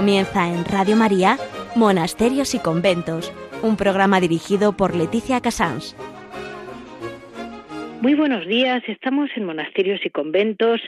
Comienza 0.00 0.48
en 0.48 0.64
Radio 0.64 0.96
María 0.96 1.36
Monasterios 1.76 2.54
y 2.54 2.58
Conventos, 2.58 3.30
un 3.62 3.76
programa 3.76 4.18
dirigido 4.18 4.74
por 4.74 4.96
Leticia 4.96 5.42
Casans. 5.42 5.94
Muy 8.00 8.14
buenos 8.14 8.46
días, 8.46 8.82
estamos 8.86 9.28
en 9.36 9.44
Monasterios 9.44 10.00
y 10.02 10.08
Conventos. 10.08 10.80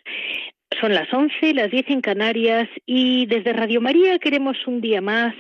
Son 0.81 0.95
las 0.95 1.13
11, 1.13 1.53
las 1.53 1.71
10 1.71 1.91
en 1.91 2.01
Canarias 2.01 2.71
y 2.87 3.27
desde 3.27 3.53
Radio 3.53 3.83
María 3.83 4.19
queremos 4.19 4.57
un 4.67 4.81
día 4.81 5.03
más 5.03 5.35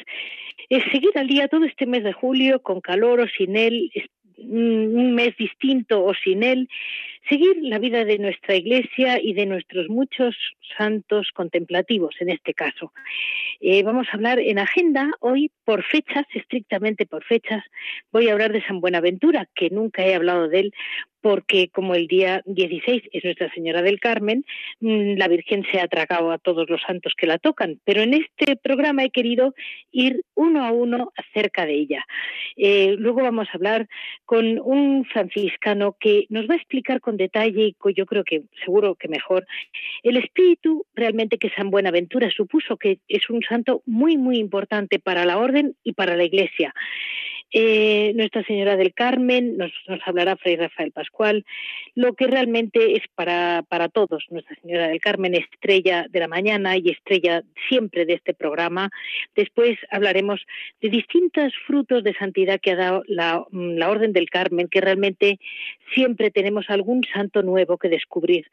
es 0.69 0.85
seguir 0.93 1.17
al 1.17 1.27
día 1.27 1.49
todo 1.49 1.65
este 1.65 1.87
mes 1.87 2.05
de 2.05 2.13
julio 2.13 2.61
con 2.61 2.83
calor 2.83 3.21
o 3.21 3.27
sin 3.27 3.57
él, 3.57 3.91
un 4.37 5.15
mes 5.15 5.35
distinto 5.39 6.05
o 6.05 6.13
sin 6.13 6.43
él, 6.43 6.69
seguir 7.29 7.57
la 7.63 7.79
vida 7.79 8.05
de 8.05 8.19
nuestra 8.19 8.57
Iglesia 8.57 9.21
y 9.21 9.35
de 9.35 9.47
nuestros 9.47 9.89
muchos 9.89 10.37
santos 10.77 11.31
contemplativos 11.35 12.15
en 12.21 12.31
este 12.31 12.55
caso. 12.55 12.93
Eh, 13.61 13.83
vamos 13.83 14.09
a 14.11 14.17
hablar 14.17 14.39
en 14.39 14.59
agenda 14.59 15.11
hoy 15.21 15.51
por 15.65 15.85
fechas, 15.85 16.25
estrictamente 16.35 17.07
por 17.07 17.25
fechas. 17.25 17.65
Voy 18.11 18.29
a 18.29 18.33
hablar 18.33 18.53
de 18.53 18.65
San 18.65 18.81
Buenaventura, 18.81 19.49
que 19.55 19.71
nunca 19.71 20.05
he 20.05 20.15
hablado 20.15 20.49
de 20.49 20.61
él 20.61 20.75
porque 21.23 21.69
como 21.69 21.95
el 21.95 22.09
día 22.09 22.43
16 22.45 23.05
es 23.13 23.25
Nuestra 23.25 23.51
Señora 23.55 23.81
del 23.81 24.01
Carmen, 24.01 24.45
mm, 24.81 25.15
la 25.17 25.29
Virgen 25.29 25.65
se 25.71 25.81
ha 25.81 25.89
tragado 25.89 26.33
a 26.33 26.39
todos 26.39 26.69
los 26.69 26.83
santos 26.83 27.15
que 27.17 27.27
la 27.27 27.39
tocan. 27.39 27.81
Pero 27.85 28.03
en 28.03 28.13
este 28.15 28.57
programa 28.57 29.05
he 29.05 29.11
querido 29.11 29.55
ir 29.93 30.23
uno 30.35 30.65
a 30.65 30.73
uno 30.73 31.13
acerca 31.17 31.65
de 31.65 31.75
ella. 31.75 32.05
Eh, 32.57 32.97
luego 32.99 33.23
vamos 33.23 33.49
a 33.49 33.57
hablar 33.57 33.89
con 34.27 34.59
un 34.59 35.05
franciscano 35.05 35.97
que 35.99 36.27
nos 36.29 36.49
va 36.49 36.55
a 36.55 36.57
explicar 36.59 37.01
con 37.01 37.17
detalle 37.17 37.69
y 37.69 37.77
yo 37.95 38.07
creo 38.07 38.25
que 38.25 38.43
seguro 38.65 38.97
que 38.97 39.09
mejor 39.09 39.47
el 40.03 40.17
espíritu 40.17 40.85
realmente 40.95 41.39
que 41.39 41.51
San 41.51 41.71
Buenaventura 41.71 42.31
supuso 42.31 42.77
que 42.77 42.99
es 43.09 43.31
un 43.31 43.43
santo 43.43 43.83
muy 43.87 44.17
muy 44.17 44.39
importante 44.39 44.99
para 44.99 45.25
la 45.25 45.39
orden 45.39 45.77
y 45.85 45.93
para 45.93 46.17
la 46.17 46.25
Iglesia. 46.25 46.75
Eh, 47.53 48.13
Nuestra 48.15 48.43
Señora 48.45 48.77
del 48.77 48.95
Carmen, 48.95 49.59
nos, 49.59 49.73
hablará 50.07 50.37
Fray 50.37 50.57
Rafael 50.57 50.91
Pascual, 50.91 51.45
lo 51.95 52.15
que 52.15 52.27
realmente 52.27 52.97
es 52.97 53.03
para, 53.15 53.63
para 53.69 53.89
todos. 53.89 54.25
Nuestra 54.31 54.57
Señora 54.63 54.89
del 54.89 55.01
Carmen, 55.01 55.35
estrella 55.35 56.07
de 56.09 56.21
la 56.21 56.29
mañana 56.29 56.77
y 56.79 56.89
estrella 56.89 57.43
siempre 57.69 58.07
de 58.07 58.15
este 58.15 58.33
programa. 58.33 58.91
Después 59.37 59.79
hablaremos 59.91 60.41
de 60.81 60.89
distintos 60.89 61.53
frutos 61.67 62.03
de 62.05 62.15
santidad 62.15 62.59
que 62.61 62.73
ha 62.73 62.77
dado 62.77 63.03
la, 63.07 63.45
la 63.51 63.91
Orden 63.91 64.13
del 64.15 64.31
Carmen, 64.31 64.69
que 64.69 64.81
realmente 64.81 65.39
siempre 65.95 66.31
tenemos 66.31 66.71
algún 66.71 67.05
santo 67.05 67.43
nuevo 67.43 67.77
que 67.77 67.89
descubrir. 67.89 68.47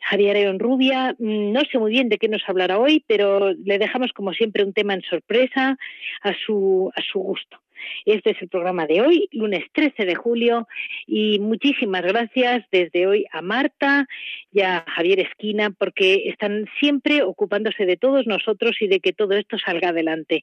Javier 0.00 0.58
Rubia, 0.58 1.14
mm, 1.18 1.52
no 1.52 1.60
sé 1.70 1.78
muy 1.78 1.92
bien 1.92 2.08
de 2.08 2.18
qué 2.18 2.28
nos 2.28 2.42
hablará 2.48 2.78
hoy, 2.78 3.04
pero 3.06 3.52
le 3.52 3.78
dejamos 3.78 4.12
como 4.12 4.32
siempre 4.32 4.64
un 4.64 4.72
tema 4.72 4.94
en 4.94 5.02
sorpresa 5.02 5.76
a 6.22 6.34
su, 6.34 6.90
a 6.94 7.02
su 7.02 7.18
gusto. 7.18 7.58
Este 8.04 8.30
es 8.30 8.42
el 8.42 8.48
programa 8.48 8.86
de 8.86 9.00
hoy, 9.02 9.28
lunes 9.32 9.64
13 9.72 10.04
de 10.04 10.14
julio, 10.14 10.68
y 11.06 11.38
muchísimas 11.38 12.02
gracias 12.02 12.64
desde 12.70 13.06
hoy 13.06 13.26
a 13.32 13.42
Marta 13.42 14.06
y 14.52 14.60
a 14.60 14.84
Javier 14.88 15.20
Esquina, 15.20 15.70
porque 15.70 16.28
están 16.28 16.66
siempre 16.78 17.22
ocupándose 17.22 17.86
de 17.86 17.96
todos 17.96 18.26
nosotros 18.26 18.76
y 18.80 18.88
de 18.88 19.00
que 19.00 19.12
todo 19.12 19.34
esto 19.34 19.58
salga 19.58 19.90
adelante 19.90 20.42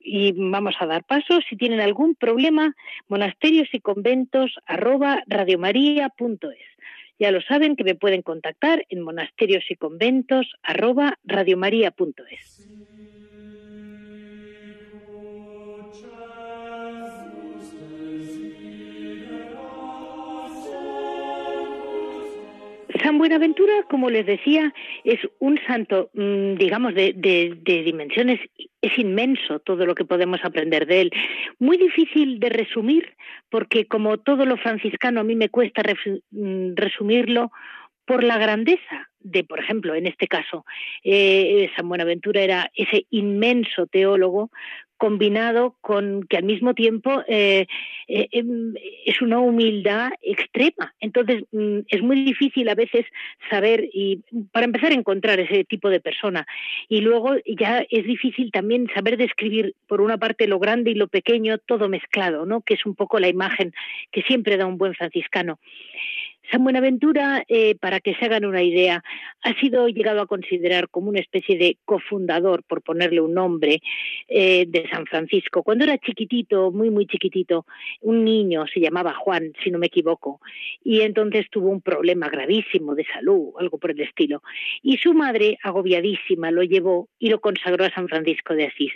y 0.00 0.32
vamos 0.32 0.74
a 0.80 0.86
dar 0.86 1.04
paso. 1.04 1.40
Si 1.48 1.56
tienen 1.56 1.80
algún 1.80 2.14
problema, 2.14 2.74
monasterios 3.08 3.68
y 3.72 3.80
conventos 3.80 4.56
arroba 4.66 5.22
radiomaria.es. 5.26 6.78
Ya 7.18 7.32
lo 7.32 7.40
saben 7.42 7.74
que 7.74 7.84
me 7.84 7.96
pueden 7.96 8.22
contactar 8.22 8.86
en 8.90 9.02
monasterios 9.02 9.64
y 9.70 9.76
conventos 9.76 10.54
arroba. 10.62 11.18
San 23.08 23.16
Buenaventura, 23.16 23.72
como 23.88 24.10
les 24.10 24.26
decía, 24.26 24.74
es 25.02 25.18
un 25.38 25.58
santo, 25.66 26.10
mm, 26.12 26.56
digamos, 26.56 26.92
de, 26.94 27.14
dimensiones, 27.64 28.38
es 28.82 28.98
inmenso 28.98 29.60
todo 29.60 29.86
lo 29.86 29.94
que 29.94 30.04
podemos 30.04 30.44
aprender 30.44 30.86
de 30.86 31.00
él. 31.00 31.10
Muy 31.58 31.78
difícil 31.78 32.38
de 32.38 32.50
resumir, 32.50 33.16
porque 33.48 33.86
como 33.86 34.18
todo 34.18 34.44
lo 34.44 34.58
franciscano 34.58 35.20
a 35.20 35.24
mí 35.24 35.36
me 35.36 35.48
cuesta 35.48 35.80
mm, 36.32 36.74
resumirlo 36.74 37.50
por 38.04 38.24
la 38.24 38.36
grandeza 38.36 39.08
de, 39.20 39.42
por 39.42 39.58
ejemplo, 39.58 39.94
en 39.94 40.06
este 40.06 40.28
caso, 40.28 40.66
eh, 41.02 41.70
San 41.76 41.88
Buenaventura 41.88 42.42
era 42.42 42.70
ese 42.74 43.06
inmenso 43.08 43.86
teólogo 43.86 44.50
combinado 44.98 45.76
con 45.80 46.24
que 46.28 46.36
al 46.36 46.44
mismo 46.44 46.74
tiempo 46.74 47.22
eh, 47.28 47.66
eh, 48.08 48.28
em, 48.32 48.74
es 49.06 49.22
una 49.22 49.38
humildad 49.38 50.10
extrema. 50.20 50.94
Entonces 51.00 51.44
mm, 51.52 51.78
es 51.88 52.02
muy 52.02 52.24
difícil 52.24 52.68
a 52.68 52.74
veces 52.74 53.06
saber 53.48 53.88
y 53.92 54.22
para 54.52 54.66
empezar 54.66 54.92
a 54.92 54.96
encontrar 54.96 55.40
ese 55.40 55.64
tipo 55.64 55.88
de 55.88 56.00
persona 56.00 56.46
y 56.88 57.00
luego 57.00 57.36
ya 57.46 57.86
es 57.90 58.04
difícil 58.04 58.50
también 58.50 58.88
saber 58.94 59.16
describir 59.16 59.74
por 59.86 60.00
una 60.00 60.18
parte 60.18 60.46
lo 60.46 60.58
grande 60.58 60.90
y 60.90 60.94
lo 60.94 61.08
pequeño 61.08 61.58
todo 61.58 61.88
mezclado, 61.88 62.44
¿no? 62.44 62.60
Que 62.60 62.74
es 62.74 62.84
un 62.84 62.94
poco 62.94 63.18
la 63.18 63.28
imagen 63.28 63.72
que 64.12 64.22
siempre 64.22 64.56
da 64.56 64.66
un 64.66 64.78
buen 64.78 64.94
franciscano. 64.94 65.58
San 66.50 66.64
Buenaventura, 66.64 67.44
eh, 67.46 67.74
para 67.74 68.00
que 68.00 68.14
se 68.14 68.24
hagan 68.24 68.46
una 68.46 68.62
idea, 68.62 69.02
ha 69.42 69.60
sido 69.60 69.86
llegado 69.88 70.22
a 70.22 70.26
considerar 70.26 70.88
como 70.88 71.10
una 71.10 71.20
especie 71.20 71.58
de 71.58 71.76
cofundador, 71.84 72.62
por 72.64 72.82
ponerle 72.82 73.20
un 73.20 73.34
nombre, 73.34 73.80
eh, 74.28 74.64
de 74.66 74.88
San 74.88 75.04
Francisco. 75.04 75.62
Cuando 75.62 75.84
era 75.84 75.98
chiquitito, 75.98 76.70
muy, 76.70 76.88
muy 76.88 77.06
chiquitito, 77.06 77.66
un 78.00 78.24
niño 78.24 78.66
se 78.72 78.80
llamaba 78.80 79.12
Juan, 79.14 79.52
si 79.62 79.70
no 79.70 79.78
me 79.78 79.88
equivoco, 79.88 80.40
y 80.82 81.02
entonces 81.02 81.46
tuvo 81.50 81.68
un 81.68 81.82
problema 81.82 82.28
gravísimo 82.30 82.94
de 82.94 83.04
salud, 83.04 83.50
algo 83.58 83.78
por 83.78 83.90
el 83.90 84.00
estilo. 84.00 84.42
Y 84.82 84.96
su 84.96 85.12
madre, 85.12 85.58
agobiadísima, 85.62 86.50
lo 86.50 86.62
llevó 86.62 87.08
y 87.18 87.28
lo 87.28 87.40
consagró 87.40 87.84
a 87.84 87.90
San 87.90 88.08
Francisco 88.08 88.54
de 88.54 88.66
Asís. 88.66 88.92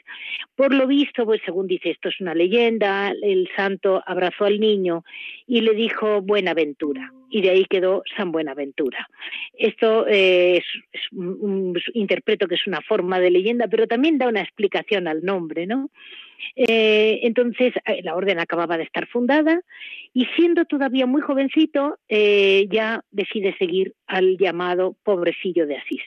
Por 0.56 0.72
lo 0.72 0.86
visto, 0.86 1.26
pues 1.26 1.42
según 1.44 1.66
dice, 1.66 1.90
esto 1.90 2.08
es 2.08 2.18
una 2.20 2.34
leyenda, 2.34 3.12
el 3.22 3.48
santo 3.54 4.02
abrazó 4.06 4.46
al 4.46 4.58
niño 4.58 5.04
y 5.46 5.60
le 5.60 5.74
dijo 5.74 6.22
Buenaventura 6.22 7.12
y 7.32 7.40
de 7.40 7.50
ahí 7.50 7.64
quedó 7.64 8.02
San 8.14 8.30
Buenaventura. 8.30 9.08
Esto 9.54 10.06
eh, 10.06 10.62
es, 10.92 11.02
interpreto 11.94 12.46
que 12.46 12.56
es 12.56 12.66
una 12.66 12.82
forma 12.82 13.18
de 13.18 13.30
leyenda, 13.30 13.68
pero 13.68 13.86
también 13.86 14.18
da 14.18 14.28
una 14.28 14.42
explicación 14.42 15.08
al 15.08 15.24
nombre, 15.24 15.66
¿no? 15.66 15.90
Eh, 16.56 17.20
entonces, 17.22 17.72
eh, 17.86 18.02
la 18.02 18.14
orden 18.16 18.38
acababa 18.38 18.76
de 18.76 18.82
estar 18.84 19.06
fundada 19.06 19.62
y 20.12 20.26
siendo 20.36 20.66
todavía 20.66 21.06
muy 21.06 21.22
jovencito, 21.22 21.98
ya 22.08 23.02
decide 23.10 23.56
seguir 23.56 23.94
al 24.06 24.36
llamado 24.36 24.94
pobrecillo 25.02 25.66
de 25.66 25.78
Asís, 25.78 26.02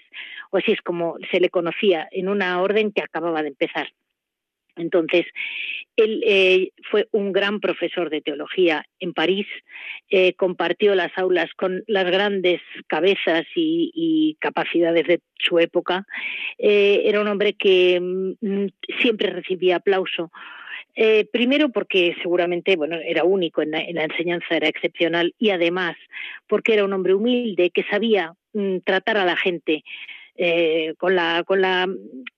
o 0.52 0.58
así 0.58 0.74
es 0.74 0.82
como 0.82 1.18
se 1.32 1.40
le 1.40 1.50
conocía 1.50 2.08
en 2.12 2.30
una 2.30 2.62
orden 2.62 2.92
que 2.92 3.02
acababa 3.02 3.42
de 3.42 3.48
empezar. 3.48 3.88
Entonces, 4.76 5.26
él 5.96 6.22
eh, 6.26 6.72
fue 6.90 7.08
un 7.12 7.32
gran 7.32 7.60
profesor 7.60 8.10
de 8.10 8.22
teología 8.22 8.86
en 9.00 9.14
París, 9.14 9.48
eh, 10.10 10.34
compartió 10.34 10.94
las 10.96 11.12
aulas 11.18 11.50
con 11.56 11.84
las 11.88 12.06
grandes 12.06 12.62
cabezas 12.88 13.46
y, 13.56 14.38
capacidades 14.40 15.08
de 15.08 15.22
su 15.40 15.60
época. 15.60 16.06
Eh, 16.58 17.04
era 17.06 17.22
un 17.22 17.28
hombre 17.28 17.54
que 17.54 18.00
mm, 18.00 18.66
siempre 19.02 19.30
recibía 19.30 19.78
aplauso. 19.78 20.32
primero 21.32 21.70
porque 21.70 22.16
seguramente 22.22 22.78
bueno 22.78 22.96
era 22.96 23.26
único 23.26 23.62
en 23.62 23.72
la, 23.72 23.82
enseñanza 23.82 24.56
era 24.56 24.70
excepcional 24.70 25.34
y 25.38 25.50
además 25.50 25.96
porque 26.48 26.74
era 26.74 26.86
un 26.86 26.94
hombre 26.94 27.14
humilde 27.14 27.70
que 27.70 27.84
sabía 27.84 28.34
mm, 28.54 28.78
tratar 28.86 29.18
a 29.18 29.26
la 29.26 29.36
gente 29.36 29.84
con 30.98 31.16
la 31.16 31.44
con 31.46 31.62
la 31.62 31.88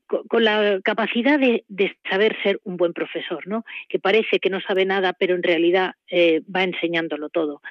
con 0.07 0.43
la 0.43 0.79
capacidad 0.83 1.39
de, 1.39 1.63
saber 2.09 2.35
ser 2.41 2.59
un 2.63 2.77
buen 2.77 2.93
profesor, 2.93 3.47
¿no? 3.47 3.65
Que 3.89 3.99
parece 3.99 4.39
que 4.39 4.49
no 4.49 4.61
sabe 4.61 4.85
nada, 4.85 5.13
pero 5.13 5.35
en 5.35 5.43
realidad 5.43 5.93
eh, 6.09 6.41
va 6.53 6.63
enseñándolo 6.63 7.29
todo. 7.29 7.61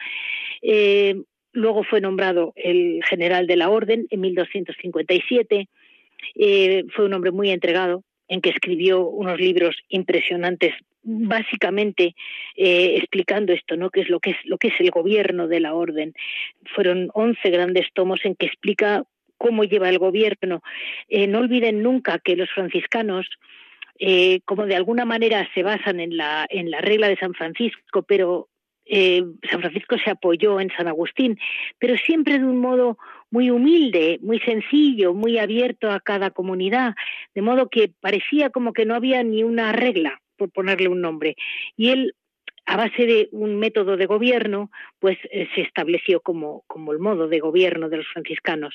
Eh, 0.62 1.17
luego 1.52 1.82
fue 1.84 2.00
nombrado 2.00 2.52
el 2.56 3.02
general 3.08 3.46
de 3.46 3.56
la 3.56 3.70
Orden 3.70 4.06
en 4.11 4.20
1257. 4.20 5.69
Eh, 6.34 6.84
fue 6.94 7.06
un 7.06 7.14
hombre 7.14 7.31
muy 7.31 7.50
entregado, 7.50 8.05
en 8.28 8.40
que 8.40 8.50
escribió 8.50 9.06
unos 9.08 9.38
libros 9.38 9.76
impresionantes 9.88 10.75
básicamente 11.08 12.17
explicando 12.56 13.52
esto, 13.52 13.76
¿no? 13.76 13.90
qué 13.90 14.00
es 14.00 14.08
lo 14.08 14.19
que 14.19 14.31
es 14.31 14.37
lo 14.44 14.58
que 14.58 14.69
es 14.69 14.81
el 14.81 14.90
gobierno 14.90 15.46
de 15.46 15.61
la 15.61 15.73
orden. 15.73 16.12
Fueron 16.75 17.11
11 17.14 17.49
grandes 17.50 17.87
tomos 17.94 18.25
en 18.25 18.34
que 18.34 18.46
explica 18.46 19.05
cómo 19.46 19.62
lleva 19.64 19.88
el 19.88 19.98
gobierno. 19.98 20.62
Eh, 21.08 21.26
no 21.28 21.38
olviden 21.38 21.82
nunca 21.82 22.19
que 22.19 22.34
los 22.34 22.50
franciscanos, 22.50 23.26
eh, 23.98 24.40
como 24.44 24.66
de 24.66 24.75
alguna 24.75 25.04
manera 25.04 25.48
se 25.54 25.62
basan 25.62 26.00
en 26.00 26.16
la, 26.16 26.46
en 26.50 26.70
la 26.70 26.81
regla 26.81 27.08
de 27.08 27.16
San 27.16 27.32
Francisco, 27.32 28.02
pero 28.02 28.48
eh, 28.84 29.22
San 29.48 29.60
Francisco 29.60 29.96
se 29.98 30.10
apoyó 30.10 30.58
en 30.58 30.70
San 30.76 30.88
Agustín, 30.88 31.38
pero 31.78 31.96
siempre 31.96 32.38
de 32.38 32.44
un 32.44 32.58
modo 32.58 32.98
muy 33.31 33.50
humilde, 33.50 34.19
muy 34.20 34.40
sencillo, 34.40 35.14
muy 35.14 35.38
abierto 35.38 35.90
a 35.90 36.00
cada 36.00 36.31
comunidad, 36.31 36.94
de 37.34 37.42
modo 37.42 37.69
que 37.69 37.92
parecía 38.00 38.50
como 38.50 38.72
que 38.72 38.84
no 38.84 38.96
había 38.96 39.22
ni 39.22 39.44
una 39.44 39.72
regla, 39.72 40.20
por 40.37 40.50
ponerle 40.50 40.88
un 40.88 41.00
nombre. 41.00 41.37
Y 41.76 41.90
él 41.90 42.14
a 42.66 42.76
base 42.76 43.06
de 43.06 43.28
un 43.32 43.58
método 43.58 43.96
de 43.96 44.06
gobierno, 44.06 44.70
pues 44.98 45.18
eh, 45.30 45.48
se 45.54 45.62
estableció 45.62 46.20
como, 46.20 46.64
como, 46.66 46.92
el 46.92 46.98
modo 46.98 47.28
de 47.28 47.38
gobierno 47.38 47.88
de 47.88 47.98
los 47.98 48.06
franciscanos. 48.08 48.74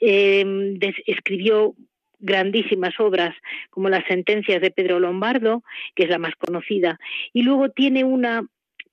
Eh, 0.00 0.78
escribió 1.06 1.74
grandísimas 2.18 2.98
obras 2.98 3.34
como 3.70 3.88
las 3.88 4.04
sentencias 4.06 4.60
de 4.60 4.70
Pedro 4.70 4.98
Lombardo, 5.00 5.62
que 5.94 6.04
es 6.04 6.08
la 6.08 6.18
más 6.18 6.34
conocida, 6.36 6.98
y 7.32 7.42
luego 7.42 7.70
tiene 7.70 8.04
una 8.04 8.46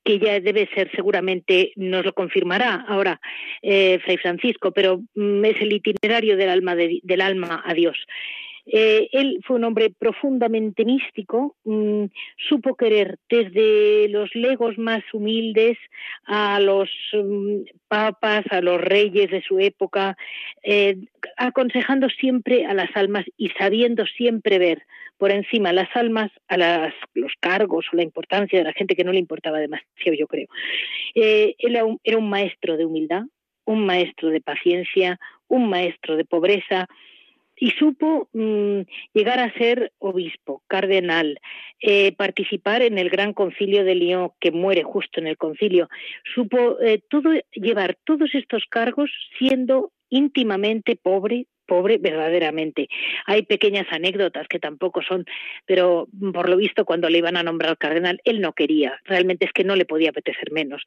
que 0.04 0.18
ya 0.18 0.38
debe 0.38 0.68
ser 0.74 0.90
seguramente, 0.94 1.72
nos 1.76 2.04
lo 2.04 2.12
confirmará 2.12 2.84
ahora 2.86 3.20
eh, 3.62 3.98
Fray 4.04 4.18
Francisco, 4.18 4.70
pero 4.72 5.00
mm, 5.14 5.44
es 5.46 5.60
el 5.62 5.72
itinerario 5.72 6.36
del 6.36 6.50
alma, 6.50 6.74
del 6.76 7.20
alma 7.22 7.62
a 7.64 7.72
Dios. 7.72 7.96
Eh, 8.66 9.08
él 9.12 9.40
fue 9.44 9.56
un 9.56 9.64
hombre 9.64 9.90
profundamente 9.90 10.84
místico, 10.84 11.56
mm, 11.64 12.04
supo 12.48 12.76
querer 12.76 13.18
desde 13.28 14.08
los 14.08 14.34
legos 14.34 14.78
más 14.78 15.02
humildes 15.12 15.76
a 16.24 16.58
los 16.60 16.88
mm, 17.12 17.62
papas, 17.88 18.44
a 18.50 18.62
los 18.62 18.80
reyes 18.80 19.30
de 19.30 19.42
su 19.42 19.58
época, 19.58 20.16
eh, 20.62 20.96
aconsejando 21.36 22.08
siempre 22.08 22.64
a 22.64 22.72
las 22.72 22.88
almas 22.96 23.26
y 23.36 23.50
sabiendo 23.50 24.06
siempre 24.06 24.58
ver 24.58 24.82
por 25.18 25.30
encima 25.30 25.72
las 25.72 25.94
almas 25.94 26.30
a 26.48 26.56
las, 26.56 26.94
los 27.14 27.32
cargos 27.40 27.86
o 27.92 27.96
la 27.96 28.02
importancia 28.02 28.58
de 28.58 28.64
la 28.64 28.72
gente 28.72 28.96
que 28.96 29.04
no 29.04 29.12
le 29.12 29.18
importaba 29.18 29.58
demasiado, 29.58 30.16
yo 30.18 30.26
creo. 30.26 30.48
Eh, 31.14 31.54
él 31.58 31.78
era 32.02 32.18
un 32.18 32.28
maestro 32.28 32.76
de 32.76 32.84
humildad, 32.84 33.24
un 33.64 33.86
maestro 33.86 34.30
de 34.30 34.40
paciencia, 34.40 35.18
un 35.48 35.68
maestro 35.68 36.16
de 36.16 36.24
pobreza, 36.24 36.88
y 37.56 37.70
supo 37.70 38.28
mm, 38.32 38.80
llegar 39.12 39.40
a 39.40 39.52
ser 39.54 39.92
obispo, 39.98 40.62
cardenal, 40.66 41.40
eh, 41.80 42.12
participar 42.12 42.82
en 42.82 42.98
el 42.98 43.10
gran 43.10 43.32
concilio 43.32 43.84
de 43.84 43.94
Lyon, 43.94 44.30
que 44.40 44.50
muere 44.50 44.82
justo 44.82 45.20
en 45.20 45.26
el 45.26 45.36
concilio, 45.36 45.88
supo 46.34 46.80
eh, 46.80 47.02
todo, 47.08 47.30
llevar 47.52 47.96
todos 48.04 48.34
estos 48.34 48.64
cargos 48.68 49.10
siendo 49.38 49.92
íntimamente 50.10 50.96
pobre, 50.96 51.46
pobre 51.66 51.98
verdaderamente. 51.98 52.88
Hay 53.26 53.42
pequeñas 53.42 53.86
anécdotas 53.90 54.46
que 54.48 54.58
tampoco 54.58 55.02
son, 55.02 55.24
pero 55.66 56.08
por 56.32 56.48
lo 56.48 56.56
visto 56.56 56.84
cuando 56.84 57.08
le 57.08 57.18
iban 57.18 57.36
a 57.36 57.42
nombrar 57.42 57.78
cardenal, 57.78 58.20
él 58.24 58.40
no 58.40 58.52
quería, 58.52 59.00
realmente 59.04 59.46
es 59.46 59.52
que 59.52 59.64
no 59.64 59.76
le 59.76 59.84
podía 59.84 60.10
apetecer 60.10 60.52
menos. 60.52 60.82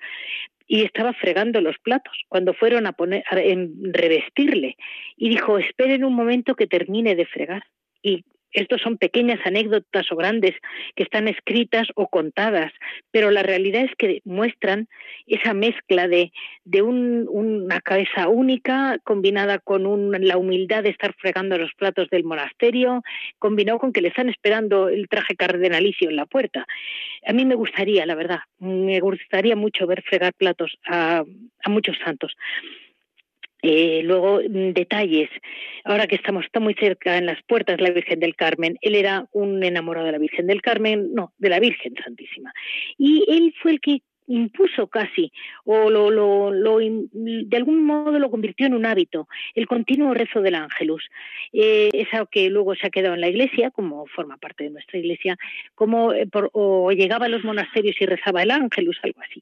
Y 0.68 0.84
estaba 0.84 1.14
fregando 1.14 1.62
los 1.62 1.78
platos 1.80 2.14
cuando 2.28 2.54
fueron 2.54 2.88
a 2.88 2.92
poner 2.92 3.24
a 3.30 3.36
revestirle 3.36 4.75
y 5.16 5.30
dijo, 5.30 5.58
esperen 5.58 6.04
un 6.04 6.14
momento 6.14 6.56
que 6.56 6.68
termine 6.68 7.16
de 7.16 7.25
fregar. 7.25 7.64
Y 8.02 8.25
estos 8.62 8.81
son 8.81 8.98
pequeñas 8.98 9.39
anécdotas 9.45 10.12
o 10.12 10.15
grandes 10.15 10.56
que 10.95 11.04
están 11.04 11.27
escritas 11.27 11.88
o 11.95 12.07
contadas, 12.07 12.71
pero 13.12 13.31
la 13.31 13.44
realidad 13.44 13.83
es 13.83 13.92
que 13.98 14.21
muestran 14.25 14.88
esa 15.27 15.54
mezcla 15.54 16.07
de, 16.07 16.31
de 16.65 16.81
una 16.81 17.81
cabeza 17.81 18.27
única 18.27 19.00
combinada 19.04 19.59
con 19.59 20.12
la 20.12 20.38
humildad 20.38 20.83
de 20.83 20.89
estar 20.89 21.13
fregando 21.13 21.57
los 21.57 21.74
platos 21.75 22.09
del 22.09 22.24
monasterio, 22.24 23.04
combinado 23.39 23.80
con 23.80 23.94
que 23.94 24.01
le 24.01 24.07
están 24.09 24.30
esperando 24.30 24.89
el 24.89 25.07
traje 25.07 25.36
cardenalicio 25.36 26.09
en 26.09 26.15
la 26.15 26.25
puerta. 26.25 26.65
A 27.25 27.33
mí 27.33 27.45
me 27.45 27.56
gustaría, 27.56 28.06
la 28.06 28.15
verdad, 28.15 28.39
me 28.59 29.00
gustaría 29.00 29.56
mucho 29.56 29.86
ver 29.86 30.01
fregar 30.01 30.33
platos 30.33 30.77
a, 30.86 31.24
a 31.63 31.69
muchos 31.69 31.98
santos. 32.04 32.36
Eh, 33.62 34.01
luego, 34.04 34.39
mm, 34.39 34.74
detalles. 34.74 35.30
Ahora 35.83 36.07
que 36.07 36.15
estamos 36.15 36.45
está 36.45 36.59
muy 36.59 36.75
cerca 36.75 37.18
en 37.18 37.25
las 37.25 37.42
puertas 37.44 37.81
la 37.81 37.92
Virgen 37.92 38.19
del 38.19 38.36
Carmen, 38.36 38.77
él 38.81 38.95
era 38.95 39.27
un 39.31 39.63
enamorado 39.63 40.06
de 40.06 40.12
la 40.12 40.19
Virgen 40.19 40.48
del 40.48 40.62
Carmen, 40.62 41.13
no, 41.13 41.33
de 41.38 41.50
la 41.50 41.59
Virgen 41.59 41.94
Santísima. 42.04 42.54
Y 42.98 43.25
él 43.27 43.54
fue 43.62 43.71
el 43.71 43.81
que 43.81 44.01
impuso 44.27 44.88
casi, 44.88 45.31
o 45.63 45.89
lo, 45.89 46.12
lo, 46.12 46.51
lo, 46.51 46.80
de 46.80 47.57
algún 47.57 47.86
modo 47.86 48.19
lo 48.19 48.30
convirtió 48.30 48.68
en 48.68 48.74
un 48.74 48.86
hábito, 48.86 49.27
el 49.56 49.68
continuo 49.68 50.13
rezo 50.13 50.42
del 50.42 50.56
ángelus. 50.56 51.07
Eh, 51.54 51.89
es 51.94 52.13
algo 52.13 52.27
que 52.27 52.50
luego 52.50 52.75
se 52.75 52.88
ha 52.88 52.89
quedado 52.89 53.15
en 53.15 53.21
la 53.21 53.30
iglesia, 53.30 53.71
como 53.71 54.06
forma 54.07 54.38
parte 54.38 54.65
de 54.65 54.69
nuestra 54.69 55.00
iglesia, 55.00 55.38
como 55.75 56.13
eh, 56.13 56.27
o 56.51 56.92
llegaba 56.92 57.27
a 57.27 57.30
los 57.30 57.44
monasterios 57.44 57.95
y 58.00 58.06
rezaba 58.06 58.44
el 58.44 58.51
ángelus, 58.51 59.00
algo 59.01 59.21
así. 59.21 59.42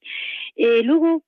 Eh, 0.55 0.83
luego, 0.83 1.23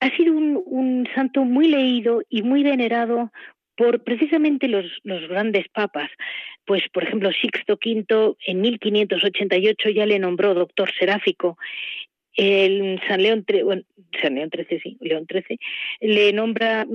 ha 0.00 0.16
sido 0.16 0.34
un, 0.34 1.08
santo 1.14 1.44
muy 1.44 1.68
leído 1.68 2.22
y 2.28 2.42
muy 2.42 2.62
venerado 2.62 3.30
por 3.76 4.02
precisamente 4.02 4.68
los, 4.68 4.86
los, 5.04 5.28
grandes 5.28 5.68
papas. 5.68 6.10
Pues, 6.66 6.82
por 6.92 7.04
ejemplo, 7.04 7.30
Sixto 7.32 7.78
V 7.84 8.36
en 8.46 8.60
1588 8.60 9.90
ya 9.90 10.06
le 10.06 10.18
nombró 10.18 10.54
doctor 10.54 10.90
seráfico 10.98 11.56
el 12.36 13.00
San 13.08 13.22
León, 13.22 13.44
San 14.20 14.34
León 14.34 14.50
XIII, 14.54 14.80
sí, 14.80 14.96
León 15.00 15.26
XIII, 15.30 15.58
le 16.00 16.32
nombra 16.32 16.86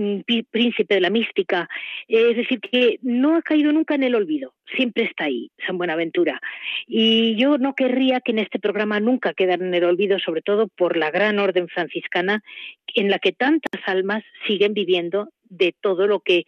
príncipe 0.50 0.96
de 0.96 1.02
la 1.02 1.10
mística. 1.10 1.70
Es 2.08 2.38
decir, 2.38 2.60
que 2.60 3.00
no 3.02 3.36
ha 3.36 3.42
caído 3.42 3.72
nunca 3.72 3.96
en 3.96 4.04
el 4.04 4.16
olvido, 4.16 4.54
siempre 4.76 5.04
está 5.04 5.26
ahí, 5.26 5.52
San 5.66 5.78
Buenaventura. 5.78 6.42
Y 6.88 7.36
yo 7.36 7.58
no 7.58 7.76
querría 7.76 8.22
que 8.22 8.32
en 8.32 8.40
este 8.40 8.60
programa 8.60 9.00
nunca 9.00 9.34
quedara 9.34 9.66
en 9.66 9.74
el 9.74 9.84
olvido, 9.84 10.20
sobre 10.20 10.42
todo 10.42 10.68
por 10.68 10.98
la 10.98 11.12
gran 11.12 11.40
orden 11.40 11.68
franciscana 11.68 12.44
en 12.94 13.10
la 13.10 13.20
que 13.20 13.32
tantas 13.32 13.82
almas 13.88 14.24
siguen 14.48 14.74
viviendo 14.74 15.30
de 15.50 15.76
todo 15.80 16.08
lo 16.08 16.22
que 16.22 16.46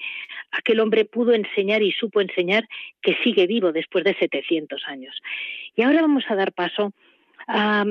aquel 0.52 0.80
hombre 0.80 1.06
pudo 1.06 1.34
enseñar 1.34 1.84
y 1.84 1.92
supo 1.92 2.22
enseñar, 2.22 2.68
que 3.02 3.16
sigue 3.24 3.48
vivo 3.48 3.72
después 3.72 4.04
de 4.04 4.16
700 4.16 4.84
años. 4.88 5.16
Y 5.76 5.84
ahora 5.84 6.02
vamos 6.02 6.24
a 6.30 6.36
dar 6.36 6.52
paso 6.54 6.94
a, 7.48 7.86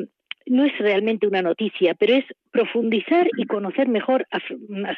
no 0.47 0.65
es 0.65 0.77
realmente 0.79 1.27
una 1.27 1.43
noticia, 1.43 1.95
pero 1.95 2.15
es 2.15 2.25
profundizar 2.51 3.29
y 3.37 3.47
conocer 3.47 3.89
mejor 3.89 4.27
a, 4.31 4.41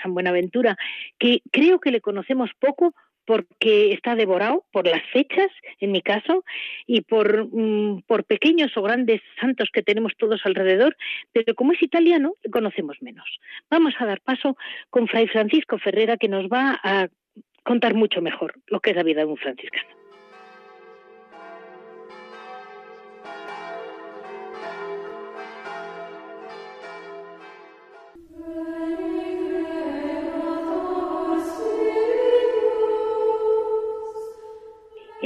San 0.03 0.15
Buenaventura, 0.15 0.77
que 1.19 1.43
creo 1.51 1.81
que 1.81 1.91
le 1.91 2.01
conocemos 2.01 2.51
poco 2.59 2.95
porque 3.25 3.93
está 3.93 4.15
devorado 4.15 4.65
por 4.73 4.87
las 4.87 5.03
fechas, 5.13 5.49
en 5.81 5.93
mi 5.93 6.01
caso, 6.01 6.45
y 6.87 7.03
por, 7.03 7.47
mm, 7.53 8.03
por 8.07 8.25
pequeños 8.25 8.75
o 8.77 8.83
grandes 8.83 9.21
santos 9.39 9.69
que 9.71 9.83
tenemos 9.83 10.15
todos 10.17 10.41
alrededor, 10.47 10.97
pero 11.33 11.55
como 11.55 11.73
es 11.73 11.83
italiano, 11.83 12.37
le 12.43 12.51
conocemos 12.51 12.97
menos. 13.03 13.27
Vamos 13.71 13.95
a 13.99 14.07
dar 14.07 14.23
paso 14.23 14.57
con 14.89 15.09
Fray 15.09 15.29
Francisco 15.29 15.79
Ferrera, 15.79 16.17
que 16.17 16.29
nos 16.29 16.47
va 16.47 16.81
a 16.83 17.09
contar 17.65 17.95
mucho 17.95 18.23
mejor 18.23 18.55
lo 18.67 18.81
que 18.81 18.91
es 18.91 18.97
la 18.97 19.03
vida 19.03 19.21
de 19.21 19.27
un 19.27 19.37
franciscano. 19.37 19.98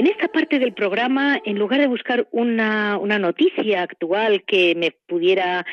En 0.03 0.09
esta 0.09 0.27
parte 0.27 0.59
del 0.59 0.73
programa, 0.73 1.39
en 1.45 1.57
lugar 1.57 1.79
de 1.79 1.87
buscar 1.87 2.27
una, 2.31 2.97
una 2.97 3.19
noticia 3.19 3.83
actual 3.83 4.43
que 4.45 4.75
me 4.75 4.91
pudiera 4.91 5.65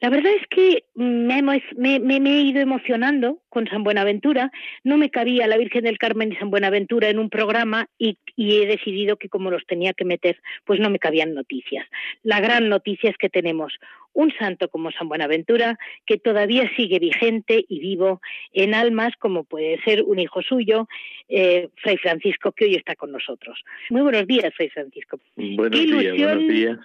la 0.00 0.08
verdad 0.08 0.32
es 0.32 0.46
que 0.48 0.84
me, 0.94 1.36
he 1.38 2.40
ido 2.40 2.60
emocionando 2.60 3.42
con 3.50 3.66
San 3.68 3.84
Buenaventura. 3.84 4.50
No 4.82 4.96
me 4.96 5.10
cabía 5.10 5.46
la 5.46 5.58
Virgen 5.58 5.84
del 5.84 5.98
Carmen 5.98 6.32
y 6.32 6.36
San 6.36 6.50
Buenaventura 6.50 7.10
en 7.10 7.18
un 7.18 7.28
programa 7.28 7.86
y, 7.98 8.16
he 8.36 8.66
decidido 8.66 9.16
que 9.16 9.28
como 9.28 9.50
los 9.50 9.66
tenía 9.66 9.92
que 9.92 10.06
meter, 10.06 10.40
pues 10.64 10.80
no 10.80 10.88
me 10.88 10.98
cabían 10.98 11.34
noticias. 11.34 11.86
La 12.22 12.40
gran 12.40 12.70
noticia 12.70 13.10
es 13.10 13.18
que 13.18 13.28
tenemos 13.28 13.74
un 14.14 14.32
santo 14.38 14.70
como 14.70 14.90
San 14.90 15.08
Buenaventura 15.08 15.78
que 16.06 16.16
todavía 16.16 16.70
sigue 16.76 16.98
vigente 16.98 17.64
y 17.68 17.80
vivo 17.80 18.22
en 18.54 18.72
almas 18.74 19.12
como 19.18 19.44
puede 19.44 19.82
ser 19.82 20.02
un 20.02 20.18
hijo 20.18 20.40
suyo, 20.40 20.88
eh, 21.28 21.68
Fray 21.76 21.98
Francisco, 21.98 22.52
que 22.52 22.64
hoy 22.64 22.74
está 22.74 22.96
con 22.96 23.12
nosotros. 23.12 23.62
Muy 23.90 24.00
buenos 24.00 24.26
días, 24.26 24.52
Fray 24.54 24.70
Francisco. 24.70 25.20
Buenos 25.36 25.70
días, 25.78 26.16
buenos 26.16 26.48
días 26.48 26.78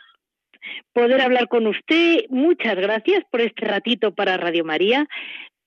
poder 0.94 1.22
hablar 1.22 1.48
con 1.48 1.68
usted. 1.68 2.26
Muchas 2.30 2.76
gracias 2.76 3.24
por 3.32 3.42
este 3.42 3.66
ratito 3.66 4.14
para 4.14 4.38
Radio 4.38 4.64
María, 4.64 5.08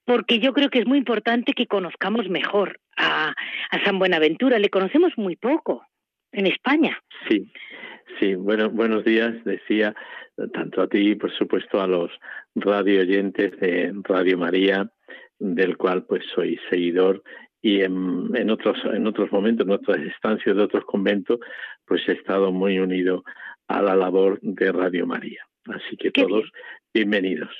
porque 0.05 0.39
yo 0.39 0.53
creo 0.53 0.71
que 0.71 0.81
es 0.81 0.87
muy 0.87 0.99
importante 0.99 1.53
que 1.53 1.67
conozcamos 1.67 2.29
mejor 2.29 2.81
a, 2.97 3.35
San 3.85 3.99
Buenaventura. 3.99 4.59
Le 4.59 4.71
conocemos 4.71 5.13
muy 5.17 5.37
poco 5.37 5.87
en 6.33 6.47
España. 6.47 6.99
Sí, 7.29 7.53
sí. 8.19 8.35
Bueno, 8.35 8.71
buenos 8.71 9.05
días, 9.05 9.33
decía 9.45 9.95
tanto 10.53 10.83
a 10.83 10.89
ti, 10.89 11.15
por 11.17 11.33
supuesto, 11.37 11.81
a 11.81 11.87
los 11.87 12.11
radio 12.55 13.01
oyentes 13.01 13.59
de 13.61 13.93
Radio 14.05 14.39
María, 14.39 14.91
del 15.39 15.77
cual 15.77 16.05
pues 16.05 16.25
soy 16.35 16.59
seguidor 16.71 17.23
y 17.61 17.83
en, 17.83 18.31
en, 18.35 18.51
otros 18.51 18.79
en 18.85 19.07
otros 19.07 19.33
momentos, 19.33 19.67
en 19.67 19.73
otras 19.73 19.99
estancias 19.99 20.57
de 20.57 20.63
otros 20.63 20.85
conventos, 20.85 21.41
pues 21.87 22.03
he 22.09 22.13
estado 22.13 22.53
muy 22.53 22.79
unido 22.79 23.25
a 23.69 23.83
la 23.83 23.95
labor 23.95 24.41
de 24.43 24.73
Radio 24.73 25.07
María. 25.07 25.47
Así 25.67 25.97
que 25.97 26.11
todos 26.11 26.51
bienvenidos. 26.93 27.51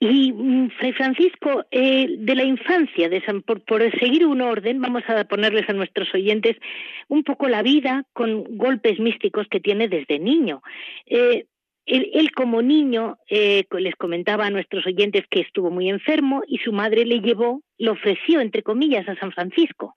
Y 0.00 0.32
mm, 0.32 0.70
Fray 0.78 0.92
Francisco, 0.92 1.64
eh, 1.70 2.06
de 2.18 2.34
la 2.34 2.44
infancia, 2.44 3.08
de 3.08 3.20
San, 3.22 3.42
por, 3.42 3.62
seguir 3.98 4.26
un 4.26 4.40
orden, 4.40 4.80
vamos 4.80 5.02
a 5.08 5.24
ponerles 5.24 5.68
a 5.68 5.72
nuestros 5.72 6.12
oyentes 6.14 6.56
un 7.08 7.24
poco 7.24 7.48
la 7.48 7.62
vida 7.62 8.04
con 8.12 8.44
golpes 8.56 9.00
místicos 9.00 9.46
que 9.50 9.60
tiene 9.60 9.88
desde 9.88 10.18
niño. 10.18 10.62
Eh, 11.06 11.46
él, 11.86 12.32
como 12.32 12.60
niño 12.60 13.16
eh, 13.30 13.64
les 13.78 13.96
comentaba 13.96 14.46
a 14.46 14.50
nuestros 14.50 14.86
oyentes 14.86 15.24
que 15.30 15.40
estuvo 15.40 15.70
muy 15.70 15.88
enfermo 15.88 16.42
y 16.46 16.58
su 16.58 16.70
madre 16.70 17.06
le 17.06 17.20
llevó, 17.20 17.62
lo 17.78 17.92
ofreció, 17.92 18.40
entre 18.40 18.62
comillas, 18.62 19.08
a 19.08 19.16
San 19.16 19.32
Francisco. 19.32 19.96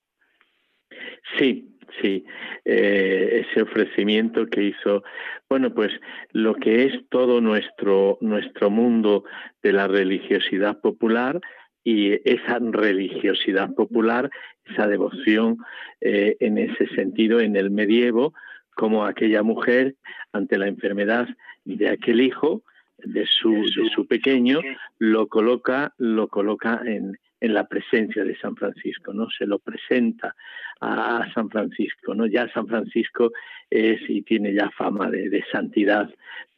Sí, 1.38 1.68
sí, 2.02 2.26
eh, 2.66 3.46
ese 3.46 3.62
ofrecimiento 3.62 4.46
que 4.48 4.64
hizo, 4.64 5.04
bueno, 5.50 5.74
pues 5.74 5.92
lo 6.32 6.56
que 6.56 6.86
es 6.86 6.94
todo 7.10 7.42
nuestro, 7.42 8.18
nuestro 8.22 8.70
mundo 8.70 9.24
de 9.62 9.74
la 9.74 9.88
religiosidad 9.88 10.80
popular 10.80 11.40
y 11.84 12.14
esa 12.30 12.60
religiosidad 12.60 13.74
popular, 13.74 14.30
esa 14.66 14.88
devoción 14.88 15.58
eh, 16.02 16.38
en 16.40 16.58
ese 16.58 16.88
sentido 16.96 17.40
en 17.40 17.56
el 17.56 17.72
medievo, 17.72 18.34
como 18.76 19.06
aquella 19.06 19.44
mujer 19.44 19.96
ante 20.32 20.58
la 20.58 20.68
enfermedad 20.68 21.28
de 21.66 21.90
aquel 21.90 22.22
hijo, 22.22 22.64
de 22.98 23.26
su, 23.26 23.52
de 23.52 23.90
su 23.96 24.06
pequeño, 24.06 24.60
lo 25.00 25.28
coloca, 25.28 25.94
lo 25.98 26.28
coloca 26.28 26.82
en, 26.86 27.18
en 27.42 27.56
la 27.56 27.68
presencia 27.68 28.24
de 28.24 28.38
San 28.38 28.56
Francisco, 28.56 29.14
¿no? 29.14 29.28
Se 29.30 29.48
lo 29.48 29.58
presenta 29.58 30.36
a, 30.80 31.28
San 31.34 31.50
Francisco, 31.50 32.14
¿no? 32.14 32.28
Ya 32.28 32.48
San 32.54 32.68
Francisco 32.68 33.32
es 33.70 34.00
y 34.08 34.22
tiene 34.22 34.54
ya 34.54 34.70
fama 34.70 35.10
de, 35.10 35.44
santidad 35.52 36.08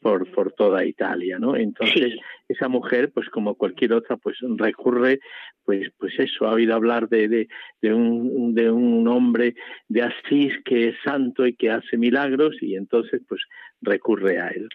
por, 0.00 0.30
por 0.30 0.52
toda 0.52 0.84
Italia, 0.84 1.38
¿no? 1.38 1.56
Entonces, 1.56 2.14
esa 2.48 2.68
mujer, 2.68 3.10
pues 3.12 3.30
como 3.30 3.54
cualquier 3.54 3.94
otra, 3.94 4.18
pues 4.18 4.36
recurre, 4.58 5.20
pues, 5.64 5.88
pues 5.98 6.12
eso, 6.18 6.46
ha 6.46 6.52
oído 6.52 6.74
hablar 6.74 7.08
de, 7.08 7.28
de, 7.28 7.48
de, 7.80 7.94
un, 7.94 8.54
de 8.54 8.70
un 8.70 9.08
hombre 9.08 9.54
de 9.88 10.02
Asís 10.02 10.52
que 10.66 10.88
es 10.88 10.96
santo 11.02 11.46
y 11.46 11.54
que 11.54 11.70
hace 11.70 11.96
milagros 11.96 12.56
y 12.60 12.76
entonces, 12.76 13.22
pues 13.26 13.40
recurre 13.80 14.38
a 14.38 14.48
él. 14.48 14.68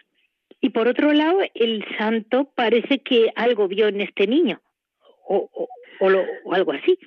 Y 0.60 0.70
por 0.70 0.88
otro 0.88 1.12
lado, 1.12 1.38
el 1.54 1.84
santo 1.96 2.50
parece 2.54 2.98
que 2.98 3.32
algo 3.36 3.68
vio 3.68 3.86
en 3.86 4.00
este 4.00 4.26
niño. 4.26 4.60
O, 5.32 5.48
o, 6.00 6.52
algo 6.52 6.72
así. 6.72 6.98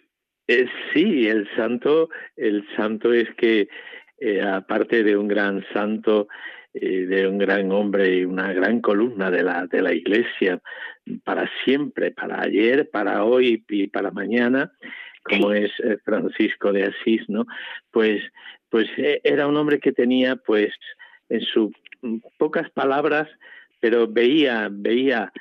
Eh, 0.47 0.65
sí, 0.93 1.27
el 1.27 1.45
santo, 1.57 2.09
el 2.37 2.65
santo 2.77 3.11
es 3.11 3.29
que 3.35 3.67
eh, 4.17 4.41
aparte 4.41 5.03
de 5.03 5.17
un 5.17 5.27
gran 5.27 5.65
santo, 5.73 6.29
eh, 6.73 7.05
de 7.05 7.27
un 7.27 7.37
gran 7.37 7.69
hombre 7.73 8.15
y 8.15 8.23
una 8.23 8.53
gran 8.53 8.79
columna 8.79 9.29
de 9.29 9.43
la 9.43 9.67
de 9.67 9.81
la 9.81 9.93
Iglesia 9.93 10.61
para 11.25 11.49
siempre, 11.65 12.11
para 12.11 12.41
ayer, 12.41 12.89
para 12.89 13.25
hoy 13.25 13.65
y 13.67 13.87
para 13.87 14.11
mañana, 14.11 14.71
como 15.23 15.51
es 15.51 15.71
Francisco 16.05 16.71
de 16.71 16.83
Asís, 16.83 17.27
¿no? 17.27 17.45
Pues 17.91 18.21
pues 18.69 18.87
era 18.97 19.47
un 19.47 19.57
hombre 19.57 19.79
que 19.79 19.91
tenía 19.91 20.37
pues 20.37 20.73
en 21.27 21.41
sus 21.41 21.73
pocas 22.37 22.69
palabras 22.71 23.27
pero 23.81 24.07
veía 24.07 24.69
veía 24.71 25.31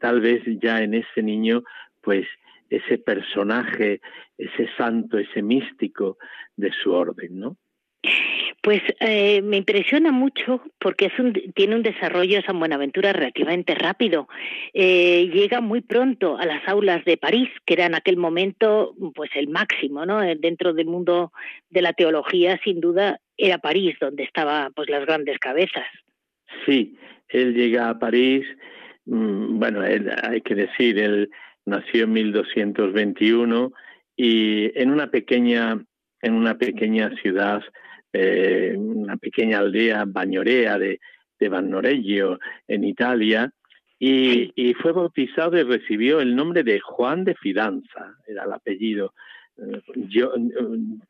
tal 0.00 0.20
vez 0.20 0.42
ya 0.62 0.82
en 0.82 0.94
ese 0.94 1.22
niño 1.22 1.62
pues 2.02 2.26
ese 2.68 2.98
personaje, 2.98 4.00
ese 4.38 4.68
santo, 4.76 5.18
ese 5.18 5.42
místico 5.42 6.18
de 6.56 6.70
su 6.72 6.92
orden, 6.92 7.38
¿no? 7.38 7.56
Pues 8.62 8.82
eh, 9.00 9.40
me 9.42 9.56
impresiona 9.56 10.12
mucho 10.12 10.62
porque 10.78 11.06
es 11.06 11.18
un, 11.18 11.32
tiene 11.54 11.76
un 11.76 11.82
desarrollo 11.82 12.42
San 12.42 12.58
Buenaventura 12.58 13.12
relativamente 13.12 13.74
rápido. 13.74 14.28
Eh, 14.74 15.30
llega 15.32 15.62
muy 15.62 15.80
pronto 15.80 16.36
a 16.36 16.44
las 16.44 16.66
aulas 16.68 17.04
de 17.06 17.16
París, 17.16 17.48
que 17.64 17.74
era 17.74 17.86
en 17.86 17.94
aquel 17.94 18.18
momento 18.18 18.94
pues 19.14 19.30
el 19.34 19.48
máximo, 19.48 20.04
¿no? 20.04 20.22
Eh, 20.22 20.36
dentro 20.38 20.74
del 20.74 20.86
mundo 20.86 21.32
de 21.70 21.80
la 21.80 21.94
teología, 21.94 22.60
sin 22.62 22.80
duda, 22.80 23.18
era 23.36 23.58
París 23.58 23.96
donde 23.98 24.24
estaban 24.24 24.72
pues 24.74 24.90
las 24.90 25.06
grandes 25.06 25.38
cabezas. 25.38 25.86
Sí, 26.66 26.98
él 27.28 27.54
llega 27.54 27.88
a 27.88 27.98
París. 27.98 28.46
Mm, 29.06 29.58
bueno, 29.58 29.80
hay 29.80 30.40
que 30.42 30.54
decir, 30.54 30.98
él 30.98 31.30
nació 31.66 32.04
en 32.04 32.12
1221 32.12 33.72
y 34.16 34.78
en 34.78 34.90
una 34.90 35.10
pequeña, 35.10 35.82
en 36.20 36.34
una 36.34 36.56
pequeña 36.58 37.10
ciudad, 37.22 37.62
eh, 38.12 38.74
una 38.76 39.16
pequeña 39.16 39.58
aldea 39.58 40.04
bañorea 40.06 40.78
de, 40.78 41.00
de 41.38 42.38
en 42.68 42.84
Italia, 42.84 43.52
y, 43.98 44.50
y, 44.54 44.72
fue 44.74 44.92
bautizado 44.92 45.58
y 45.58 45.62
recibió 45.62 46.20
el 46.20 46.34
nombre 46.34 46.62
de 46.62 46.80
Juan 46.80 47.24
de 47.24 47.34
Fidanza, 47.34 48.14
era 48.26 48.44
el 48.44 48.52
apellido, 48.52 49.12
eh, 49.58 49.82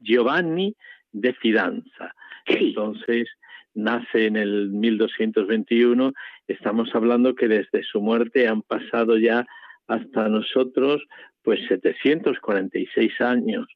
Giovanni 0.00 0.74
de 1.12 1.32
Fidanza. 1.34 2.14
Entonces, 2.46 3.28
nace 3.74 4.26
en 4.26 4.36
el 4.36 4.70
1221, 4.70 6.12
estamos 6.48 6.94
hablando 6.94 7.34
que 7.34 7.48
desde 7.48 7.82
su 7.84 8.00
muerte 8.00 8.48
han 8.48 8.62
pasado 8.62 9.16
ya 9.18 9.46
hasta 9.90 10.28
nosotros 10.28 11.02
pues 11.42 11.60
746 11.68 13.20
años 13.20 13.66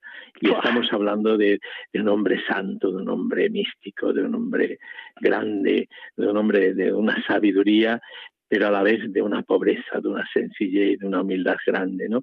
y 0.41 0.51
estamos 0.51 0.87
hablando 0.93 1.37
de, 1.37 1.59
un 1.95 2.09
hombre 2.09 2.41
santo, 2.47 2.93
de 2.93 3.03
un 3.03 3.09
hombre 3.09 3.51
místico, 3.51 4.13
de 4.13 4.23
un 4.23 4.35
hombre 4.35 4.79
grande, 5.21 5.89
de 6.17 6.27
un 6.27 6.37
hombre 6.37 6.75
de 6.75 6.93
una 6.93 7.25
sabiduría, 7.27 8.01
pero 8.47 8.69
a 8.69 8.71
la 8.71 8.83
vez 8.83 9.11
de 9.13 9.23
una 9.23 9.43
pobreza, 9.43 10.01
de 10.01 10.09
una 10.09 10.27
sencillez, 10.33 10.99
de 10.99 11.07
una 11.07 11.23
humildad 11.23 11.57
grande, 11.67 12.09
¿no? 12.09 12.23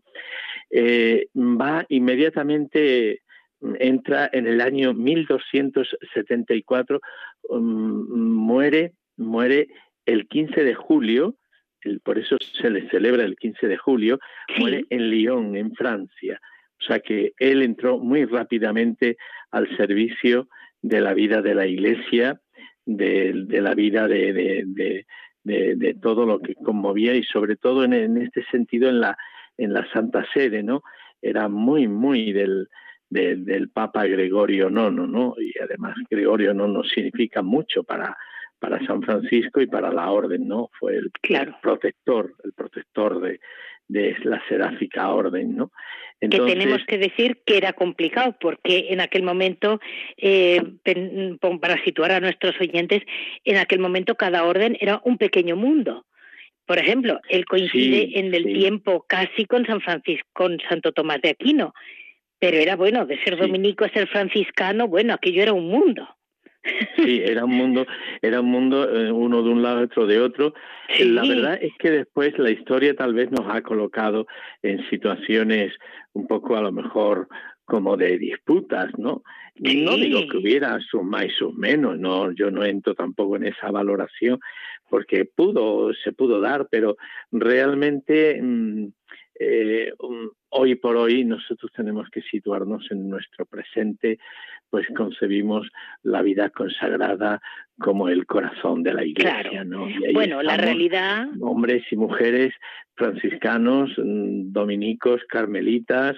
Eh, 0.70 1.28
va 1.36 1.86
inmediatamente 1.90 3.22
entra 3.80 4.30
en 4.32 4.48
el 4.48 4.62
año 4.62 4.94
1274, 4.94 7.02
um, 7.50 8.36
muere, 8.36 8.94
muere 9.18 9.68
el 10.06 10.28
15 10.28 10.64
de 10.64 10.76
julio 10.76 11.36
por 12.04 12.18
eso 12.20 12.38
se 12.62 12.70
le 12.70 12.90
celebra 12.90 13.24
el 13.24 13.36
15 13.36 13.68
de 13.68 13.78
julio, 13.78 14.20
muere 14.58 14.86
en 14.90 15.10
Lyon, 15.10 15.56
en 15.56 15.74
Francia. 15.74 16.40
O 16.80 16.84
sea 16.84 17.00
que 17.00 17.34
él 17.38 17.62
entró 17.62 18.00
muy 18.00 18.26
rápidamente 18.26 19.18
al 19.52 19.76
servicio 19.78 20.48
de 20.82 21.02
la 21.02 21.14
vida 21.14 21.42
de 21.42 21.56
la 21.56 21.68
Iglesia, 21.68 22.42
de, 22.86 23.34
la 23.62 23.76
vida 23.76 24.08
de, 24.08 25.06
de, 25.44 25.94
todo 26.02 26.26
lo 26.26 26.40
que 26.40 26.56
conmovía 26.56 27.14
y 27.14 27.24
sobre 27.24 27.56
todo 27.56 27.84
en, 27.84 28.18
este 28.18 28.44
sentido 28.46 28.90
en 28.90 29.00
la, 29.00 29.18
en 29.58 29.74
la 29.74 29.88
Santa 29.92 30.26
Sede, 30.34 30.64
¿no? 30.64 30.82
Era 31.22 31.48
muy, 31.50 31.88
muy 31.88 32.34
del, 32.34 32.68
del 33.10 33.70
Papa 33.70 34.06
Gregorio 34.06 34.70
IX, 34.70 35.08
¿no? 35.08 35.36
Y 35.40 35.54
además 35.60 35.96
Gregorio 36.10 36.54
IX 36.54 36.90
significa 36.92 37.44
mucho 37.44 37.84
para, 37.84 38.18
para 38.62 38.86
San 38.86 39.02
Francisco 39.02 39.60
y 39.60 39.66
para 39.66 39.92
la 39.92 40.12
orden, 40.12 40.48
¿no? 40.48 40.70
Fue 40.80 40.96
el, 40.96 41.12
protector, 41.62 42.36
el 42.44 42.54
protector 42.54 43.20
de, 43.20 43.40
de 43.88 44.16
la 44.24 44.42
seráfica 44.48 45.10
orden, 45.10 45.58
¿no? 45.58 45.72
que 46.22 46.38
tenemos 46.38 46.86
que 46.86 47.00
decir 47.00 47.42
que 47.44 47.58
era 47.58 47.74
complicado, 47.74 48.38
porque 48.40 48.90
en 48.90 49.02
aquel 49.02 49.24
momento, 49.24 49.80
eh, 50.18 50.62
para 51.60 51.84
situar 51.84 52.12
a 52.12 52.20
nuestros 52.20 52.54
oyentes, 52.62 53.02
en 53.44 53.58
aquel 53.58 53.80
momento 53.80 54.14
cada 54.14 54.44
orden 54.44 54.78
era 54.80 55.02
un 55.04 55.18
pequeño 55.18 55.56
mundo. 55.56 56.06
Por 56.68 56.78
ejemplo, 56.78 57.20
él 57.28 57.46
coincide 57.46 58.20
en 58.20 58.34
el 58.36 58.44
tiempo 58.44 59.04
casi 59.08 59.46
con 59.46 59.66
San 59.66 59.82
Francisco, 59.82 60.30
con 60.32 60.60
Santo 60.70 60.92
Tomás 60.92 61.22
de 61.24 61.32
Aquino, 61.32 61.74
pero 62.38 62.58
era 62.58 62.76
bueno, 62.76 63.08
de 63.08 63.18
ser 63.24 63.36
dominico 63.36 63.84
a 63.84 63.90
ser 63.90 64.08
franciscano, 64.08 64.88
bueno, 64.88 65.16
aquello 65.16 65.42
era 65.42 65.54
un 65.54 65.68
mundo. 65.68 66.08
Sí, 66.96 67.22
era 67.26 67.46
un 67.46 67.56
mundo, 67.56 67.86
era 68.22 68.42
un 68.42 68.52
mundo 68.52 68.88
eh, 68.90 69.12
uno 69.12 69.42
de 69.42 69.50
un 69.50 69.64
lado, 69.64 69.82
otro 69.82 70.06
de 70.06 70.20
otro. 70.20 70.54
La 71.00 71.24
verdad 71.24 71.58
es 71.62 71.74
que 71.80 71.90
después 71.90 72.38
la 72.38 72.52
historia 72.52 72.96
tal 72.96 73.14
vez 73.14 73.32
nos 73.32 73.48
ha 73.48 73.62
colocado 73.62 74.28
en 74.62 74.88
situaciones 74.90 75.74
un 76.14 76.28
poco 76.28 76.56
a 76.56 76.62
lo 76.62 76.72
mejor 76.72 77.28
como 77.66 77.96
de 77.98 78.18
disputas, 78.18 78.92
¿no? 78.98 79.24
No 79.56 79.96
digo 79.96 80.28
que 80.30 80.38
hubiera 80.38 80.80
sus 80.80 81.04
más 81.04 81.26
y 81.26 81.30
sus 81.30 81.54
menos, 81.54 81.98
no, 81.98 82.32
yo 82.32 82.52
no 82.52 82.64
entro 82.64 82.96
tampoco 82.96 83.38
en 83.38 83.46
esa 83.46 83.72
valoración, 83.72 84.40
porque 84.90 85.26
pudo, 85.26 85.94
se 85.94 86.12
pudo 86.12 86.42
dar, 86.42 86.68
pero 86.70 86.98
realmente 87.32 88.40
mm, 88.42 88.88
eh, 89.40 89.94
hoy 90.52 90.76
por 90.76 90.96
hoy 90.96 91.24
nosotros 91.26 91.72
tenemos 91.76 92.10
que 92.10 92.22
situarnos 92.22 92.90
en 92.92 93.10
nuestro 93.10 93.46
presente, 93.46 94.20
pues 94.70 94.88
concebimos 94.96 95.68
la 96.04 96.22
vida 96.22 96.50
consagrada 96.50 97.42
como 97.80 98.08
el 98.08 98.26
corazón 98.26 98.84
de 98.84 98.94
la 98.94 99.04
iglesia, 99.04 99.64
¿no? 99.64 99.88
bueno, 100.14 100.42
la 100.42 100.58
realidad. 100.58 101.28
Hombres 101.42 101.84
y 101.92 101.96
mujeres 101.98 102.54
franciscanos, 102.96 103.90
mm, 103.98 104.52
dominicos, 104.52 105.22
carmelitas, 105.28 106.16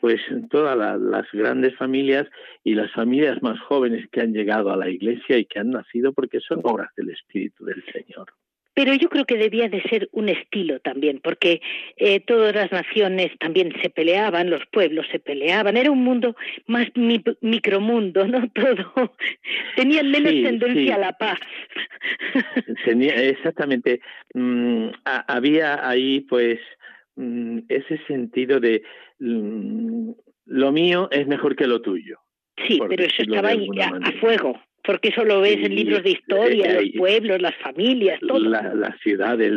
pues 0.00 0.20
todas 0.50 0.76
las 0.76 1.26
grandes 1.32 1.76
familias 1.76 2.28
y 2.62 2.74
las 2.74 2.92
familias 2.92 3.42
más 3.42 3.58
jóvenes 3.60 4.08
que 4.12 4.20
han 4.20 4.32
llegado 4.32 4.70
a 4.70 4.76
la 4.76 4.88
iglesia 4.88 5.38
y 5.38 5.44
que 5.44 5.58
han 5.58 5.70
nacido 5.70 6.12
porque 6.12 6.40
son 6.40 6.60
obras 6.62 6.90
del 6.96 7.10
Espíritu 7.10 7.64
del 7.64 7.82
Señor. 7.92 8.28
Pero 8.78 8.94
yo 8.94 9.08
creo 9.08 9.24
que 9.24 9.36
debía 9.36 9.68
de 9.68 9.82
ser 9.90 10.08
un 10.12 10.28
estilo 10.28 10.78
también, 10.78 11.18
porque 11.20 11.60
eh, 11.96 12.20
todas 12.20 12.54
las 12.54 12.70
naciones 12.70 13.36
también 13.40 13.72
se 13.82 13.90
peleaban, 13.90 14.50
los 14.50 14.64
pueblos 14.66 15.04
se 15.10 15.18
peleaban, 15.18 15.76
era 15.76 15.90
un 15.90 16.04
mundo 16.04 16.36
más 16.68 16.86
micromundo, 16.94 18.28
¿no? 18.28 18.48
Todo. 18.54 19.16
Tenían 19.74 20.12
menos 20.12 20.30
tendencia 20.30 20.94
a 20.94 20.98
la 20.98 21.12
paz. 21.12 21.40
Tenía, 22.84 23.16
exactamente. 23.16 24.00
Mm, 24.34 24.90
había 25.04 25.88
ahí, 25.88 26.20
pues, 26.20 26.60
mm, 27.16 27.62
ese 27.68 27.98
sentido 28.06 28.60
de 28.60 28.82
mm, 29.18 30.12
lo 30.46 30.70
mío 30.70 31.08
es 31.10 31.26
mejor 31.26 31.56
que 31.56 31.66
lo 31.66 31.82
tuyo. 31.82 32.20
Sí, 32.68 32.78
pero 32.88 33.02
eso 33.02 33.22
estaba 33.22 33.48
ahí 33.48 33.66
a, 33.80 34.12
fuego 34.20 34.56
porque 34.88 35.08
eso 35.10 35.22
lo 35.22 35.42
ves 35.42 35.58
en 35.62 35.74
libros 35.74 36.02
de 36.02 36.12
historia, 36.12 36.80
los 36.80 36.90
pueblos, 36.96 37.42
las 37.42 37.54
familias, 37.56 38.18
todo. 38.26 38.38
las 38.38 38.98
ciudades, 39.00 39.52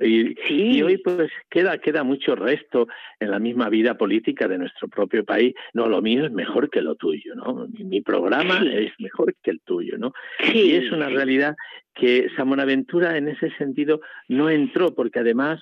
y, 0.00 0.82
hoy 0.82 0.98
pues 0.98 1.32
queda, 1.50 1.78
queda 1.78 2.04
mucho 2.04 2.36
resto 2.36 2.86
en 3.18 3.32
la 3.32 3.40
misma 3.40 3.68
vida 3.70 3.98
política 3.98 4.46
de 4.46 4.58
nuestro 4.58 4.86
propio 4.86 5.24
país. 5.24 5.52
No, 5.74 5.88
lo 5.88 6.00
mío 6.00 6.26
es 6.26 6.30
mejor 6.30 6.70
que 6.70 6.80
lo 6.80 6.94
tuyo, 6.94 7.34
¿no? 7.34 7.66
Mi, 7.76 8.02
programa 8.02 8.62
es 8.72 8.92
mejor 9.00 9.34
que 9.42 9.50
el 9.50 9.60
tuyo, 9.62 9.98
¿no? 9.98 10.12
Y 10.54 10.76
es 10.76 10.92
una 10.92 11.08
realidad 11.08 11.56
que 11.92 12.28
San 12.36 12.46
Buenaventura 12.46 13.16
en 13.16 13.26
ese 13.26 13.50
sentido 13.56 14.00
no 14.28 14.48
entró, 14.48 14.94
porque 14.94 15.18
además 15.18 15.60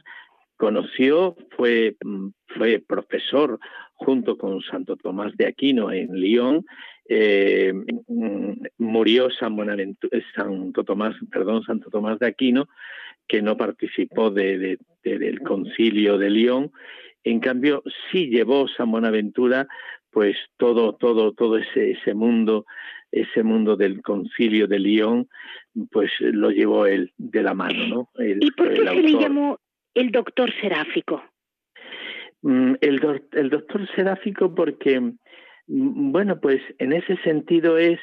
conoció, 0.58 1.38
fue, 1.56 1.96
fue 2.48 2.84
profesor 2.86 3.58
junto 4.04 4.38
con 4.38 4.62
Santo 4.62 4.96
Tomás 4.96 5.36
de 5.36 5.46
Aquino 5.46 5.92
en 5.92 6.14
Lyon, 6.18 6.64
eh, 7.08 7.72
murió 8.78 9.30
San 9.30 9.56
Buenaventura, 9.56 10.18
Santo 10.34 10.84
Tomás, 10.84 11.14
perdón, 11.30 11.62
Santo 11.64 11.90
Tomás 11.90 12.18
de 12.18 12.26
Aquino, 12.26 12.68
que 13.28 13.42
no 13.42 13.56
participó 13.56 14.30
de, 14.30 14.78
del 15.02 15.40
concilio 15.40 16.16
de 16.16 16.30
Lyon. 16.30 16.72
En 17.24 17.40
cambio, 17.40 17.82
sí 18.10 18.28
llevó 18.28 18.68
San 18.68 18.90
Buenaventura, 18.90 19.68
pues 20.10 20.36
todo, 20.56 20.94
todo, 20.94 21.32
todo 21.32 21.58
ese, 21.58 21.90
ese 21.90 22.14
mundo, 22.14 22.64
ese 23.12 23.42
mundo 23.42 23.76
del 23.76 24.00
concilio 24.00 24.66
de 24.66 24.78
Lyon, 24.78 25.28
pues 25.90 26.10
lo 26.20 26.50
llevó 26.50 26.86
él 26.86 27.12
de 27.18 27.42
la 27.42 27.52
mano, 27.52 27.86
¿no? 27.86 28.24
¿Y 28.24 28.50
por 28.52 28.72
qué 28.72 28.82
se 28.82 29.02
le 29.02 29.12
llamó 29.20 29.58
el 29.94 30.10
doctor 30.10 30.50
seráfico? 30.58 31.22
Mm, 32.42 32.74
el, 32.80 33.22
el 33.32 33.50
doctor 33.50 33.86
seráfico 33.94 34.54
porque, 34.54 35.00
mm, 35.00 36.12
bueno, 36.12 36.40
pues 36.40 36.60
en 36.78 36.92
ese 36.92 37.16
sentido 37.18 37.76
es 37.76 38.00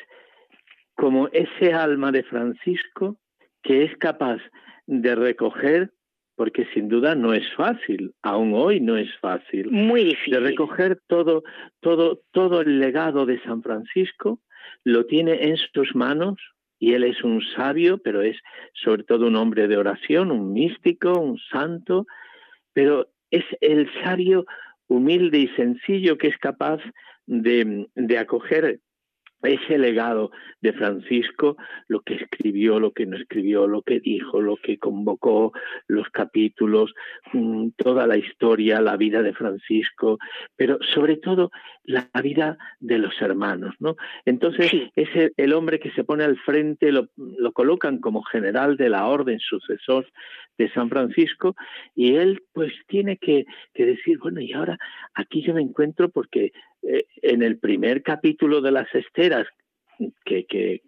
como 0.95 1.27
ese 1.29 1.73
alma 1.73 2.11
de 2.11 2.23
Francisco 2.23 3.17
que 3.63 3.83
es 3.83 3.97
capaz 3.97 4.39
de 4.85 5.15
recoger, 5.15 5.91
porque 6.35 6.65
sin 6.73 6.87
duda 6.87 7.15
no 7.15 7.33
es 7.33 7.43
fácil, 7.55 8.13
aún 8.21 8.53
hoy 8.53 8.79
no 8.79 8.95
es 8.95 9.09
fácil, 9.19 9.71
muy 9.71 10.03
difícil, 10.03 10.35
de 10.35 10.39
recoger 10.39 11.01
todo, 11.07 11.43
todo, 11.81 12.21
todo 12.31 12.61
el 12.61 12.79
legado 12.79 13.25
de 13.25 13.41
San 13.41 13.61
Francisco, 13.63 14.39
lo 14.83 15.05
tiene 15.05 15.49
en 15.49 15.57
sus 15.57 15.95
manos, 15.95 16.37
y 16.79 16.93
él 16.93 17.03
es 17.03 17.23
un 17.23 17.41
sabio, 17.55 17.97
pero 17.97 18.21
es 18.21 18.37
sobre 18.73 19.03
todo 19.03 19.27
un 19.27 19.35
hombre 19.35 19.67
de 19.67 19.77
oración, 19.77 20.31
un 20.31 20.53
místico, 20.53 21.19
un 21.19 21.39
santo, 21.51 22.05
pero 22.73 23.09
es 23.37 23.45
el 23.61 23.89
sabio 24.03 24.45
humilde 24.87 25.39
y 25.39 25.47
sencillo 25.49 26.17
que 26.17 26.27
es 26.27 26.37
capaz 26.37 26.79
de, 27.25 27.87
de 27.95 28.17
acoger 28.17 28.79
ese 29.43 29.77
legado 29.77 30.31
de 30.61 30.73
Francisco, 30.73 31.57
lo 31.87 32.01
que 32.01 32.15
escribió, 32.15 32.79
lo 32.79 32.91
que 32.91 33.05
no 33.05 33.17
escribió, 33.17 33.67
lo 33.67 33.81
que 33.81 33.99
dijo, 33.99 34.41
lo 34.41 34.57
que 34.57 34.77
convocó, 34.77 35.53
los 35.87 36.09
capítulos, 36.09 36.93
mm, 37.33 37.69
toda 37.77 38.07
la 38.07 38.17
historia, 38.17 38.81
la 38.81 38.97
vida 38.97 39.21
de 39.21 39.33
Francisco, 39.33 40.17
pero 40.55 40.79
sobre 40.93 41.17
todo 41.17 41.51
la 41.83 42.09
vida 42.21 42.57
de 42.79 42.97
los 42.97 43.13
hermanos, 43.21 43.75
¿no? 43.79 43.95
Entonces, 44.25 44.71
es 44.95 45.31
el, 45.37 45.53
hombre 45.53 45.79
que 45.79 45.91
se 45.91 46.03
pone 46.03 46.23
al 46.23 46.37
frente, 46.37 46.91
lo, 46.91 47.07
lo 47.15 47.51
colocan 47.51 47.99
como 47.99 48.23
general 48.23 48.77
de 48.77 48.89
la 48.89 49.07
orden, 49.07 49.39
sucesor 49.39 50.07
de 50.57 50.71
San 50.71 50.89
Francisco, 50.89 51.55
y 51.95 52.15
él 52.15 52.43
pues 52.53 52.73
tiene 52.87 53.17
que, 53.17 53.45
que 53.73 53.85
decir, 53.85 54.17
bueno, 54.19 54.41
y 54.41 54.53
ahora 54.53 54.77
aquí 55.13 55.43
yo 55.43 55.53
me 55.53 55.61
encuentro 55.61 56.09
porque 56.09 56.51
eh, 56.89 57.05
en 57.21 57.43
el 57.43 57.59
primer 57.59 58.01
capítulo 58.01 58.61
de 58.61 58.71
las 58.71 58.87
esteras 58.95 59.45
que, 60.23 60.45
que, 60.45 60.81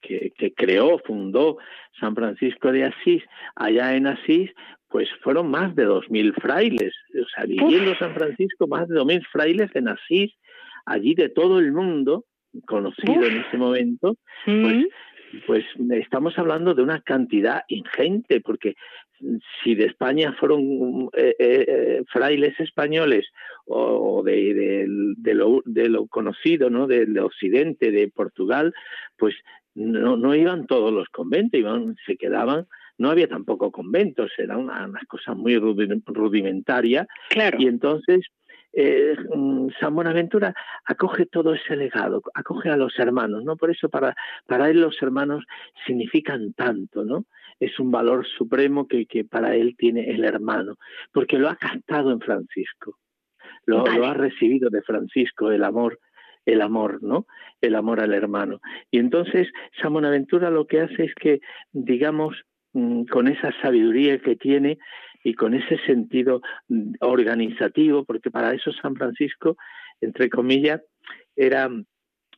que, 0.00 0.54
creó, 0.54 0.98
fundó 1.00 1.56
San 1.98 2.14
Francisco 2.14 2.70
de 2.70 2.84
Asís, 2.84 3.24
allá 3.56 3.96
en 3.96 4.06
Asís, 4.06 4.50
pues 4.88 5.08
fueron 5.22 5.50
más 5.50 5.74
de 5.74 5.84
dos 5.84 6.08
mil 6.10 6.32
frailes, 6.34 6.92
o 7.14 7.26
sea, 7.34 7.46
viviendo 7.46 7.96
San 7.96 8.14
Francisco, 8.14 8.68
más 8.68 8.86
de 8.86 8.94
dos 8.94 9.06
mil 9.06 9.24
frailes 9.32 9.74
en 9.74 9.88
Asís, 9.88 10.32
allí 10.86 11.14
de 11.14 11.30
todo 11.30 11.58
el 11.58 11.72
mundo, 11.72 12.26
conocido 12.66 13.24
en 13.24 13.38
ese 13.38 13.56
momento, 13.56 14.16
pues, 14.44 14.86
pues 15.46 15.64
estamos 15.90 16.38
hablando 16.38 16.74
de 16.74 16.82
una 16.82 17.00
cantidad 17.00 17.62
ingente, 17.68 18.40
porque 18.40 18.74
si 19.62 19.74
de 19.74 19.86
España 19.86 20.34
fueron 20.38 21.10
eh, 21.12 21.36
eh, 21.38 21.64
eh, 21.68 22.02
frailes 22.08 22.58
españoles 22.58 23.26
o 23.66 24.22
de, 24.24 24.86
lo, 25.34 25.62
de, 25.64 25.88
lo, 25.88 26.06
conocido, 26.06 26.70
¿no? 26.70 26.86
Del 26.86 27.18
occidente, 27.18 27.90
de 27.90 28.08
Portugal, 28.08 28.74
pues 29.16 29.34
no, 29.74 30.16
no 30.16 30.34
iban 30.34 30.66
todos 30.66 30.92
los 30.92 31.08
conventos, 31.08 31.60
iban, 31.60 31.96
se 32.06 32.16
quedaban 32.16 32.66
no 32.98 33.10
había 33.10 33.28
tampoco 33.28 33.72
conventos, 33.72 34.30
era 34.36 34.58
una, 34.58 34.84
una 34.84 35.00
cosa 35.08 35.32
muy 35.32 35.56
rudimentaria. 35.56 37.06
Claro. 37.30 37.56
Y 37.58 37.66
entonces 37.66 38.26
eh, 38.72 39.16
mm, 39.34 39.68
San 39.80 39.94
Buenaventura 39.94 40.54
acoge 40.84 41.26
todo 41.26 41.54
ese 41.54 41.76
legado, 41.76 42.22
acoge 42.34 42.70
a 42.70 42.76
los 42.76 42.98
hermanos, 42.98 43.44
¿no? 43.44 43.56
Por 43.56 43.70
eso 43.70 43.88
para, 43.88 44.14
para 44.46 44.70
él 44.70 44.80
los 44.80 45.00
hermanos 45.02 45.44
significan 45.86 46.52
tanto, 46.52 47.04
¿no? 47.04 47.24
Es 47.58 47.78
un 47.78 47.90
valor 47.90 48.26
supremo 48.26 48.86
que, 48.86 49.06
que 49.06 49.24
para 49.24 49.54
él 49.54 49.74
tiene 49.76 50.10
el 50.10 50.24
hermano, 50.24 50.76
porque 51.12 51.38
lo 51.38 51.48
ha 51.48 51.56
captado 51.56 52.12
en 52.12 52.20
Francisco, 52.20 52.98
lo, 53.66 53.84
lo 53.86 54.06
ha 54.06 54.14
recibido 54.14 54.70
de 54.70 54.82
Francisco, 54.82 55.50
el 55.50 55.64
amor 55.64 55.98
el 56.46 56.62
amor, 56.62 57.02
¿no? 57.02 57.26
El 57.60 57.74
amor 57.74 58.00
al 58.00 58.14
hermano. 58.14 58.60
Y 58.90 58.98
entonces 58.98 59.48
San 59.80 59.92
Buenaventura 59.92 60.50
lo 60.50 60.66
que 60.66 60.80
hace 60.80 61.04
es 61.04 61.14
que, 61.14 61.40
digamos, 61.72 62.44
mm, 62.72 63.04
con 63.04 63.28
esa 63.28 63.52
sabiduría 63.60 64.18
que 64.18 64.36
tiene, 64.36 64.78
y 65.22 65.34
con 65.34 65.54
ese 65.54 65.78
sentido 65.86 66.40
organizativo, 67.00 68.04
porque 68.04 68.30
para 68.30 68.54
eso 68.54 68.72
San 68.72 68.96
Francisco, 68.96 69.56
entre 70.00 70.30
comillas, 70.30 70.80
era 71.36 71.68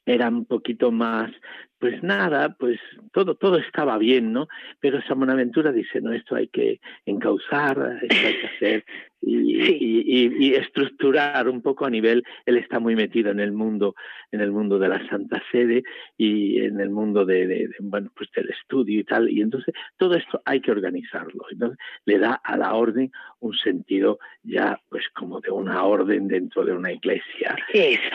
era 0.05 0.29
un 0.29 0.45
poquito 0.45 0.91
más, 0.91 1.31
pues 1.79 2.03
nada, 2.03 2.55
pues 2.59 2.79
todo, 3.13 3.35
todo 3.35 3.57
estaba 3.59 3.99
bien, 3.99 4.33
¿no? 4.33 4.49
Pero 4.81 5.03
San 5.03 5.19
Buenaventura 5.19 5.73
dice, 5.73 6.01
no, 6.01 6.13
esto 6.13 6.37
hay 6.37 6.49
que 6.49 6.81
encauzar, 7.07 7.99
esto 8.03 8.27
hay 8.27 8.41
que 8.41 8.47
hacer 8.47 8.85
y, 9.21 10.47
y, 10.47 10.55
estructurar 10.55 11.49
un 11.49 11.63
poco 11.63 11.85
a 11.85 11.91
nivel, 11.91 12.25
él 12.47 12.57
está 12.57 12.81
muy 12.81 12.97
metido 12.97 13.31
en 13.31 13.41
el 13.41 13.53
mundo, 13.53 13.95
en 14.33 14.41
el 14.41 14.51
mundo 14.51 14.79
de 14.79 14.89
la 14.89 15.09
Santa 15.09 15.43
Sede 15.51 15.85
y 16.17 16.61
en 16.61 16.81
el 16.81 16.91
mundo 16.91 17.25
de, 17.25 17.71
bueno, 17.81 18.11
pues 18.17 18.31
del 18.35 18.51
estudio 18.51 19.01
y 19.01 19.05
tal, 19.05 19.29
y 19.29 19.41
entonces 19.41 19.75
todo 19.97 20.15
esto 20.15 20.43
hay 20.45 20.61
que 20.61 20.73
organizarlo, 20.73 21.45
entonces 21.51 21.79
le 22.05 22.19
da 22.19 22.41
a 22.43 22.57
la 22.57 22.75
orden 22.75 23.13
un 23.39 23.55
sentido 23.55 24.19
ya, 24.43 24.81
pues 24.89 25.05
como 25.15 25.41
de 25.41 25.51
una 25.51 25.85
orden 25.85 26.27
dentro 26.27 26.65
de 26.65 26.73
una 26.73 26.93
iglesia. 26.93 27.57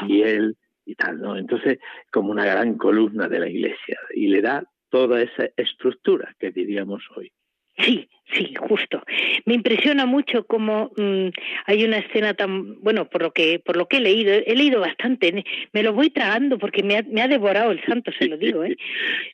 Y 0.07 0.21
él 0.21 0.57
y 0.87 0.95
tal, 0.95 1.19
¿no? 1.19 1.37
Entonces, 1.37 1.79
como 2.11 2.31
una 2.31 2.45
gran 2.45 2.77
columna 2.77 3.27
de 3.27 3.39
la 3.39 3.49
iglesia 3.49 3.99
y 4.15 4.27
le 4.27 4.41
da 4.41 4.63
toda 4.89 5.21
esa 5.21 5.49
estructura 5.57 6.33
que 6.39 6.51
diríamos 6.51 7.03
hoy. 7.15 7.31
Sí, 7.77 8.09
sí, 8.33 8.53
justo. 8.55 9.03
Me 9.45 9.55
impresiona 9.55 10.05
mucho 10.05 10.45
cómo 10.45 10.91
mm, 10.97 11.27
hay 11.65 11.83
una 11.83 11.97
escena 11.97 12.33
tan, 12.33 12.81
bueno, 12.81 13.09
por 13.09 13.21
lo 13.21 13.31
que 13.31 13.59
por 13.59 13.77
lo 13.77 13.87
que 13.87 13.97
he 13.97 14.01
leído, 14.01 14.33
he 14.33 14.55
leído 14.55 14.79
bastante, 14.79 15.43
me 15.73 15.83
lo 15.83 15.93
voy 15.93 16.09
tragando 16.09 16.57
porque 16.57 16.83
me 16.83 16.97
ha, 16.97 17.03
me 17.03 17.21
ha 17.21 17.27
devorado 17.27 17.71
el 17.71 17.83
santo, 17.85 18.11
se 18.17 18.27
lo 18.27 18.37
digo, 18.37 18.63
¿eh? 18.65 18.77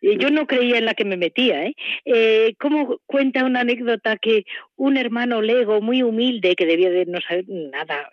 Yo 0.01 0.29
no 0.29 0.47
creía 0.47 0.77
en 0.77 0.85
la 0.85 0.93
que 0.93 1.05
me 1.05 1.17
metía, 1.17 1.65
¿eh? 1.65 1.75
eh 2.05 2.55
cómo 2.59 2.99
cuenta 3.05 3.45
una 3.45 3.61
anécdota 3.61 4.17
que 4.17 4.45
un 4.75 4.97
hermano 4.97 5.41
lego 5.41 5.81
muy 5.81 6.03
humilde, 6.03 6.55
que 6.55 6.65
debía 6.65 6.89
de 6.89 7.05
no 7.05 7.21
saber 7.21 7.45
nada, 7.47 8.09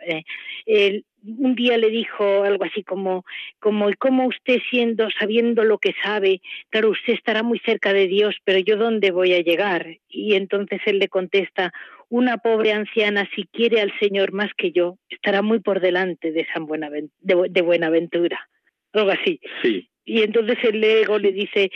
eh, 0.66 1.02
un 1.22 1.54
día 1.54 1.76
le 1.76 1.90
dijo 1.90 2.44
algo 2.44 2.64
así 2.64 2.82
como, 2.82 3.24
como, 3.58 3.90
¿cómo 3.98 4.26
usted 4.26 4.60
siendo, 4.70 5.08
sabiendo 5.18 5.64
lo 5.64 5.78
que 5.78 5.94
sabe? 6.02 6.40
Claro, 6.70 6.90
usted 6.90 7.14
estará 7.14 7.42
muy 7.42 7.58
cerca 7.60 7.92
de 7.92 8.06
Dios, 8.06 8.36
pero 8.44 8.58
¿yo 8.58 8.76
dónde 8.76 9.10
voy 9.10 9.34
a 9.34 9.42
llegar? 9.42 9.98
Y 10.08 10.34
entonces 10.34 10.69
él 10.84 10.98
le 10.98 11.08
contesta, 11.08 11.72
una 12.08 12.38
pobre 12.38 12.72
anciana, 12.72 13.28
si 13.34 13.44
quiere 13.44 13.80
al 13.80 13.92
Señor 13.98 14.32
más 14.32 14.50
que 14.56 14.72
yo, 14.72 14.98
estará 15.08 15.42
muy 15.42 15.60
por 15.60 15.80
delante 15.80 16.32
de, 16.32 16.46
San 16.52 16.66
Buenaventura, 16.66 17.48
de, 17.48 17.62
Buenaventura, 17.62 18.48
algo 18.92 19.10
así. 19.10 19.40
Sí. 19.62 19.88
Y 20.04 20.22
entonces 20.22 20.58
el 20.64 20.82
ego 20.82 21.18
le 21.18 21.32
dice, 21.32 21.70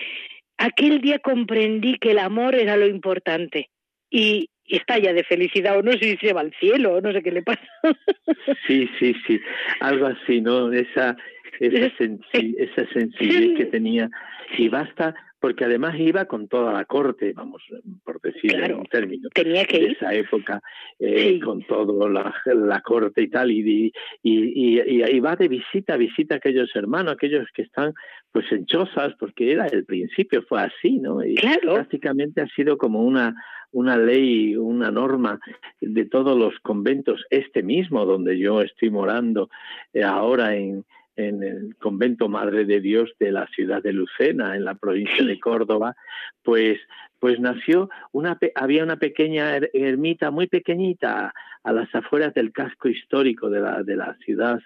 aquel 0.58 1.00
día 1.00 1.18
comprendí 1.20 1.98
que 1.98 2.10
el 2.10 2.18
amor 2.18 2.54
era 2.54 2.76
lo 2.76 2.86
importante 2.86 3.70
y, 4.10 4.50
estalla 4.66 5.12
de 5.12 5.24
felicidad 5.24 5.76
o 5.76 5.82
no 5.82 5.92
sé 5.92 5.98
si 5.98 6.16
se 6.16 6.32
va 6.32 6.40
al 6.40 6.54
cielo 6.58 6.94
o 6.94 7.00
no 7.02 7.12
sé 7.12 7.22
qué 7.22 7.30
le 7.30 7.42
pasa. 7.42 7.62
Sí, 8.66 8.88
sí, 8.98 9.14
sí, 9.26 9.38
algo 9.80 10.06
así, 10.06 10.40
¿no? 10.40 10.72
Esa, 10.72 11.16
esa, 11.60 11.86
esa 11.86 12.92
sencillez 12.92 13.58
que 13.58 13.64
tenía 13.70 14.08
y 14.56 14.68
basta 14.68 15.14
porque 15.44 15.66
además 15.66 15.94
iba 15.98 16.24
con 16.24 16.48
toda 16.48 16.72
la 16.72 16.86
corte, 16.86 17.34
vamos, 17.34 17.62
por 18.02 18.18
decir 18.22 18.54
en 18.54 18.76
un 18.76 18.86
término, 18.86 19.28
tenía 19.28 19.66
que 19.66 19.78
de 19.78 19.86
esa 19.88 20.14
época, 20.14 20.62
eh, 20.98 21.38
con 21.38 21.62
toda 21.64 22.08
la, 22.08 22.80
corte 22.80 23.20
y 23.20 23.28
tal, 23.28 23.50
y, 23.50 23.92
y, 24.22 24.80
y, 24.80 25.20
va 25.20 25.36
de 25.36 25.48
visita 25.48 25.92
a 25.92 25.96
visita 25.98 26.36
a 26.36 26.38
aquellos 26.38 26.74
hermanos, 26.74 27.12
aquellos 27.12 27.46
que 27.54 27.60
están 27.60 27.92
pues 28.32 28.50
en 28.52 28.64
chozas, 28.64 29.12
porque 29.20 29.52
era 29.52 29.66
el 29.66 29.84
principio, 29.84 30.40
fue 30.48 30.62
así, 30.62 30.92
¿no? 30.92 31.22
Y 31.22 31.34
prácticamente 31.34 32.40
ha 32.40 32.46
sido 32.46 32.78
como 32.78 33.02
una, 33.02 33.34
una 33.72 33.98
ley, 33.98 34.56
una 34.56 34.90
norma 34.90 35.40
de 35.78 36.06
todos 36.06 36.38
los 36.38 36.58
conventos, 36.60 37.22
este 37.28 37.62
mismo 37.62 38.06
donde 38.06 38.38
yo 38.38 38.62
estoy 38.62 38.88
morando 38.88 39.50
eh, 39.92 40.04
ahora 40.04 40.56
en, 40.56 40.86
en 41.16 41.42
el 41.42 41.76
convento 41.76 42.28
Madre 42.28 42.64
de 42.64 42.80
Dios 42.80 43.12
de 43.18 43.32
la 43.32 43.46
ciudad 43.48 43.82
de 43.82 43.92
Lucena, 43.92 44.56
en 44.56 44.64
la 44.64 44.74
provincia 44.74 45.24
de 45.24 45.38
Córdoba, 45.38 45.94
pues, 46.42 46.78
pues 47.18 47.38
nació 47.40 47.88
una, 48.12 48.38
había 48.54 48.82
una 48.82 48.96
pequeña 48.96 49.56
ermita 49.72 50.30
muy 50.30 50.46
pequeñita 50.46 51.32
a 51.62 51.72
las 51.72 51.94
afueras 51.94 52.34
del 52.34 52.52
casco 52.52 52.88
histórico 52.88 53.48
de 53.50 53.60
la, 53.60 53.82
de 53.82 53.96
la 53.96 54.16
ciudad, 54.24 54.60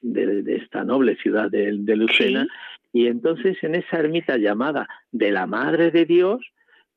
de, 0.00 0.42
esta 0.56 0.84
noble 0.84 1.16
ciudad 1.16 1.50
de, 1.50 1.72
de 1.72 1.96
Lucena, 1.96 2.46
y 2.92 3.06
entonces 3.06 3.56
en 3.62 3.74
esa 3.74 3.98
ermita 3.98 4.36
llamada 4.36 4.88
de 5.12 5.30
la 5.30 5.46
Madre 5.46 5.90
de 5.90 6.04
Dios, 6.04 6.40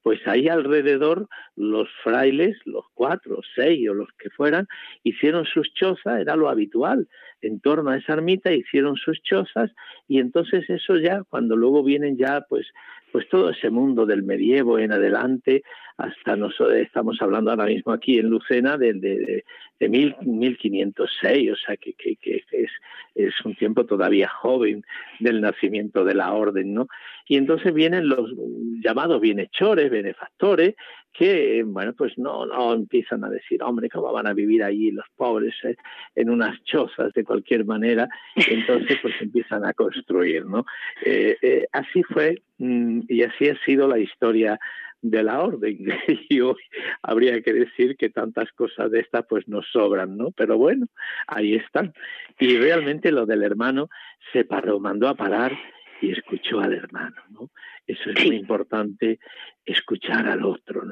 pues 0.06 0.20
ahí 0.28 0.48
alrededor 0.50 1.28
los 1.56 1.90
frailes, 2.04 2.56
los 2.66 2.86
cuatro, 2.94 3.40
seis 3.56 3.90
o 3.90 3.94
los 3.96 4.10
que 4.20 4.30
fueran, 4.30 4.68
hicieron 5.04 5.46
sus 5.46 5.74
chozas, 5.74 6.20
era 6.20 6.36
lo 6.36 6.48
habitual, 6.48 7.08
en 7.46 7.60
torno 7.60 7.90
a 7.90 7.98
esa 7.98 8.14
ermita 8.14 8.52
hicieron 8.52 8.96
sus 8.96 9.22
chozas 9.22 9.72
y 10.08 10.20
entonces 10.20 10.70
eso 10.70 10.98
ya, 10.98 11.24
cuando 11.24 11.56
luego 11.56 11.84
vienen 11.84 12.18
ya 12.18 12.42
pues 12.48 12.68
pues 13.16 13.30
todo 13.30 13.50
ese 13.50 13.70
mundo 13.70 14.06
del 14.06 14.24
medievo 14.24 14.78
en 14.78 14.92
adelante, 14.92 15.64
hasta 15.96 16.36
nosotros 16.36 16.76
estamos 16.76 17.16
hablando 17.22 17.50
ahora 17.50 17.64
mismo 17.64 17.94
aquí 17.94 18.20
en 18.20 18.28
Lucena 18.28 18.78
de, 18.78 18.92
de, 18.92 19.46
de, 19.80 19.88
mil, 19.90 20.14
1506, 20.20 21.52
o 21.54 21.56
sea 21.56 21.78
que, 21.78 21.94
que, 21.94 22.18
que, 22.18 22.44
es, 22.52 22.70
es 23.16 23.34
un 23.46 23.56
tiempo 23.56 23.86
todavía 23.86 24.28
joven 24.28 24.84
del 25.22 25.40
nacimiento 25.40 26.04
de 26.04 26.14
la 26.14 26.34
orden, 26.34 26.74
¿no? 26.74 26.90
Y 27.26 27.38
entonces 27.38 27.74
vienen 27.74 28.10
los 28.10 28.34
llamados 28.84 29.22
bienhechores, 29.22 29.90
benefactores, 29.90 30.76
que, 31.18 31.64
bueno, 31.66 31.94
pues 31.94 32.18
no, 32.18 32.46
no 32.46 32.74
empiezan 32.74 33.24
a 33.24 33.30
decir, 33.30 33.64
hombre, 33.64 33.90
¿cómo 33.90 34.12
van 34.12 34.28
a 34.28 34.34
vivir 34.34 34.64
ahí 34.64 34.92
los 34.92 35.06
pobres 35.16 35.54
eh, 35.64 35.76
en 36.16 36.30
unas 36.30 36.62
chozas 36.64 37.14
de 37.14 37.24
cualquier 37.24 37.66
manera? 37.66 38.10
Entonces, 38.50 38.98
pues 39.02 39.16
empiezan 39.22 39.66
a 39.66 39.74
construir, 39.74 40.46
¿no? 40.46 40.66
Eh, 41.06 41.38
eh, 41.42 41.68
así 41.72 42.04
fue 42.04 42.42
mm, 42.58 43.02
y 43.08 43.24
así 43.24 43.48
ha 43.48 43.58
sido 43.64 43.88
la 43.88 44.00
historia 44.00 44.60
de 45.02 45.24
la 45.24 45.42
orden. 45.42 45.78
Y 46.30 46.42
hoy 46.42 46.62
habría 47.02 47.42
que 47.42 47.54
decir 47.54 47.96
que 47.96 48.10
tantas 48.10 48.52
cosas 48.54 48.92
de 48.92 49.00
estas 49.00 49.26
pues 49.30 49.48
nos 49.48 49.66
sobran, 49.72 50.18
¿no? 50.18 50.32
Pero 50.32 50.58
bueno, 50.58 50.88
ahí 51.28 51.56
están. 51.56 51.94
Y 52.40 52.58
realmente 52.58 53.12
lo 53.12 53.26
del 53.26 53.44
hermano 53.44 53.90
se 54.34 54.44
paró, 54.44 54.80
mandó 54.80 55.08
a 55.08 55.16
parar 55.16 55.58
y 56.02 56.12
escuchó 56.12 56.60
al 56.60 56.74
hermano, 56.74 57.22
¿no? 57.30 57.50
Eso 57.88 58.10
es 58.10 58.26
muy 58.26 58.36
importante, 58.38 59.20
escuchar 59.64 60.28
al 60.28 60.44
otro. 60.44 60.85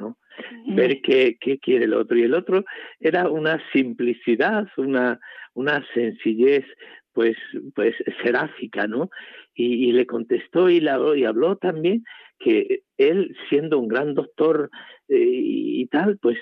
Ver 0.74 1.00
qué, 1.02 1.36
qué, 1.40 1.58
quiere 1.58 1.84
el 1.84 1.94
otro. 1.94 2.16
Y 2.16 2.22
el 2.22 2.34
otro 2.34 2.64
era 3.00 3.28
una 3.28 3.60
simplicidad, 3.72 4.66
una, 4.76 5.18
una 5.54 5.84
sencillez, 5.94 6.64
pues, 7.12 7.36
pues 7.74 7.94
seráfica, 8.22 8.86
¿no? 8.86 9.10
Y, 9.54 9.88
y 9.88 9.92
le 9.92 10.06
contestó 10.06 10.68
y, 10.68 10.80
la, 10.80 10.98
y 11.16 11.24
habló 11.24 11.56
también 11.56 12.04
que 12.38 12.82
él, 12.98 13.36
siendo 13.48 13.78
un 13.78 13.88
gran 13.88 14.14
doctor 14.14 14.70
eh, 15.08 15.16
y 15.18 15.86
tal, 15.86 16.18
pues 16.18 16.36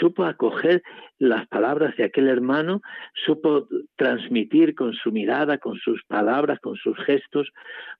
supo 0.00 0.24
acoger 0.24 0.82
las 1.18 1.46
palabras 1.48 1.96
de 1.96 2.04
aquel 2.04 2.28
hermano, 2.28 2.82
supo 3.14 3.68
transmitir 3.96 4.74
con 4.74 4.92
su 4.92 5.12
mirada, 5.12 5.58
con 5.58 5.76
sus 5.78 6.02
palabras, 6.04 6.58
con 6.60 6.76
sus 6.76 6.96
gestos, 7.04 7.50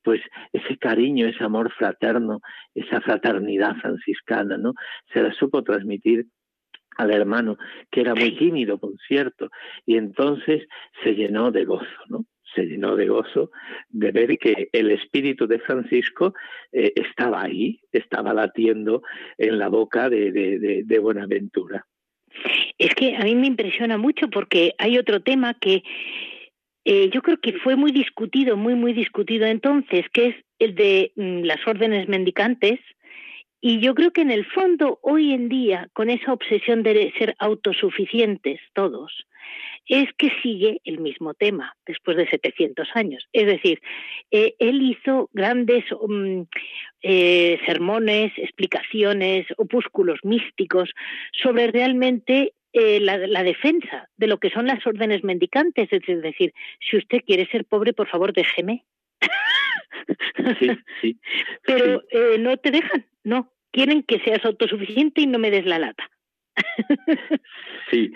pues 0.02 0.20
ese 0.52 0.76
cariño, 0.78 1.26
ese 1.26 1.44
amor 1.44 1.72
fraterno, 1.72 2.40
esa 2.74 3.00
fraternidad 3.00 3.76
franciscana, 3.76 4.56
¿no? 4.56 4.74
Se 5.12 5.22
la 5.22 5.32
supo 5.32 5.62
transmitir 5.62 6.26
al 6.96 7.10
hermano, 7.10 7.56
que 7.90 8.00
era 8.02 8.14
muy 8.14 8.36
tímido, 8.36 8.78
por 8.78 8.92
cierto, 9.06 9.50
y 9.86 9.96
entonces 9.96 10.66
se 11.02 11.14
llenó 11.14 11.50
de 11.50 11.64
gozo, 11.64 11.86
¿no? 12.08 12.24
Se 12.54 12.64
llenó 12.64 12.96
de 12.96 13.06
gozo 13.06 13.50
de 13.88 14.10
ver 14.10 14.38
que 14.38 14.68
el 14.72 14.90
espíritu 14.90 15.46
de 15.46 15.58
Francisco 15.58 16.34
eh, 16.72 16.92
estaba 16.96 17.42
ahí, 17.42 17.80
estaba 17.92 18.32
latiendo 18.34 19.02
en 19.38 19.58
la 19.58 19.68
boca 19.68 20.08
de, 20.08 20.32
de, 20.32 20.98
Buenaventura. 20.98 21.86
Es 22.78 22.94
que 22.94 23.16
a 23.16 23.24
mí 23.24 23.34
me 23.34 23.46
impresiona 23.46 23.98
mucho 23.98 24.28
porque 24.28 24.74
hay 24.78 24.98
otro 24.98 25.20
tema 25.22 25.54
que 25.54 25.82
eh, 26.84 27.10
yo 27.12 27.22
creo 27.22 27.38
que 27.38 27.54
fue 27.54 27.76
muy 27.76 27.92
discutido, 27.92 28.56
muy, 28.56 28.74
muy 28.74 28.92
discutido 28.92 29.46
entonces, 29.46 30.06
que 30.12 30.28
es 30.28 30.36
el 30.58 30.74
de 30.74 31.12
mm, 31.16 31.42
las 31.42 31.66
órdenes 31.66 32.08
mendicantes. 32.08 32.80
Y 33.64 33.78
yo 33.78 33.94
creo 33.94 34.10
que 34.10 34.22
en 34.22 34.32
el 34.32 34.44
fondo, 34.44 34.98
hoy 35.02 35.32
en 35.32 35.48
día, 35.48 35.88
con 35.92 36.10
esa 36.10 36.32
obsesión 36.32 36.82
de 36.82 37.14
ser 37.16 37.36
autosuficientes 37.38 38.60
todos, 38.74 39.24
es 39.86 40.08
que 40.18 40.30
sigue 40.42 40.80
el 40.84 40.98
mismo 40.98 41.32
tema 41.32 41.76
después 41.86 42.16
de 42.16 42.28
700 42.28 42.88
años. 42.94 43.24
Es 43.32 43.46
decir, 43.46 43.80
eh, 44.32 44.56
él 44.58 44.82
hizo 44.82 45.30
grandes 45.32 45.84
mm, 45.92 46.42
eh, 47.02 47.60
sermones, 47.64 48.32
explicaciones, 48.36 49.46
opúsculos 49.56 50.18
místicos 50.24 50.90
sobre 51.32 51.68
realmente 51.68 52.54
eh, 52.72 52.98
la, 52.98 53.44
defensa 53.44 54.08
de 54.16 54.26
lo 54.26 54.38
que 54.38 54.50
son 54.50 54.66
las 54.66 54.84
órdenes 54.84 55.22
mendicantes. 55.22 55.88
Es 55.92 56.20
decir, 56.20 56.52
si 56.80 56.96
usted 56.96 57.20
quiere 57.24 57.46
ser 57.46 57.64
pobre, 57.64 57.92
por 57.92 58.08
favor, 58.08 58.32
déjeme. 58.32 58.84
Sí, 60.58 60.70
sí, 61.00 61.20
Pero 61.66 62.02
no 62.38 62.56
te 62.56 62.70
dejan, 62.70 63.06
no. 63.24 63.52
Quieren 63.70 64.02
que 64.02 64.18
seas 64.20 64.44
autosuficiente 64.44 65.22
y 65.22 65.26
no 65.26 65.38
me 65.38 65.50
des 65.50 65.64
la 65.66 65.78
lata. 65.78 66.10
Sí, 67.90 68.10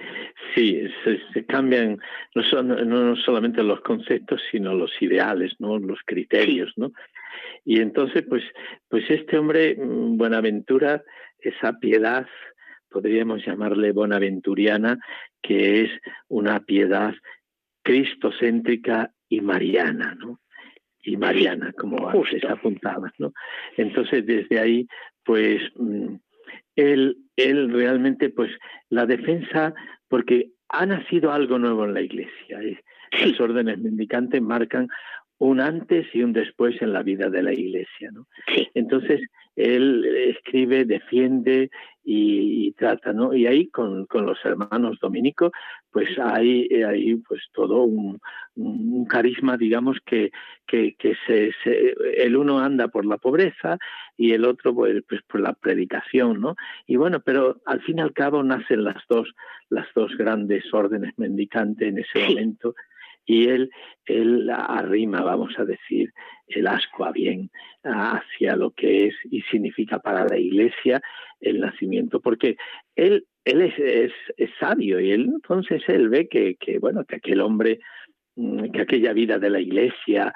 sí, 0.55 0.89
se, 1.35 1.45
cambian 1.45 1.99
no, 2.35 2.43
son, 2.45 2.69
no, 2.89 3.15
solamente 3.17 3.63
los 3.63 3.83
conceptos, 3.83 4.41
sino 4.51 4.73
los 4.73 4.91
ideales, 5.03 5.55
¿no? 5.59 5.79
los 5.79 5.99
criterios, 6.07 6.73
¿no? 6.77 6.93
Y 7.63 7.81
entonces, 7.81 8.25
pues, 8.27 8.43
pues 8.89 9.05
este 9.11 9.37
hombre, 9.37 9.77
mm, 9.77 10.17
Buenaventura, 10.17 11.05
esa 11.41 11.79
piedad, 11.79 12.27
podríamos 12.89 13.45
llamarle 13.45 13.93
bonaventuriana, 13.93 14.99
que 15.43 15.83
es 15.83 15.91
una 16.29 16.61
piedad 16.61 17.15
cristocéntrica 17.83 19.13
y 19.29 19.43
mariana, 19.43 20.15
¿no? 20.15 20.41
Y 21.07 21.17
mariana, 21.17 21.73
como 21.73 22.09
antes 22.09 22.45
apuntabas, 22.45 23.13
¿no? 23.19 23.33
Entonces, 23.77 24.27
desde 24.27 24.59
ahí, 24.59 24.87
pues, 25.25 25.63
mm, 25.77 26.17
él, 26.75 27.17
él 27.37 27.73
realmente, 27.73 28.29
pues, 28.31 28.51
la 28.91 29.07
defensa, 29.07 29.73
porque 30.09 30.51
ha 30.69 30.85
nacido 30.85 31.33
algo 31.33 31.59
nuevo 31.59 31.85
en 31.85 31.95
la 31.95 32.01
Iglesia. 32.01 32.59
Las 33.13 33.41
órdenes 33.41 33.79
mendicantes 33.79 34.43
marcan 34.43 34.89
un 35.39 35.61
antes 35.61 36.07
y 36.15 36.23
un 36.23 36.33
después 36.33 36.81
en 36.81 36.93
la 36.93 37.03
vida 37.03 37.29
de 37.29 37.43
la 37.43 37.53
Iglesia. 37.53 38.11
¿no? 38.13 38.27
Entonces, 38.75 39.21
él 39.57 40.05
escribe, 40.05 40.85
defiende 40.85 41.71
y, 42.05 42.73
trata, 42.73 43.13
¿no? 43.13 43.35
Y 43.35 43.47
ahí 43.47 43.69
con, 43.69 44.07
con, 44.07 44.27
los 44.27 44.39
hermanos 44.45 44.99
dominicos, 45.01 45.51
pues 45.91 46.11
hay, 46.19 46.69
hay 46.85 47.17
pues 47.17 47.43
todo 47.53 47.85
un, 47.85 48.21
un 48.55 49.07
carisma, 49.07 49.57
digamos, 49.57 49.99
que, 50.05 50.31
que, 50.67 50.95
que 50.95 51.17
se, 51.27 51.53
el 52.17 52.37
uno 52.37 52.61
anda 52.61 52.89
por 52.89 53.07
la 53.07 53.17
pobreza 53.17 53.79
y 54.17 54.33
el 54.33 54.45
otro 54.45 54.75
pues, 54.75 55.03
pues, 55.09 55.23
por 55.23 55.41
la 55.41 55.55
predicación, 55.55 56.41
¿no? 56.41 56.55
Y 56.87 56.97
bueno, 56.97 57.21
pero 57.21 57.61
al 57.65 57.81
fin 57.81 57.99
y 57.99 58.03
al 58.03 58.13
cabo 58.13 58.43
nacen 58.43 58.85
las 58.85 59.03
dos, 59.09 59.35
las 59.71 59.89
dos 59.95 60.17
grandes 60.17 60.73
órdenes 60.73 61.19
mendicantes 61.19 61.89
en 61.89 61.99
ese 61.99 62.29
momento 62.29 62.75
y 63.27 63.49
él, 63.49 63.71
él 64.07 64.49
arrima, 64.51 65.23
vamos 65.23 65.53
a 65.59 65.65
decir, 65.65 66.13
el 66.47 66.67
asco 66.69 67.05
a 67.05 67.13
bien 67.13 67.51
hacia 67.83 68.57
lo 68.57 68.71
que 68.71 69.09
es 69.09 69.15
y 69.31 69.43
significa 69.43 69.99
para 69.99 70.25
la 70.27 70.39
Iglesia 70.39 71.03
el 71.41 71.61
nacimiento, 71.61 72.21
porque 72.21 72.57
él, 72.95 73.27
él 73.45 73.63
es, 73.63 74.13
es, 74.37 74.51
sabio 74.59 75.01
y 75.01 75.11
él 75.11 75.29
entonces 75.35 75.83
él 75.89 76.09
ve 76.09 76.29
que, 76.29 76.57
que, 76.57 76.79
bueno, 76.79 77.05
que 77.05 77.17
aquel 77.17 77.41
hombre, 77.41 77.81
mm, 78.37 78.71
que 78.71 78.81
aquella 78.81 79.13
vida 79.13 79.39
de 79.39 79.51
la 79.51 79.61
Iglesia 79.61 80.33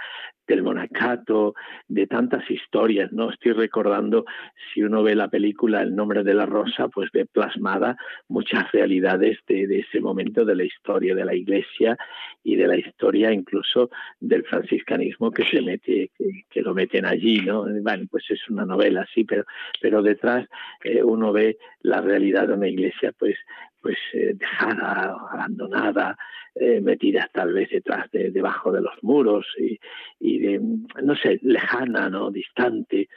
del 0.51 0.63
monacato, 0.65 1.55
de 1.87 2.07
tantas 2.07 2.49
historias, 2.51 3.13
¿no? 3.13 3.31
Estoy 3.31 3.53
recordando, 3.53 4.25
si 4.73 4.83
uno 4.83 5.03
ve 5.03 5.15
la 5.15 5.29
película 5.29 5.83
El 5.83 5.95
nombre 5.95 6.25
de 6.25 6.35
la 6.35 6.45
rosa, 6.45 6.89
pues 6.89 7.11
ve 7.13 7.25
plasmada 7.25 7.97
muchas 8.29 8.71
realidades 8.73 9.39
de, 9.47 9.79
ese 9.79 10.01
momento 10.01 10.45
de 10.45 10.57
la 10.57 10.65
historia 10.65 11.15
de 11.15 11.25
la 11.25 11.35
iglesia 11.35 11.97
y 12.43 12.57
de 12.57 12.67
la 12.67 12.77
historia 12.77 13.33
incluso 13.33 13.91
del 14.19 14.45
franciscanismo 14.45 15.31
que 15.31 15.45
se 15.45 15.63
mete, 15.63 16.11
que, 16.51 16.63
lo 16.63 16.75
meten 16.75 17.07
allí, 17.07 17.41
¿no? 17.41 17.65
Bueno, 17.83 18.07
pues 18.11 18.25
es 18.31 18.41
una 18.51 18.67
novela, 18.67 19.07
sí, 19.15 19.25
pero, 19.25 19.45
pero 19.81 20.03
detrás 20.03 20.47
eh, 20.83 21.03
uno 21.03 21.33
ve 21.33 21.59
la 21.83 22.01
realidad 22.01 22.49
de 22.49 22.55
una 22.55 22.69
iglesia, 22.69 23.13
pues 23.17 23.37
pues 23.81 23.99
eh, 24.13 24.35
dejada, 24.35 25.17
abandonada, 25.33 26.17
eh, 26.55 26.81
metida 26.81 27.29
tal 27.33 27.53
vez 27.53 27.71
detrás 27.71 28.11
de, 28.11 28.31
debajo 28.31 28.73
de 28.73 28.81
los 28.81 29.03
muros 29.03 29.47
y, 29.59 29.79
y 30.19 30.39
de, 30.39 30.61
no 31.03 31.15
sé, 31.17 31.39
lejana, 31.43 32.09
¿no? 32.11 32.31
distante 32.31 33.09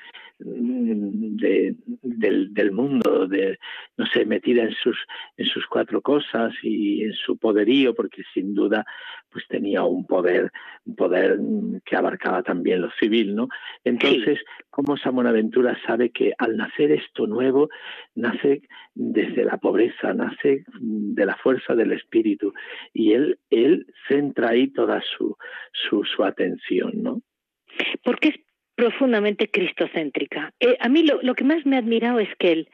de, 0.45 1.75
del, 2.01 2.53
del, 2.53 2.71
mundo, 2.71 3.27
de, 3.27 3.57
no 3.97 4.05
sé, 4.07 4.25
metida 4.25 4.63
en 4.63 4.73
sus, 4.73 4.97
en 5.37 5.45
sus 5.45 5.65
cuatro 5.67 6.01
cosas 6.01 6.53
y 6.61 7.03
en 7.03 7.13
su 7.13 7.37
poderío, 7.37 7.93
porque 7.93 8.23
sin 8.33 8.53
duda 8.53 8.85
pues 9.29 9.47
tenía 9.47 9.83
un 9.83 10.05
poder, 10.05 10.51
un 10.85 10.95
poder 10.95 11.39
que 11.85 11.95
abarcaba 11.95 12.43
también 12.43 12.81
lo 12.81 12.91
civil, 12.99 13.35
¿no? 13.35 13.47
Entonces, 13.83 14.39
¿cómo 14.69 14.95
San 14.97 15.15
Buenaventura 15.15 15.77
sabe 15.87 16.11
que 16.11 16.33
al 16.37 16.55
nacer 16.55 16.91
esto 16.91 17.25
nuevo, 17.25 17.69
nace 18.13 18.61
desde 18.93 19.43
la 19.43 19.57
pobreza, 19.57 20.13
nace 20.13 20.63
de 20.79 21.25
la 21.25 21.35
fuerza 21.37 21.73
del 21.73 21.93
espíritu, 21.93 22.53
y 22.93 23.13
él, 23.13 23.39
él 23.49 23.87
centra 24.07 24.49
ahí 24.49 24.67
toda 24.67 25.01
su, 25.01 25.35
su, 25.71 26.03
su 26.03 26.23
atención, 26.23 26.91
¿no? 27.01 27.21
Porque 28.03 28.29
es 28.29 28.35
profundamente 28.75 29.49
cristocéntrica. 29.49 30.53
Eh, 30.59 30.77
a 30.79 30.89
mí 30.89 31.03
lo, 31.03 31.21
lo, 31.21 31.35
que 31.35 31.43
más 31.43 31.65
me 31.65 31.75
ha 31.75 31.79
admirado 31.79 32.19
es 32.19 32.29
que 32.37 32.51
él, 32.51 32.69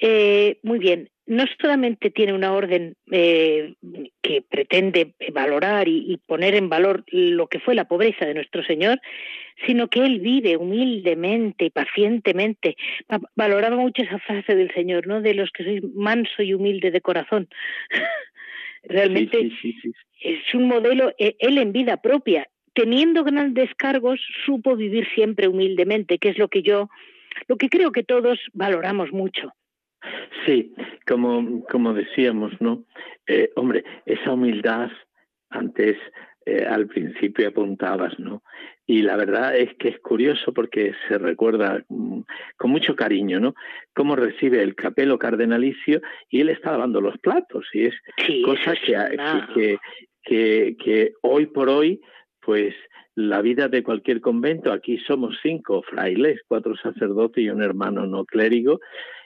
eh, 0.00 0.58
muy 0.62 0.78
bien, 0.78 1.10
no 1.30 1.44
solamente 1.60 2.10
tiene 2.10 2.32
una 2.32 2.52
orden 2.52 2.96
eh, 3.12 3.74
que 4.20 4.42
pretende 4.42 5.14
valorar 5.32 5.86
y, 5.86 6.18
poner 6.26 6.56
en 6.56 6.68
valor 6.68 7.04
lo 7.06 7.46
que 7.46 7.60
fue 7.60 7.76
la 7.76 7.84
pobreza 7.84 8.26
de 8.26 8.34
nuestro 8.34 8.64
Señor, 8.64 9.00
sino 9.64 9.86
que 9.86 10.04
él 10.04 10.18
vive 10.18 10.56
humildemente 10.56 11.66
y 11.66 11.70
pacientemente. 11.70 12.76
Valoraba 13.36 13.76
mucho 13.76 14.02
esa 14.02 14.18
frase 14.18 14.56
del 14.56 14.74
Señor, 14.74 15.06
¿no? 15.06 15.20
De 15.20 15.34
los 15.34 15.52
que 15.52 15.62
sois 15.62 15.82
manso 15.94 16.42
y 16.42 16.52
humilde 16.52 16.90
de 16.90 17.00
corazón. 17.00 17.48
Realmente 18.82 19.52
es 20.20 20.54
un 20.54 20.66
modelo, 20.66 21.12
e, 21.16 21.36
él 21.38 21.58
en 21.58 21.72
vida 21.72 21.98
propia, 21.98 22.48
teniendo 22.74 23.24
grandes 23.24 23.74
cargos, 23.76 24.20
supo 24.44 24.76
vivir 24.76 25.06
siempre 25.14 25.48
humildemente, 25.48 26.18
que 26.18 26.30
es 26.30 26.38
lo 26.38 26.48
que 26.48 26.62
yo, 26.62 26.88
lo 27.48 27.56
que 27.56 27.68
creo 27.68 27.92
que 27.92 28.02
todos 28.02 28.38
valoramos 28.52 29.12
mucho. 29.12 29.52
Sí, 30.46 30.74
como, 31.06 31.64
como 31.66 31.92
decíamos, 31.92 32.52
¿no? 32.60 32.84
Eh, 33.26 33.50
hombre, 33.56 33.84
esa 34.06 34.32
humildad 34.32 34.90
antes 35.50 35.98
eh, 36.46 36.64
al 36.64 36.86
principio 36.86 37.48
apuntabas, 37.48 38.18
¿no? 38.18 38.42
Y 38.86 39.02
la 39.02 39.16
verdad 39.16 39.56
es 39.56 39.74
que 39.76 39.88
es 39.88 40.00
curioso 40.00 40.54
porque 40.54 40.94
se 41.06 41.18
recuerda 41.18 41.84
mm, 41.88 42.20
con 42.56 42.70
mucho 42.70 42.96
cariño, 42.96 43.38
¿no? 43.40 43.54
Cómo 43.94 44.16
recibe 44.16 44.62
el 44.62 44.74
capelo 44.74 45.18
cardenalicio 45.18 46.00
y 46.30 46.40
él 46.40 46.48
está 46.48 46.72
lavando 46.72 47.00
los 47.00 47.18
platos 47.18 47.66
y 47.74 47.86
es 47.86 47.94
cosa 48.44 48.74
que, 48.74 48.96
que, 49.54 49.78
que, 50.22 50.76
que 50.82 51.12
hoy 51.20 51.46
por 51.46 51.68
hoy, 51.68 52.00
pues 52.44 52.74
la 53.14 53.42
vida 53.42 53.68
de 53.68 53.82
cualquier 53.82 54.20
convento, 54.20 54.72
aquí 54.72 54.98
somos 54.98 55.38
cinco 55.42 55.82
frailes, 55.82 56.40
cuatro 56.46 56.76
sacerdotes 56.76 57.44
y 57.44 57.50
un 57.50 57.62
hermano 57.62 58.06
no 58.06 58.24
clérigo, 58.24 58.80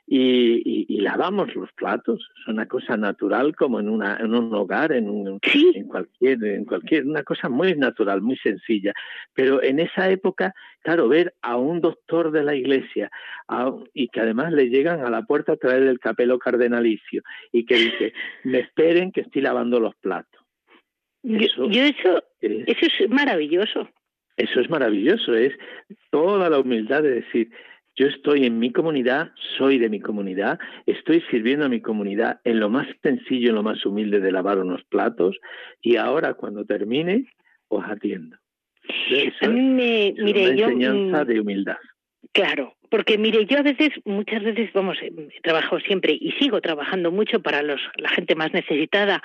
y, 0.06 1.00
lavamos 1.00 1.54
los 1.54 1.72
platos. 1.72 2.28
Es 2.40 2.48
una 2.48 2.66
cosa 2.66 2.96
natural 2.96 3.54
como 3.54 3.80
en, 3.80 3.88
una, 3.88 4.16
en 4.16 4.34
un 4.34 4.54
hogar, 4.54 4.92
en, 4.92 5.08
un, 5.08 5.38
en, 5.74 5.86
cualquier, 5.86 6.44
en 6.44 6.64
cualquier, 6.64 7.06
una 7.06 7.22
cosa 7.22 7.48
muy 7.48 7.74
natural, 7.74 8.22
muy 8.22 8.36
sencilla. 8.36 8.92
Pero 9.34 9.62
en 9.62 9.80
esa 9.80 10.10
época, 10.10 10.54
claro, 10.82 11.08
ver 11.08 11.34
a 11.42 11.56
un 11.56 11.80
doctor 11.80 12.30
de 12.30 12.42
la 12.42 12.54
iglesia 12.54 13.10
y 13.92 14.08
que 14.08 14.20
además 14.20 14.52
le 14.52 14.68
llegan 14.68 15.00
a 15.00 15.10
la 15.10 15.22
puerta 15.22 15.52
a 15.52 15.56
través 15.56 15.84
del 15.84 16.00
capelo 16.00 16.38
cardenalicio 16.38 17.22
y 17.52 17.64
que 17.64 17.76
dice, 17.76 18.12
me 18.44 18.60
esperen 18.60 19.12
que 19.12 19.22
estoy 19.22 19.42
lavando 19.42 19.80
los 19.80 19.94
platos. 19.96 20.43
Eso, 21.24 21.70
yo, 21.70 21.82
eso, 21.82 22.22
eso 22.40 22.86
es 23.04 23.10
maravilloso. 23.10 23.88
Eso 24.36 24.60
es 24.60 24.68
maravilloso, 24.68 25.34
es 25.34 25.52
toda 26.10 26.50
la 26.50 26.58
humildad 26.58 27.02
de 27.02 27.20
decir, 27.20 27.50
yo 27.96 28.08
estoy 28.08 28.44
en 28.44 28.58
mi 28.58 28.72
comunidad, 28.72 29.30
soy 29.56 29.78
de 29.78 29.88
mi 29.88 30.00
comunidad, 30.00 30.58
estoy 30.86 31.22
sirviendo 31.30 31.66
a 31.66 31.68
mi 31.68 31.80
comunidad 31.80 32.40
en 32.42 32.58
lo 32.58 32.68
más 32.68 32.88
sencillo, 33.02 33.50
en 33.50 33.54
lo 33.54 33.62
más 33.62 33.86
humilde 33.86 34.20
de 34.20 34.32
lavar 34.32 34.58
unos 34.58 34.82
platos 34.84 35.38
y 35.80 35.96
ahora 35.96 36.34
cuando 36.34 36.64
termine 36.64 37.26
os 37.68 37.84
atiendo. 37.84 38.36
a 39.40 39.48
mí 39.48 39.60
me, 39.60 40.14
mire, 40.18 40.50
una 40.50 40.62
enseñanza 40.62 41.24
de 41.24 41.40
humildad. 41.40 41.76
Claro, 42.32 42.74
porque 42.90 43.16
mire, 43.16 43.46
yo 43.46 43.58
a 43.58 43.62
veces, 43.62 43.90
muchas 44.04 44.42
veces, 44.42 44.72
vamos, 44.72 44.98
he 45.00 45.40
trabajado 45.42 45.78
siempre 45.80 46.18
y 46.20 46.32
sigo 46.32 46.60
trabajando 46.60 47.12
mucho 47.12 47.40
para 47.40 47.62
los, 47.62 47.80
la 47.98 48.08
gente 48.08 48.34
más 48.34 48.52
necesitada 48.52 49.22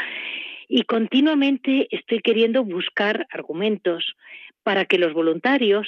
y 0.69 0.83
continuamente 0.83 1.87
estoy 1.89 2.19
queriendo 2.19 2.63
buscar 2.63 3.27
argumentos 3.31 4.15
para 4.61 4.85
que 4.85 4.99
los 4.99 5.13
voluntarios 5.13 5.87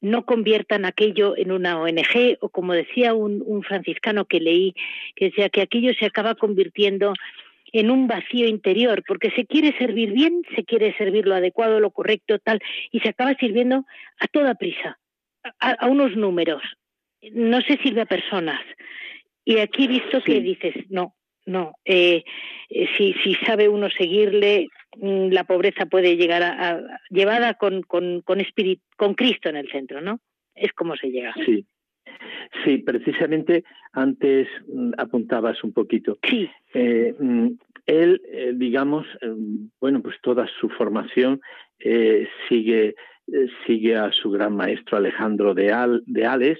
no 0.00 0.24
conviertan 0.24 0.84
aquello 0.84 1.36
en 1.36 1.50
una 1.50 1.80
ONG 1.80 2.38
o 2.40 2.48
como 2.48 2.74
decía 2.74 3.12
un, 3.12 3.62
franciscano 3.64 4.24
que 4.26 4.38
leí, 4.38 4.74
que 5.16 5.26
decía 5.26 5.48
que 5.48 5.62
aquello 5.62 5.92
se 5.98 6.06
acaba 6.06 6.36
convirtiendo 6.36 7.12
en 7.72 7.90
un 7.90 8.06
vacío 8.06 8.46
interior, 8.46 9.02
porque 9.04 9.32
se 9.32 9.46
quiere 9.46 9.76
servir 9.78 10.12
bien, 10.12 10.42
se 10.54 10.64
quiere 10.64 10.96
servir 10.96 11.26
lo 11.26 11.34
adecuado, 11.34 11.80
lo 11.80 11.90
correcto, 11.90 12.38
tal, 12.38 12.60
y 12.92 13.00
se 13.00 13.08
acaba 13.08 13.34
sirviendo 13.34 13.84
a 14.20 14.28
toda 14.28 14.54
prisa, 14.54 14.96
a, 15.58 15.88
unos 15.88 16.16
números. 16.16 16.62
No 17.32 17.60
se 17.62 17.78
sirve 17.78 18.02
a 18.02 18.06
personas. 18.06 18.60
Y 19.44 19.58
aquí 19.58 19.86
he 19.86 19.88
visto 19.88 20.22
que 20.22 20.40
dices, 20.40 20.74
no, 20.88 21.16
no, 21.46 21.74
eh, 21.84 22.24
eh, 22.70 22.88
si, 22.96 23.12
si 23.22 23.34
sabe 23.46 23.68
uno 23.68 23.90
seguirle, 23.90 24.68
mm, 24.96 25.28
la 25.28 25.44
pobreza 25.44 25.86
puede 25.86 26.16
llegar 26.16 26.42
a, 26.42 27.00
llevada 27.10 27.54
con, 27.54 27.82
con, 27.82 28.22
con, 28.22 28.38
con 28.96 29.14
Cristo 29.14 29.48
en 29.48 29.56
el 29.56 29.70
centro, 29.70 30.00
¿no? 30.00 30.20
Es 30.54 30.72
como 30.72 30.96
se 30.96 31.10
llega. 31.10 31.34
Sí, 31.44 31.66
sí, 32.64 32.78
precisamente 32.78 33.64
antes 33.92 34.48
mm, 34.66 34.92
apuntabas 34.96 35.62
un 35.64 35.72
poquito. 35.72 36.18
Sí. 36.28 36.48
Eh, 36.72 37.14
mm, 37.18 37.48
él, 37.86 38.22
digamos, 38.54 39.06
bueno, 39.78 40.00
pues 40.00 40.16
toda 40.22 40.48
su 40.58 40.70
formación 40.70 41.42
sigue 42.48 42.94
sigue 43.66 43.94
a 43.94 44.10
su 44.10 44.30
gran 44.30 44.56
maestro 44.56 44.96
Alejandro 44.96 45.52
de, 45.52 45.70
Al, 45.70 46.02
de 46.06 46.24
Ales 46.24 46.58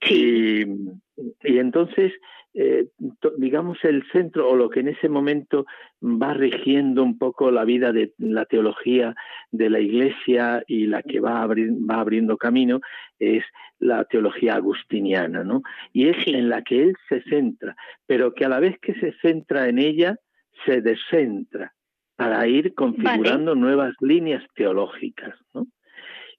sí. 0.00 0.64
y, 0.64 1.52
y 1.52 1.58
entonces 1.58 2.12
eh, 2.52 2.88
digamos, 3.36 3.78
el 3.84 4.04
centro 4.10 4.48
o 4.50 4.56
lo 4.56 4.70
que 4.70 4.80
en 4.80 4.88
ese 4.88 5.08
momento 5.08 5.66
va 6.02 6.34
rigiendo 6.34 7.04
un 7.04 7.16
poco 7.16 7.50
la 7.52 7.64
vida 7.64 7.92
de 7.92 8.12
la 8.18 8.44
teología 8.44 9.14
de 9.52 9.70
la 9.70 9.78
Iglesia 9.78 10.64
y 10.66 10.86
la 10.86 11.02
que 11.02 11.20
va, 11.20 11.46
va 11.46 12.00
abriendo 12.00 12.36
camino 12.36 12.80
es 13.20 13.44
la 13.78 14.04
teología 14.04 14.54
agustiniana, 14.56 15.44
¿no? 15.44 15.62
Y 15.92 16.08
es 16.08 16.16
en 16.26 16.48
la 16.48 16.62
que 16.62 16.82
él 16.82 16.96
se 17.08 17.22
centra, 17.22 17.76
pero 18.06 18.34
que 18.34 18.44
a 18.44 18.48
la 18.48 18.58
vez 18.58 18.78
que 18.80 18.94
se 18.94 19.12
centra 19.22 19.68
en 19.68 19.78
ella, 19.78 20.16
se 20.66 20.82
descentra 20.82 21.72
para 22.16 22.46
ir 22.48 22.74
configurando 22.74 23.54
nuevas 23.54 23.94
líneas 24.00 24.44
teológicas, 24.54 25.38
¿no? 25.54 25.66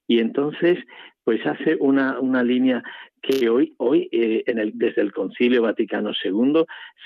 Y 0.06 0.20
entonces, 0.20 0.78
pues 1.24 1.44
hace 1.46 1.76
una, 1.80 2.20
una 2.20 2.42
línea 2.42 2.82
que 3.22 3.48
hoy, 3.48 3.74
hoy 3.78 4.08
eh, 4.12 4.42
en 4.46 4.58
el, 4.58 4.72
desde 4.74 5.00
el 5.00 5.12
Concilio 5.12 5.62
Vaticano 5.62 6.10
II 6.24 6.64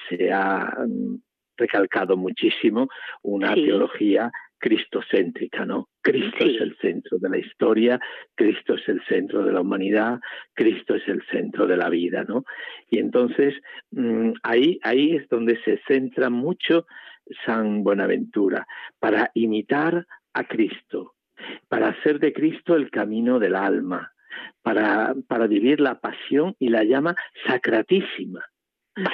se 0.08 0.32
ha 0.32 0.74
mm, 0.86 1.16
recalcado 1.56 2.16
muchísimo 2.16 2.88
una 3.22 3.54
teología 3.54 4.32
cristocéntrica, 4.58 5.66
¿no? 5.66 5.88
Cristo 6.00 6.44
es 6.44 6.60
el 6.60 6.76
centro 6.78 7.18
de 7.18 7.28
la 7.28 7.38
historia, 7.38 8.00
Cristo 8.34 8.74
es 8.74 8.88
el 8.88 9.02
centro 9.06 9.44
de 9.44 9.52
la 9.52 9.60
humanidad, 9.60 10.18
Cristo 10.54 10.94
es 10.94 11.06
el 11.08 11.22
centro 11.30 11.66
de 11.66 11.76
la 11.76 11.90
vida, 11.90 12.24
¿no? 12.24 12.44
Y 12.90 12.98
entonces 12.98 13.54
mm, 13.90 14.32
ahí, 14.42 14.78
ahí 14.82 15.16
es 15.16 15.28
donde 15.28 15.60
se 15.62 15.78
centra 15.86 16.30
mucho 16.30 16.86
San 17.44 17.82
Buenaventura, 17.82 18.66
para 18.98 19.30
imitar 19.34 20.06
a 20.32 20.44
Cristo, 20.44 21.14
para 21.68 21.88
hacer 21.88 22.18
de 22.20 22.32
Cristo 22.32 22.76
el 22.76 22.90
camino 22.90 23.38
del 23.38 23.56
alma, 23.56 24.12
para, 24.62 25.14
para 25.28 25.46
vivir 25.46 25.80
la 25.80 26.00
pasión 26.00 26.54
y 26.58 26.68
la 26.68 26.84
llama 26.84 27.14
sacratísima, 27.46 28.44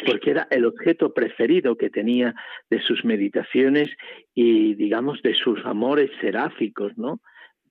porque 0.07 0.31
era 0.31 0.47
el 0.51 0.65
objeto 0.65 1.13
preferido 1.13 1.77
que 1.77 1.91
tenía 1.91 2.35
de 2.71 2.81
sus 2.81 3.05
meditaciones 3.05 3.91
y, 4.35 4.75
digamos, 4.75 5.23
de 5.23 5.35
sus 5.35 5.65
amores 5.65 6.11
seráficos, 6.21 6.97
¿no? 6.97 7.21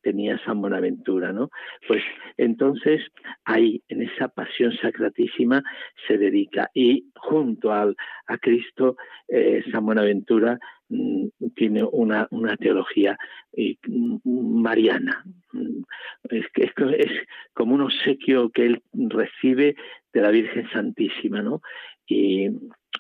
tenía 0.02 0.40
San 0.46 0.62
Buenaventura, 0.62 1.32
¿no? 1.32 1.50
Pues 1.88 2.04
entonces 2.38 3.02
ahí, 3.46 3.82
en 3.88 4.02
esa 4.02 4.28
pasión 4.28 4.74
sacratísima, 4.82 5.64
se 6.08 6.18
dedica 6.18 6.70
y 6.74 7.06
junto 7.16 7.72
al, 7.72 7.96
a 8.28 8.38
Cristo, 8.38 8.98
eh, 9.28 9.64
San 9.72 9.86
Buenaventura 9.86 10.60
tiene 11.56 11.84
una, 11.84 12.28
una 12.32 12.58
teología 12.58 13.18
mm, 13.54 14.62
mariana. 14.62 15.24
Mm, 15.54 15.84
es, 16.30 16.46
es, 16.56 17.12
como 17.54 17.76
un 17.76 17.82
obsequio 17.82 18.50
que 18.50 18.66
él 18.66 18.84
recibe 18.94 19.76
de 20.14 20.22
la 20.22 20.32
Virgen 20.32 20.70
Santísima, 20.72 21.42
¿no? 21.42 21.62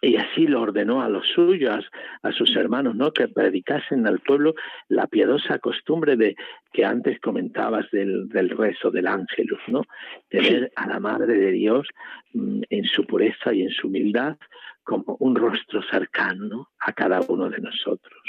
Y 0.01 0.15
así 0.15 0.47
lo 0.47 0.61
ordenó 0.61 1.01
a 1.01 1.09
los 1.09 1.27
suyos, 1.27 1.85
a, 2.23 2.31
sus 2.31 2.55
hermanos, 2.55 2.95
¿no? 2.95 3.11
Que 3.11 3.27
predicasen 3.27 4.07
al 4.07 4.19
pueblo 4.19 4.55
la 4.89 5.05
piadosa 5.07 5.59
costumbre 5.59 6.15
de 6.15 6.35
que 6.73 6.83
antes 6.83 7.19
comentabas 7.19 7.89
del, 7.91 8.27
del 8.29 8.49
rezo 8.49 8.89
del 8.89 9.07
ángelus, 9.07 9.61
¿no? 9.67 9.83
Tener 10.29 10.71
a 10.75 10.87
la 10.87 10.99
Madre 10.99 11.35
de 11.35 11.51
Dios 11.51 11.87
mm, 12.33 12.61
en 12.69 12.85
su 12.85 13.05
pureza 13.05 13.53
y 13.53 13.61
en 13.61 13.69
su 13.69 13.87
humildad 13.87 14.37
como 14.83 15.15
un 15.19 15.35
rostro 15.35 15.83
cercano 15.83 16.45
¿no? 16.45 16.69
a 16.79 16.93
cada 16.93 17.21
uno 17.27 17.49
de 17.49 17.59
nosotros. 17.59 18.19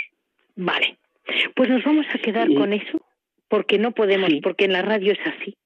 Vale, 0.55 0.99
pues 1.55 1.71
nos 1.71 1.83
vamos 1.83 2.07
a 2.13 2.19
quedar 2.19 2.53
con 2.53 2.75
eso, 2.75 3.01
porque 3.49 3.79
no 3.79 3.93
podemos, 3.93 4.31
porque 4.43 4.67
en 4.67 4.75
la 4.75 4.83
radio 4.83 5.13
es 5.13 5.27
así. 5.27 5.57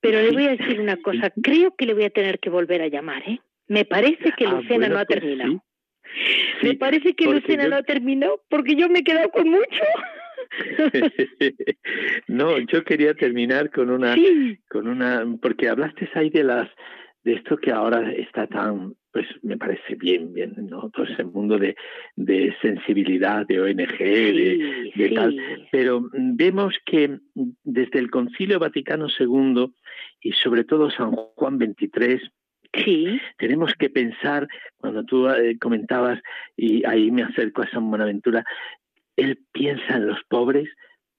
Pero 0.00 0.22
le 0.22 0.30
voy 0.30 0.46
a 0.46 0.56
decir 0.56 0.80
una 0.80 0.96
cosa, 0.96 1.30
creo 1.42 1.74
que 1.76 1.86
le 1.86 1.94
voy 1.94 2.04
a 2.04 2.10
tener 2.10 2.38
que 2.38 2.50
volver 2.50 2.82
a 2.82 2.88
llamar, 2.88 3.22
¿eh? 3.28 3.40
Me 3.68 3.84
parece 3.84 4.32
que 4.36 4.46
ah, 4.46 4.52
Lucena 4.52 4.88
no 4.88 4.98
ha 4.98 5.04
pues 5.04 5.20
terminado. 5.20 5.64
me 6.62 6.74
parece 6.74 7.14
que 7.14 7.26
Lucena 7.26 7.68
no 7.68 7.76
ha 7.76 7.82
terminado 7.82 8.42
porque 8.48 8.74
yo 8.74 8.88
me 8.88 9.00
he 9.00 9.04
quedado 9.04 9.30
con 9.30 9.48
mucho. 9.48 9.84
no, 12.28 12.58
yo 12.58 12.84
quería 12.84 13.14
terminar 13.14 13.70
con 13.70 13.90
una, 13.90 14.16
con 14.70 14.88
una, 14.88 15.24
porque 15.40 15.68
hablaste 15.68 16.08
ahí 16.14 16.30
de 16.30 16.44
las, 16.44 16.68
de 17.24 17.34
esto 17.34 17.58
que 17.58 17.70
ahora 17.70 18.10
está 18.12 18.46
tan, 18.46 18.94
pues 19.12 19.26
me 19.42 19.56
parece 19.56 19.94
bien, 19.96 20.32
bien, 20.32 20.54
¿no? 20.56 20.90
Todo 20.90 21.04
ese 21.04 21.24
mundo 21.24 21.58
de, 21.58 21.76
de 22.16 22.54
sensibilidad, 22.62 23.46
de 23.46 23.60
ONG, 23.60 23.98
de, 23.98 24.92
de 24.94 25.10
tal. 25.10 25.36
Pero 25.70 26.08
vemos 26.12 26.74
que 26.86 27.18
desde 27.64 27.98
el 27.98 28.10
Concilio 28.10 28.58
Vaticano 28.58 29.08
II 29.18 29.66
y 30.20 30.32
sobre 30.32 30.64
todo 30.64 30.90
San 30.90 31.12
Juan 31.12 31.58
XXIII, 31.58 32.30
Sí. 32.72 33.20
Tenemos 33.38 33.72
que 33.78 33.90
pensar, 33.90 34.46
cuando 34.78 35.04
tú 35.04 35.28
eh, 35.28 35.56
comentabas, 35.58 36.20
y 36.56 36.84
ahí 36.86 37.10
me 37.10 37.22
acerco 37.22 37.62
a 37.62 37.70
San 37.70 37.88
Buenaventura, 37.90 38.44
él 39.16 39.38
piensa 39.52 39.96
en 39.96 40.06
los 40.06 40.22
pobres 40.28 40.68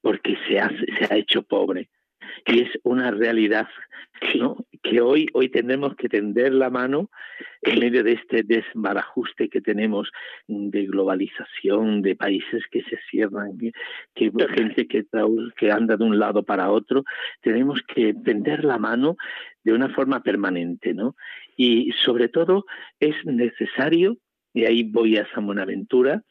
porque 0.01 0.37
se 0.47 0.59
ha, 0.59 0.69
se 0.69 1.13
ha 1.13 1.17
hecho 1.17 1.43
pobre. 1.43 1.89
Y 2.45 2.61
es 2.61 2.69
una 2.83 3.11
realidad 3.11 3.67
¿no? 4.35 4.57
que 4.83 5.01
hoy, 5.01 5.27
hoy 5.33 5.49
tenemos 5.49 5.95
que 5.95 6.09
tender 6.09 6.53
la 6.53 6.69
mano 6.69 7.09
en 7.61 7.79
medio 7.79 8.03
de 8.03 8.13
este 8.13 8.43
desbarajuste 8.43 9.49
que 9.49 9.61
tenemos 9.61 10.09
de 10.47 10.85
globalización, 10.85 12.01
de 12.01 12.15
países 12.15 12.63
que 12.71 12.83
se 12.83 12.97
cierran, 13.09 13.57
que, 14.15 14.31
gente 14.55 14.87
que, 14.87 15.05
que 15.57 15.71
anda 15.71 15.97
de 15.97 16.03
un 16.03 16.19
lado 16.19 16.43
para 16.43 16.71
otro. 16.71 17.03
Tenemos 17.41 17.81
que 17.83 18.13
tender 18.13 18.63
la 18.63 18.77
mano 18.77 19.17
de 19.63 19.73
una 19.73 19.89
forma 19.89 20.23
permanente, 20.23 20.93
¿no? 20.93 21.15
Y 21.57 21.91
sobre 22.03 22.29
todo 22.29 22.65
es 22.99 23.15
necesario, 23.25 24.17
y 24.53 24.65
ahí 24.65 24.83
voy 24.83 25.17
a 25.17 25.27
San 25.33 25.45
Buenaventura, 25.45 26.23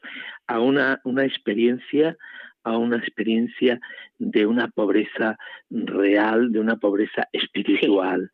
a 0.46 0.60
una, 0.60 1.00
una 1.04 1.24
experiencia 1.24 2.16
a 2.64 2.76
una 2.76 2.98
experiencia 2.98 3.80
de 4.18 4.46
una 4.46 4.68
pobreza 4.68 5.38
real, 5.70 6.52
de 6.52 6.60
una 6.60 6.76
pobreza 6.76 7.26
espiritual, 7.32 8.30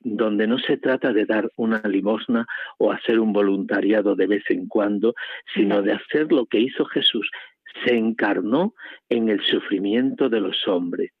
donde 0.00 0.46
no 0.46 0.58
se 0.58 0.76
trata 0.76 1.12
de 1.12 1.24
dar 1.24 1.50
una 1.56 1.80
limosna 1.84 2.46
o 2.78 2.92
hacer 2.92 3.18
un 3.18 3.32
voluntariado 3.32 4.14
de 4.14 4.26
vez 4.26 4.44
en 4.50 4.68
cuando, 4.68 5.14
sino 5.54 5.82
de 5.82 5.92
hacer 5.92 6.30
lo 6.30 6.46
que 6.46 6.60
hizo 6.60 6.84
Jesús, 6.84 7.30
se 7.84 7.94
encarnó 7.94 8.74
en 9.08 9.28
el 9.28 9.40
sufrimiento 9.42 10.28
de 10.28 10.40
los 10.40 10.66
hombres. 10.68 11.12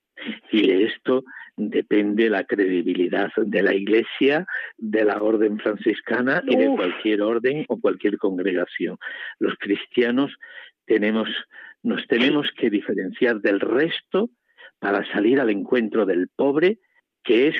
Y 0.50 0.66
de 0.66 0.84
esto 0.84 1.24
depende 1.58 2.30
la 2.30 2.44
credibilidad 2.44 3.30
de 3.36 3.62
la 3.62 3.74
Iglesia, 3.74 4.46
de 4.76 5.04
la 5.04 5.20
orden 5.20 5.58
franciscana 5.58 6.42
y 6.46 6.56
de 6.56 6.68
cualquier 6.68 7.22
orden 7.22 7.64
o 7.68 7.80
cualquier 7.80 8.16
congregación. 8.16 8.96
Los 9.38 9.54
cristianos 9.58 10.32
tenemos 10.86 11.28
nos 11.82 12.06
tenemos 12.08 12.50
que 12.56 12.70
diferenciar 12.70 13.40
del 13.40 13.60
resto 13.60 14.30
para 14.78 15.04
salir 15.12 15.40
al 15.40 15.50
encuentro 15.50 16.06
del 16.06 16.28
pobre, 16.28 16.78
que 17.22 17.48
es 17.48 17.56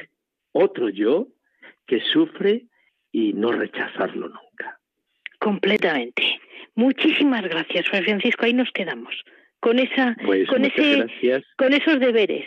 otro 0.53 0.89
yo 0.89 1.29
que 1.87 2.01
sufre 2.01 2.67
y 3.13 3.33
no 3.33 3.53
rechazarlo 3.53 4.29
nunca. 4.29 4.81
Completamente. 5.39 6.41
Muchísimas 6.75 7.43
gracias, 7.43 7.89
Juan 7.89 8.05
Francisco. 8.05 8.45
Ahí 8.45 8.53
nos 8.53 8.71
quedamos 8.73 9.25
con 9.61 9.79
esa, 9.79 10.17
pues 10.25 10.49
con 10.49 10.65
ese, 10.65 11.07
con 11.57 11.73
esos 11.75 12.01
deberes. 12.01 12.47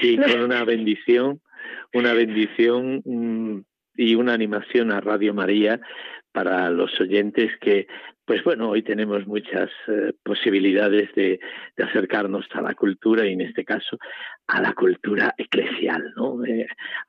Sí, 0.00 0.16
con 0.16 0.40
una 0.40 0.64
bendición, 0.64 1.40
una 1.92 2.12
bendición 2.12 3.02
mm, 3.04 3.60
y 3.98 4.14
una 4.14 4.32
animación 4.32 4.90
a 4.92 5.00
Radio 5.00 5.34
María 5.34 5.80
para 6.32 6.70
los 6.70 6.98
oyentes 7.00 7.50
que 7.60 7.86
pues 8.28 8.44
bueno, 8.44 8.68
hoy 8.68 8.82
tenemos 8.82 9.26
muchas 9.26 9.70
eh, 9.88 10.12
posibilidades 10.22 11.10
de, 11.14 11.40
acercarnos 11.78 12.44
a 12.52 12.60
la 12.60 12.74
cultura 12.74 13.26
y 13.26 13.32
en 13.32 13.40
este 13.40 13.64
caso 13.64 13.96
a 14.46 14.60
la 14.60 14.74
cultura 14.74 15.34
eclesial, 15.38 16.12
¿no? 16.14 16.36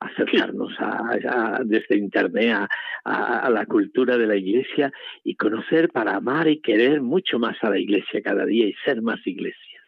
acercarnos 0.00 0.72
a, 0.78 1.60
desde 1.62 1.98
Internet 1.98 2.56
a, 3.04 3.50
la 3.50 3.66
cultura 3.66 4.16
de 4.16 4.26
la 4.26 4.36
Iglesia 4.36 4.90
y 5.22 5.34
conocer 5.34 5.90
para 5.90 6.16
amar 6.16 6.48
y 6.48 6.62
querer 6.62 7.02
mucho 7.02 7.38
más 7.38 7.62
a 7.62 7.68
la 7.68 7.78
Iglesia 7.78 8.22
cada 8.22 8.46
día 8.46 8.66
y 8.66 8.74
ser 8.82 9.02
más 9.02 9.20
Iglesia. 9.26 9.82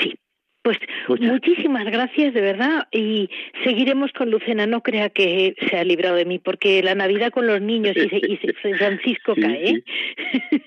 Sí, 0.00 0.14
pues 0.62 1.20
muchísimas 1.20 1.86
gracias, 1.86 2.34
de 2.34 2.40
verdad, 2.40 2.86
y 2.92 3.30
seguiremos 3.64 4.12
con 4.12 4.30
Lucena. 4.30 4.66
No 4.66 4.82
crea 4.82 5.08
que 5.08 5.54
se 5.68 5.76
ha 5.76 5.84
librado 5.84 6.16
de 6.16 6.26
mí, 6.26 6.38
porque 6.38 6.82
la 6.82 6.94
Navidad 6.94 7.30
con 7.30 7.46
los 7.46 7.60
niños 7.60 7.96
y, 7.96 8.34
y 8.34 8.36
Francisco 8.76 9.34
cae. 9.40 9.70
¿eh? 9.70 9.84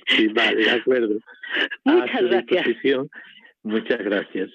Sí. 0.07 0.27
vale, 0.29 0.63
de 0.63 0.71
acuerdo. 0.71 1.19
Muchas 1.85 2.23
gracias. 2.23 2.67
Muchas 3.63 3.99
gracias. 4.03 4.49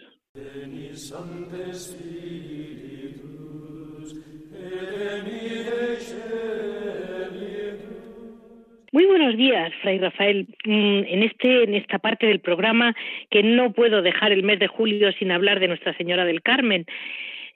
Muy 8.90 9.05
buenos 9.05 9.37
días, 9.37 9.70
Fray 9.83 9.98
Rafael. 9.98 10.46
Mm, 10.64 11.05
en 11.07 11.22
este, 11.22 11.64
en 11.64 11.74
esta 11.74 11.98
parte 11.98 12.27
del 12.27 12.40
programa 12.40 12.96
que 13.31 13.42
no 13.42 13.72
puedo 13.72 14.01
dejar 14.01 14.33
el 14.33 14.42
mes 14.42 14.59
de 14.61 14.66
julio 14.66 15.12
sin 15.12 15.31
hablar 15.31 15.61
de 15.61 15.68
Nuestra 15.68 15.94
Señora 15.98 16.24
del 16.24 16.40
Carmen. 16.40 16.87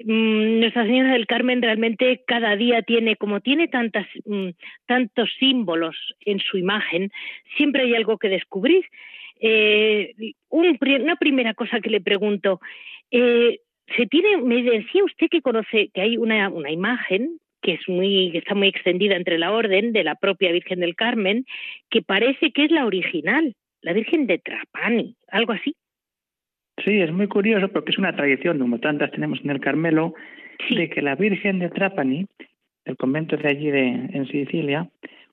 Mm, 0.05 0.61
Nuestra 0.61 0.85
Señora 0.85 1.12
del 1.12 1.27
Carmen 1.27 1.62
realmente 1.62 2.23
cada 2.27 2.55
día 2.57 2.83
tiene, 2.83 3.16
como 3.16 3.40
tiene 3.40 3.68
tantas, 3.68 4.07
mm, 4.27 4.51
tantos 4.85 5.31
símbolos 5.38 5.97
en 6.21 6.38
su 6.38 6.59
imagen, 6.59 7.11
siempre 7.57 7.85
hay 7.85 7.95
algo 7.95 8.18
que 8.18 8.29
descubrir. 8.29 8.85
Eh, 9.40 10.14
una 10.51 11.16
primera 11.16 11.55
cosa 11.55 11.81
que 11.81 11.90
le 11.90 12.03
pregunto, 12.03 12.61
eh, 13.11 13.61
se 13.97 14.07
tiene, 14.07 14.37
me 14.37 14.62
decía 14.62 15.03
usted 15.03 15.29
que 15.31 15.40
conoce 15.40 15.88
que 15.95 16.03
hay 16.03 16.18
una, 16.18 16.51
una 16.51 16.71
imagen 16.71 17.38
que 17.62 17.75
es 17.75 17.88
muy, 17.88 18.37
está 18.37 18.54
muy 18.54 18.69
extendida 18.69 19.17
entre 19.17 19.38
la 19.38 19.52
orden 19.52 19.92
de 19.92 20.04
la 20.04 20.17
propia 20.17 20.52
Virgen 20.52 20.81
del 20.81 20.96
Carmen, 20.96 21.46
que 21.88 22.02
parece 22.02 22.52
que 22.52 22.65
es 22.65 22.71
la 22.71 22.85
original, 22.85 23.54
la 23.81 23.92
Virgen 23.92 24.27
de 24.27 24.38
Trapani, 24.38 25.17
algo 25.29 25.52
así. 25.52 25.75
Sí, 26.85 27.00
es 27.00 27.13
muy 27.13 27.29
curioso 27.29 27.69
porque 27.69 27.92
es 27.92 27.98
una 27.98 28.15
tradición, 28.15 28.58
como 28.58 28.81
tantas 28.81 29.10
tenemos 29.13 29.40
en 29.44 29.50
el 29.50 29.60
Carmelo, 29.60 30.15
de 30.71 30.90
que 30.90 31.02
la 31.02 31.15
Virgen 31.15 31.58
de 31.58 31.71
Trapani, 31.71 32.27
del 32.85 32.96
convento 32.96 33.37
de 33.37 33.48
allí 33.48 33.71
de, 33.71 33.88
en 33.88 34.27
Sicilia, 34.27 34.88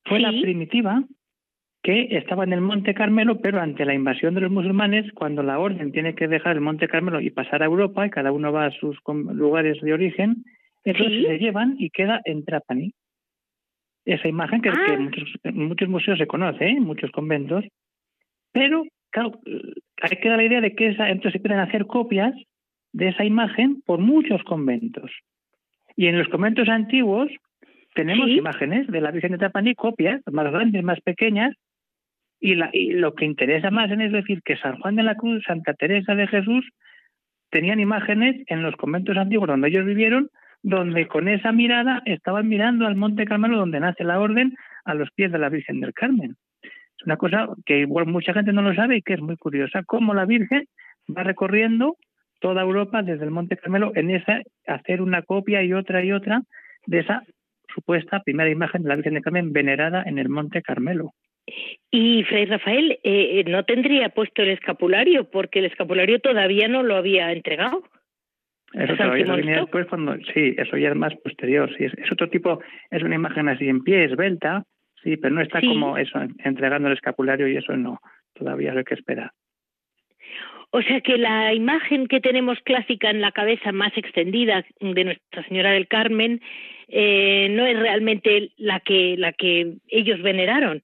fue 0.06 0.20
la 0.20 0.32
primitiva 0.32 1.04
que 1.82 2.10
estaba 2.12 2.44
en 2.44 2.54
el 2.54 2.62
Monte 2.62 2.94
Carmelo, 2.94 3.40
pero 3.40 3.62
ante 3.62 3.86
la 3.86 3.94
invasión 3.94 4.36
de 4.36 4.42
los 4.42 4.52
musulmanes, 4.52 5.12
cuando 5.14 5.44
la 5.44 5.60
orden 5.60 5.92
tiene 5.92 6.14
que 6.14 6.28
dejar 6.28 6.56
el 6.56 6.62
Monte 6.62 6.88
Carmelo 6.88 7.22
y 7.22 7.30
pasar 7.30 7.64
a 7.64 7.68
Europa, 7.68 8.06
y 8.06 8.10
cada 8.10 8.32
uno 8.32 8.52
va 8.52 8.66
a 8.66 8.72
sus 8.72 8.98
lugares 9.06 9.80
de 9.82 9.94
origen, 9.94 10.44
entonces 10.92 11.26
se 11.28 11.40
llevan 11.40 11.76
y 11.78 11.90
queda 11.90 12.22
en 12.26 12.46
Trapani. 12.46 12.94
Esa 14.06 14.28
imagen 14.28 14.62
que, 14.62 14.70
ah. 14.70 14.86
en 15.44 15.68
muchos, 15.68 15.90
museos 15.90 16.18
se 16.18 16.28
conoce, 16.28 16.66
¿eh? 16.66 16.80
muchos 16.80 17.12
conventos, 17.12 17.66
pero 18.52 18.84
claro, 19.12 19.40
hay 20.02 20.18
que 20.18 20.30
dar 20.30 20.38
la 20.38 20.46
idea 20.46 20.62
de 20.62 20.74
que 20.76 20.88
esa, 20.88 21.10
entonces 21.10 21.34
se 21.34 21.40
pueden 21.40 21.60
hacer 21.60 21.86
copias 21.86 22.34
de 22.92 23.10
esa 23.10 23.24
imagen 23.24 23.82
por 23.86 24.00
muchos 24.00 24.42
conventos. 24.44 25.12
Y 25.96 26.08
en 26.08 26.18
los 26.18 26.28
conventos 26.30 26.70
antiguos 26.70 27.30
tenemos 27.94 28.30
imágenes 28.30 28.88
de 28.88 29.02
la 29.02 29.12
Virgen 29.12 29.34
de 29.34 29.38
Trapani, 29.38 29.76
copias, 29.76 30.22
más 30.32 30.52
grandes, 30.52 30.84
más 30.84 31.02
pequeñas, 31.02 31.56
y, 32.40 32.56
la, 32.56 32.70
y 32.72 32.92
lo 32.92 33.14
que 33.16 33.26
interesa 33.26 33.70
más 33.70 33.92
es 33.92 34.12
decir 34.12 34.42
que 34.44 34.56
San 34.58 34.80
Juan 34.80 34.96
de 34.96 35.04
la 35.04 35.16
Cruz, 35.16 35.44
Santa 35.46 35.74
Teresa 35.74 36.16
de 36.16 36.28
Jesús, 36.28 36.66
tenían 37.50 37.80
imágenes 37.80 38.44
en 38.48 38.64
los 38.64 38.76
conventos 38.76 39.18
antiguos 39.18 39.48
donde 39.48 39.68
ellos 39.68 39.86
vivieron, 39.86 40.30
donde 40.62 41.08
con 41.08 41.28
esa 41.28 41.52
mirada 41.52 42.02
estaban 42.06 42.48
mirando 42.48 42.86
al 42.86 42.96
Monte 42.96 43.26
Carmelo 43.26 43.58
donde 43.58 43.80
nace 43.80 44.04
la 44.04 44.20
orden 44.20 44.56
a 44.86 44.94
los 44.94 45.10
pies 45.12 45.32
de 45.32 45.40
la 45.40 45.50
Virgen 45.50 45.80
del 45.80 45.94
Carmen. 45.94 46.36
Es 46.62 47.06
una 47.06 47.18
cosa 47.18 47.48
que 47.66 47.80
igual 47.80 48.08
mucha 48.08 48.34
gente 48.34 48.52
no 48.52 48.62
lo 48.62 48.76
sabe 48.76 48.98
y 48.98 49.02
que 49.02 49.14
es 49.14 49.22
muy 49.22 49.38
curiosa, 49.38 49.84
cómo 49.86 50.14
la 50.14 50.26
Virgen 50.26 50.66
va 51.16 51.24
recorriendo 51.24 51.96
toda 52.40 52.62
Europa 52.62 53.02
desde 53.04 53.26
el 53.26 53.32
Monte 53.32 53.58
Carmelo 53.58 53.92
en 53.96 54.12
esa 54.12 54.42
hacer 54.68 55.02
una 55.02 55.22
copia 55.22 55.64
y 55.64 55.74
otra 55.74 56.04
y 56.04 56.12
otra 56.12 56.42
de 56.86 57.00
esa 57.00 57.24
supuesta 57.74 58.22
primera 58.22 58.50
imagen 58.50 58.84
de 58.84 58.90
la 58.90 58.96
Virgen 58.96 59.14
del 59.14 59.24
Carmen 59.24 59.54
venerada 59.54 60.04
en 60.06 60.18
el 60.20 60.30
Monte 60.30 60.62
Carmelo. 60.62 61.14
Y 61.92 62.24
Fray 62.26 62.46
Rafael 62.46 62.92
eh, 62.92 63.40
eh, 63.40 63.44
no 63.48 63.64
tendría 63.64 64.10
puesto 64.10 64.42
el 64.42 64.50
escapulario 64.50 65.30
porque 65.30 65.60
el 65.60 65.66
escapulario 65.66 66.20
todavía 66.20 66.68
no 66.68 66.84
lo 66.84 66.96
había 66.96 67.32
entregado. 67.32 67.84
Eso 68.74 68.96
todavía 68.96 69.36
venía 69.36 69.62
después 69.62 69.88
cuando, 69.88 70.16
sí, 70.34 70.56
eso 70.58 70.78
ya 70.78 70.90
es 70.90 70.96
más 70.96 71.16
posterior, 71.16 71.70
sí, 71.76 71.86
es, 71.86 72.12
otro 72.12 72.30
tipo, 72.30 72.60
es 72.92 73.02
una 73.02 73.16
imagen 73.16 73.50
así 73.50 73.68
en 73.68 73.84
pie, 73.84 74.06
esbelta, 74.06 74.64
sí, 75.04 75.18
pero 75.18 75.34
no 75.34 75.42
está 75.42 75.60
como 75.62 75.98
eso, 75.98 76.20
entregando 76.44 76.88
el 76.88 76.94
escapulario 76.94 77.48
y 77.48 77.58
eso 77.58 77.76
no, 77.76 78.00
todavía 78.34 78.74
hay 78.74 78.84
que 78.84 78.94
esperar. 78.94 79.32
O 80.72 80.84
sea 80.84 81.02
que 81.02 81.18
la 81.18 81.54
imagen 81.54 82.08
que 82.08 82.22
tenemos 82.22 82.60
clásica 82.64 83.10
en 83.10 83.22
la 83.22 83.32
cabeza 83.32 83.72
más 83.72 83.98
extendida 83.98 84.64
de 84.80 85.04
Nuestra 85.04 85.44
Señora 85.48 85.72
del 85.72 85.88
Carmen 85.88 86.42
eh, 86.88 87.48
no 87.50 87.66
es 87.66 87.80
realmente 87.80 88.52
la 88.58 88.80
que 88.80 89.16
la 89.18 89.34
que 89.34 89.78
ellos 89.88 90.22
veneraron. 90.22 90.84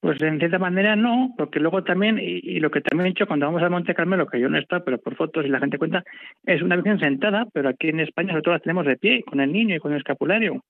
Pues 0.00 0.20
en 0.22 0.38
cierta 0.38 0.58
manera 0.58 0.96
no, 0.96 1.34
porque 1.36 1.60
luego 1.60 1.84
también, 1.84 2.18
y, 2.18 2.58
lo 2.58 2.70
que 2.70 2.80
también 2.80 3.06
he 3.06 3.10
hecho 3.10 3.26
cuando 3.26 3.44
vamos 3.44 3.62
al 3.62 3.70
Monte 3.70 3.94
Carmelo, 3.94 4.26
que 4.26 4.40
yo 4.40 4.48
no 4.48 4.58
estoy, 4.58 4.80
pero 4.82 4.98
por 4.98 5.14
fotos 5.14 5.44
y 5.44 5.48
la 5.48 5.60
gente 5.60 5.76
cuenta, 5.76 6.04
es 6.46 6.62
una 6.62 6.76
virgen 6.76 6.98
sentada, 6.98 7.46
pero 7.52 7.68
aquí 7.68 7.88
en 7.88 8.00
España 8.00 8.30
sobre 8.30 8.42
todo 8.42 8.54
la 8.54 8.60
tenemos 8.60 8.86
de 8.86 8.96
pie, 8.96 9.22
con 9.22 9.40
el 9.40 9.52
niño 9.52 9.76
y 9.76 9.78
con 9.78 9.92
el 9.92 9.98
escapulario. 9.98 10.64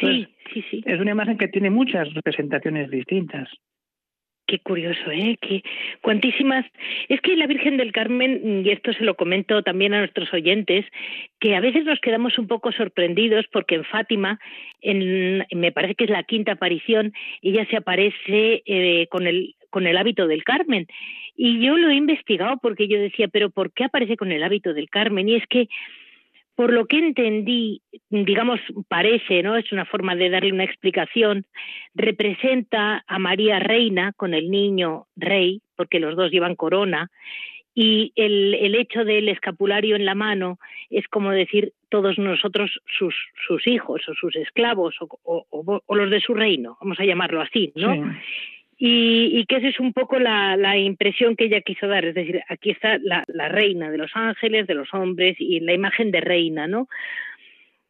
sí, 0.00 0.26
sí, 0.54 0.64
sí. 0.70 0.82
Es 0.86 0.98
una 0.98 1.10
imagen 1.10 1.36
que 1.36 1.48
tiene 1.48 1.68
muchas 1.68 2.12
representaciones 2.14 2.90
distintas. 2.90 3.50
Qué 4.50 4.58
curioso, 4.58 5.12
¿eh? 5.12 5.38
Que 5.40 5.62
cuantísimas. 6.00 6.66
Es 7.08 7.20
que 7.20 7.36
la 7.36 7.46
Virgen 7.46 7.76
del 7.76 7.92
Carmen, 7.92 8.64
y 8.66 8.70
esto 8.70 8.92
se 8.92 9.04
lo 9.04 9.14
comento 9.14 9.62
también 9.62 9.94
a 9.94 10.00
nuestros 10.00 10.34
oyentes, 10.34 10.84
que 11.38 11.54
a 11.54 11.60
veces 11.60 11.84
nos 11.84 12.00
quedamos 12.00 12.36
un 12.36 12.48
poco 12.48 12.72
sorprendidos 12.72 13.46
porque 13.52 13.76
en 13.76 13.84
Fátima, 13.84 14.40
en, 14.80 15.46
me 15.52 15.70
parece 15.70 15.94
que 15.94 16.02
es 16.02 16.10
la 16.10 16.24
quinta 16.24 16.52
aparición, 16.52 17.12
ella 17.42 17.64
se 17.70 17.76
aparece 17.76 18.64
eh, 18.66 19.06
con 19.08 19.28
el 19.28 19.54
con 19.70 19.86
el 19.86 19.96
hábito 19.96 20.26
del 20.26 20.42
Carmen. 20.42 20.88
Y 21.36 21.64
yo 21.64 21.76
lo 21.76 21.88
he 21.88 21.94
investigado 21.94 22.56
porque 22.60 22.88
yo 22.88 22.98
decía, 22.98 23.28
pero 23.28 23.50
¿por 23.50 23.72
qué 23.72 23.84
aparece 23.84 24.16
con 24.16 24.32
el 24.32 24.42
hábito 24.42 24.74
del 24.74 24.90
Carmen? 24.90 25.28
Y 25.28 25.36
es 25.36 25.46
que 25.46 25.68
por 26.54 26.72
lo 26.72 26.86
que 26.86 26.98
entendí, 26.98 27.82
digamos, 28.10 28.60
parece, 28.88 29.42
¿no? 29.42 29.56
Es 29.56 29.72
una 29.72 29.86
forma 29.86 30.14
de 30.14 30.30
darle 30.30 30.52
una 30.52 30.64
explicación, 30.64 31.46
representa 31.94 33.02
a 33.06 33.18
María 33.18 33.58
Reina 33.58 34.12
con 34.16 34.34
el 34.34 34.50
niño 34.50 35.06
rey, 35.16 35.62
porque 35.76 36.00
los 36.00 36.16
dos 36.16 36.30
llevan 36.30 36.56
corona, 36.56 37.10
y 37.74 38.12
el, 38.16 38.54
el 38.54 38.74
hecho 38.74 39.04
del 39.04 39.28
escapulario 39.28 39.96
en 39.96 40.04
la 40.04 40.14
mano 40.14 40.58
es 40.90 41.06
como 41.08 41.30
decir 41.30 41.72
todos 41.88 42.18
nosotros 42.18 42.70
sus, 42.98 43.14
sus 43.46 43.66
hijos 43.66 44.02
o 44.08 44.14
sus 44.14 44.34
esclavos 44.36 44.96
o, 45.00 45.46
o, 45.50 45.94
los 45.94 46.10
de 46.10 46.20
su 46.20 46.34
reino, 46.34 46.76
vamos 46.80 46.98
a 47.00 47.04
llamarlo 47.04 47.40
así, 47.40 47.72
¿no? 47.76 47.94
Y, 48.82 49.44
que 49.44 49.56
esa 49.56 49.68
es 49.68 49.78
un 49.78 49.92
poco 49.92 50.18
la, 50.18 50.56
la, 50.56 50.78
impresión 50.78 51.36
que 51.36 51.44
ella 51.44 51.60
quiso 51.60 51.86
dar, 51.86 52.06
es 52.06 52.14
decir, 52.14 52.40
aquí 52.48 52.70
está 52.70 52.96
la, 53.02 53.24
la, 53.28 53.48
reina 53.48 53.90
de 53.90 53.98
los 53.98 54.10
ángeles, 54.14 54.66
de 54.66 54.72
los 54.72 54.88
hombres 54.94 55.36
y 55.38 55.60
la 55.60 55.74
imagen 55.74 56.10
de 56.10 56.22
reina, 56.22 56.66
¿no? 56.66 56.88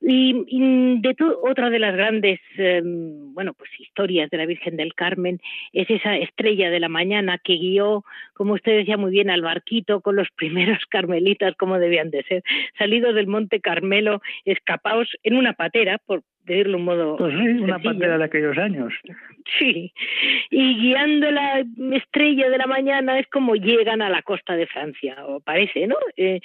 Y, 0.03 1.01
de 1.01 1.15
otra 1.43 1.69
de 1.69 1.79
las 1.79 1.95
grandes, 1.95 2.41
em, 2.57 3.35
bueno, 3.35 3.53
pues 3.53 3.71
historias 3.79 4.31
de 4.31 4.39
la 4.39 4.47
Virgen 4.47 4.77
del 4.77 4.95
Carmen 4.95 5.41
es 5.75 5.91
esa 5.91 6.17
estrella 6.17 6.71
de 6.71 6.81
la 6.81 6.89
mañana 6.89 7.39
que 7.39 7.55
guió, 7.55 8.05
como 8.33 8.55
usted 8.55 8.79
decía 8.79 8.97
muy 8.97 9.11
bien, 9.11 9.29
al 9.29 9.43
barquito 9.43 10.01
con 10.01 10.17
los 10.17 10.29
primeros 10.37 10.79
carmelitas, 10.89 11.55
como 11.57 11.79
debían 11.79 12.11
de 12.11 12.23
ser, 12.25 12.43
salidos 12.79 13.15
del 13.15 13.27
Monte 13.27 13.61
Carmelo, 13.61 14.23
escapados 14.47 15.09
en 15.23 15.37
una 15.37 15.53
patera, 15.53 15.99
por 15.99 16.23
decirlo 16.45 16.79
un 16.79 16.85
modo. 16.85 17.17
Pues 17.19 17.35
sí, 17.35 17.49
una 17.61 17.79
patera 17.79 18.17
de 18.17 18.25
aquellos 18.25 18.57
años. 18.57 18.95
Sí, 19.59 19.93
y 20.51 20.77
guiando 20.77 21.31
la 21.31 21.65
estrella 21.93 22.49
de 22.49 22.59
la 22.59 22.67
mañana 22.67 23.19
es 23.19 23.27
como 23.29 23.55
llegan 23.55 24.01
a 24.01 24.09
la 24.09 24.23
costa 24.23 24.57
de 24.57 24.67
Francia, 24.67 25.17
o 25.27 25.41
parece, 25.41 25.87
¿no? 25.87 25.97
Eh, 26.17 26.41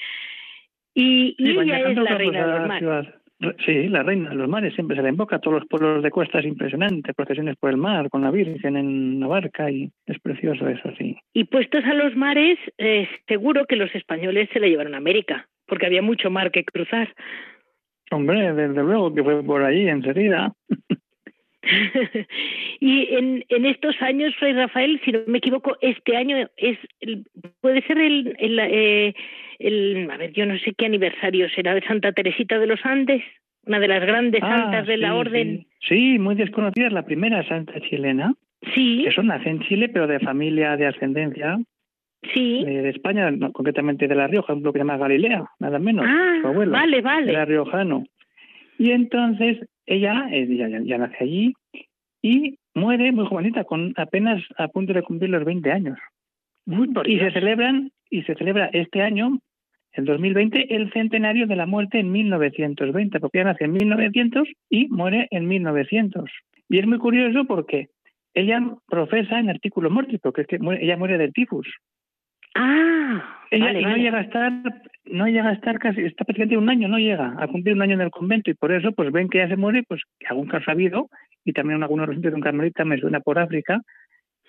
y, 0.93 1.35
ella 1.37 1.89
es 1.89 1.97
la 1.97 2.17
reina 2.17 2.45
de 2.45 2.59
los 2.59 2.67
mares. 2.67 3.15
Sí, 3.65 3.89
la 3.89 4.01
reina 4.01 4.29
de 4.29 4.35
los 4.35 4.47
mares 4.47 4.73
siempre 4.75 4.95
se 4.95 5.03
le 5.03 5.09
invoca 5.09 5.39
todos 5.39 5.59
los 5.59 5.67
pueblos 5.67 6.01
de 6.01 6.09
costa, 6.09 6.39
es 6.39 6.45
impresionante, 6.45 7.13
procesiones 7.13 7.57
por 7.57 7.69
el 7.69 7.77
mar, 7.77 8.09
con 8.09 8.21
la 8.21 8.31
Virgen 8.31 8.77
en 8.77 9.17
una 9.17 9.27
barca 9.27 9.69
y 9.69 9.91
es 10.05 10.19
precioso 10.19 10.67
eso, 10.69 10.89
sí. 10.97 11.17
Y 11.33 11.43
puestos 11.43 11.83
a 11.83 11.93
los 11.93 12.15
mares, 12.15 12.57
eh, 12.77 13.07
seguro 13.27 13.65
que 13.65 13.75
los 13.75 13.93
españoles 13.93 14.49
se 14.53 14.59
la 14.61 14.67
llevaron 14.67 14.93
a 14.93 14.97
América, 14.97 15.49
porque 15.67 15.85
había 15.85 16.01
mucho 16.01 16.29
mar 16.31 16.51
que 16.51 16.63
cruzar. 16.63 17.13
Hombre, 18.11 18.53
desde 18.53 18.83
luego 18.83 19.13
que 19.13 19.23
fue 19.23 19.43
por 19.43 19.63
allí 19.63 19.87
enseguida. 19.87 20.53
y 22.79 23.15
en, 23.15 23.43
en 23.49 23.65
estos 23.65 23.99
años, 24.01 24.35
Fray 24.35 24.53
Rafael, 24.53 25.01
si 25.03 25.11
no 25.11 25.19
me 25.27 25.39
equivoco, 25.39 25.77
este 25.81 26.15
año 26.15 26.47
es 26.57 26.77
puede 27.61 27.81
ser 27.83 27.97
el, 27.97 28.35
el, 28.39 28.59
eh, 28.59 29.15
el, 29.59 30.09
a 30.11 30.17
ver, 30.17 30.31
yo 30.33 30.45
no 30.45 30.57
sé 30.59 30.73
qué 30.77 30.85
aniversario 30.85 31.49
será 31.49 31.73
de 31.73 31.81
Santa 31.81 32.11
Teresita 32.11 32.59
de 32.59 32.67
los 32.67 32.85
Andes, 32.85 33.23
una 33.65 33.79
de 33.79 33.87
las 33.87 34.01
grandes 34.01 34.41
ah, 34.43 34.55
santas 34.55 34.87
de 34.87 34.97
la 34.97 35.15
orden. 35.15 35.65
Sí. 35.81 36.19
muy 36.19 36.35
desconocida, 36.35 36.87
es 36.87 36.93
la 36.93 37.05
primera 37.05 37.47
santa 37.47 37.79
chilena. 37.81 38.33
Sí. 38.73 39.03
Que 39.03 39.11
son 39.11 39.27
nace 39.27 39.49
en 39.49 39.61
Chile, 39.61 39.89
pero 39.89 40.07
de 40.07 40.19
familia 40.19 40.75
de 40.77 40.87
ascendencia. 40.87 41.57
Sí. 42.33 42.63
De, 42.63 42.89
España, 42.89 43.31
concretamente 43.53 44.07
de 44.07 44.15
La 44.15 44.27
Rioja, 44.27 44.53
un 44.53 44.61
pueblo 44.61 44.73
que 44.73 44.79
se 44.79 44.85
llama 44.85 44.97
Galilea, 44.97 45.45
nada 45.59 45.77
menos. 45.77 46.05
Ah, 46.07 46.41
vale, 46.43 47.01
vale. 47.01 47.31
Era 47.31 47.45
riojano. 47.45 48.03
Y 48.77 48.91
entonces 48.91 49.59
ella 49.85 50.27
eh, 50.31 50.47
ya, 50.55 50.67
ya, 50.67 50.97
nace 50.97 51.17
allí 51.19 51.53
y 52.21 52.57
muere 52.73 53.11
muy 53.11 53.25
jovenita, 53.27 53.63
con 53.63 53.93
apenas 53.97 54.43
a 54.57 54.67
punto 54.67 54.93
de 54.93 55.03
cumplir 55.03 55.29
los 55.29 55.45
20 55.45 55.71
años. 55.71 55.97
y 57.05 57.19
se 57.19 57.31
celebran 57.31 57.91
y 58.09 58.23
se 58.23 58.35
celebra 58.35 58.69
este 58.73 59.01
año, 59.01 59.39
en 59.93 60.05
2020, 60.05 60.75
el 60.75 60.91
centenario 60.91 61.47
de 61.47 61.55
la 61.55 61.65
muerte 61.65 61.99
en 61.99 62.11
1920, 62.11 63.19
porque 63.19 63.39
ella 63.39 63.51
nace 63.51 63.65
en 63.65 63.73
1900 63.73 64.47
y 64.69 64.87
muere 64.87 65.27
en 65.31 65.47
1900. 65.47 66.29
Y 66.69 66.79
es 66.79 66.87
muy 66.87 66.97
curioso 66.97 67.45
porque 67.45 67.89
ella 68.33 68.61
profesa 68.87 69.39
en 69.39 69.49
artículo 69.49 69.89
mortis, 69.89 70.19
porque 70.21 70.41
es 70.41 70.47
que 70.47 70.59
ella 70.81 70.97
muere 70.97 71.17
del 71.17 71.33
tifus. 71.33 71.67
Ah, 72.55 73.39
ella 73.51 73.73
no 73.73 73.95
llega 73.97 74.19
a 74.19 74.21
estar, 74.21 74.51
no 75.05 75.27
llega 75.27 75.49
a 75.49 75.53
estar 75.53 75.79
casi, 75.79 76.01
está 76.01 76.25
prácticamente 76.25 76.57
un 76.57 76.69
año, 76.69 76.87
no 76.87 76.97
llega 76.97 77.35
a 77.37 77.47
cumplir 77.47 77.75
un 77.75 77.81
año 77.81 77.95
en 77.95 78.01
el 78.01 78.11
convento 78.11 78.49
y 78.49 78.53
por 78.53 78.71
eso, 78.71 78.91
pues 78.91 79.11
ven 79.11 79.29
que 79.29 79.39
ya 79.39 79.47
se 79.47 79.55
muere, 79.55 79.83
pues 79.87 80.01
que 80.19 80.27
algún 80.27 80.47
caso 80.47 80.65
ha 80.67 80.73
habido 80.73 81.09
y 81.43 81.53
también 81.53 81.81
algunos 81.83 82.07
recientes 82.07 82.31
de 82.31 82.35
un 82.35 82.41
carmelita 82.41 82.85
me 82.85 82.97
suena 82.97 83.19
por 83.19 83.39
África, 83.39 83.81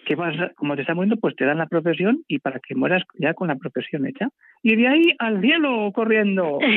que 0.07 0.15
vas, 0.15 0.37
como 0.55 0.77
te 0.77 0.83
está 0.83 0.95
muriendo, 0.95 1.17
pues 1.17 1.35
te 1.37 1.45
dan 1.45 1.59
la 1.59 1.67
profesión 1.67 2.23
y 2.29 2.39
para 2.39 2.61
que 2.61 2.75
mueras 2.75 3.03
ya 3.19 3.35
con 3.35 3.49
la 3.49 3.57
profesión 3.57 4.07
hecha. 4.07 4.29
Y 4.63 4.77
de 4.77 4.89
ahí 4.89 5.03
al 5.19 5.41
cielo 5.41 5.91
corriendo. 5.93 6.59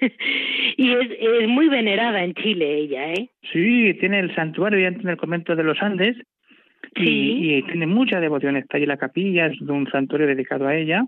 y 0.76 0.92
es, 0.92 1.08
es, 1.18 1.48
muy 1.48 1.68
venerada 1.68 2.24
en 2.24 2.34
Chile 2.34 2.78
ella, 2.78 3.12
¿eh? 3.12 3.30
Sí, 3.52 3.94
tiene 4.00 4.20
el 4.20 4.34
santuario 4.34 4.86
en 4.86 5.06
el 5.06 5.16
convento 5.16 5.56
de 5.56 5.64
los 5.64 5.80
Andes 5.80 6.16
y, 6.94 7.62
tiene 7.62 7.86
mucha 7.86 8.20
devoción. 8.20 8.56
Está 8.56 8.76
allí 8.76 8.86
la 8.86 8.96
capilla, 8.96 9.46
es 9.46 9.60
un 9.60 9.88
santuario 9.90 10.26
dedicado 10.26 10.66
a 10.66 10.76
ella. 10.76 11.04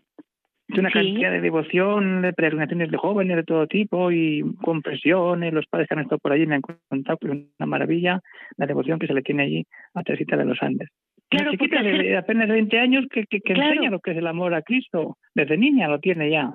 Tiene 0.69 0.81
una 0.81 0.91
cantidad 0.91 1.31
de 1.31 1.41
devoción, 1.41 2.21
de 2.21 2.35
peregrinaciones 2.35 2.91
de 2.91 2.99
jóvenes 2.99 3.37
de 3.37 3.43
todo 3.43 3.67
tipo 3.67 4.13
y 4.13 4.45
confesiones. 4.63 5.53
Los 5.55 5.67
padres 5.67 5.89
que 5.89 5.95
han 5.95 6.01
estado 6.01 6.19
por 6.19 6.33
allí 6.33 6.47
me 6.47 6.57
han 6.57 6.63
contado 6.63 7.17
que 7.17 7.27
es 7.27 7.33
una 7.33 7.67
maravilla 7.67 8.21
la 8.57 8.67
devoción 8.67 8.99
que 8.99 9.07
se 9.07 9.15
le 9.15 9.23
tiene 9.23 9.45
allí 9.45 9.67
a 9.95 10.03
Teresita 10.03 10.37
de 10.37 10.45
los 10.45 10.63
Andes. 10.63 10.91
Claro, 11.31 11.51
una 11.51 11.59
chiquita 11.59 11.83
de 11.83 12.17
apenas 12.19 12.49
20 12.49 12.79
años 12.79 13.07
que, 13.11 13.25
que, 13.25 13.41
enseña 13.45 13.91
lo 13.91 14.01
que 14.01 14.11
es 14.11 14.19
el 14.19 14.27
amor 14.27 14.55
a 14.55 14.63
Cristo. 14.63 15.17
Desde 15.35 15.57
niña 15.57 15.89
lo 15.89 16.01
tiene 16.01 16.31
ya. 16.31 16.53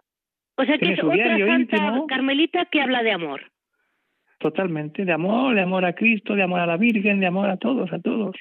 O 0.57 0.63
sea 0.63 0.77
que 0.77 0.93
es 0.93 1.03
otra 1.03 1.37
santa 1.39 2.03
carmelita 2.07 2.65
que 2.65 2.81
habla 2.81 3.01
de 3.01 3.11
amor. 3.11 3.41
Totalmente, 4.37 5.05
de 5.05 5.11
amor, 5.11 5.55
de 5.55 5.61
amor 5.61 5.85
a 5.85 5.93
Cristo, 5.93 6.35
de 6.35 6.43
amor 6.43 6.59
a 6.59 6.67
la 6.67 6.77
Virgen, 6.77 7.19
de 7.19 7.25
amor 7.25 7.49
a 7.49 7.57
todos, 7.57 7.91
a 7.91 7.99
todos 7.99 8.35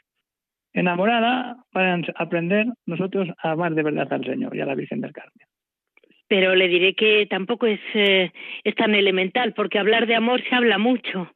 enamorada 0.73 1.57
para 1.71 2.01
aprender 2.17 2.67
nosotros 2.87 3.29
a 3.43 3.53
amar 3.53 3.75
de 3.75 3.83
verdad 3.83 4.13
al 4.13 4.25
Señor 4.25 4.57
y 4.57 4.61
a 4.61 4.67
la 4.67 4.75
Virgen 4.75 5.01
del 5.01 5.13
Carmen. 5.13 5.47
Pero 6.33 6.55
le 6.55 6.67
diré 6.67 6.95
que 6.95 7.27
tampoco 7.27 7.67
es, 7.67 7.79
eh, 7.93 8.33
es 8.65 8.75
tan 8.75 8.95
elemental, 8.95 9.53
porque 9.53 9.79
hablar 9.79 10.07
de 10.07 10.15
amor 10.15 10.41
se 10.49 10.55
habla 10.55 10.79
mucho. 10.79 11.31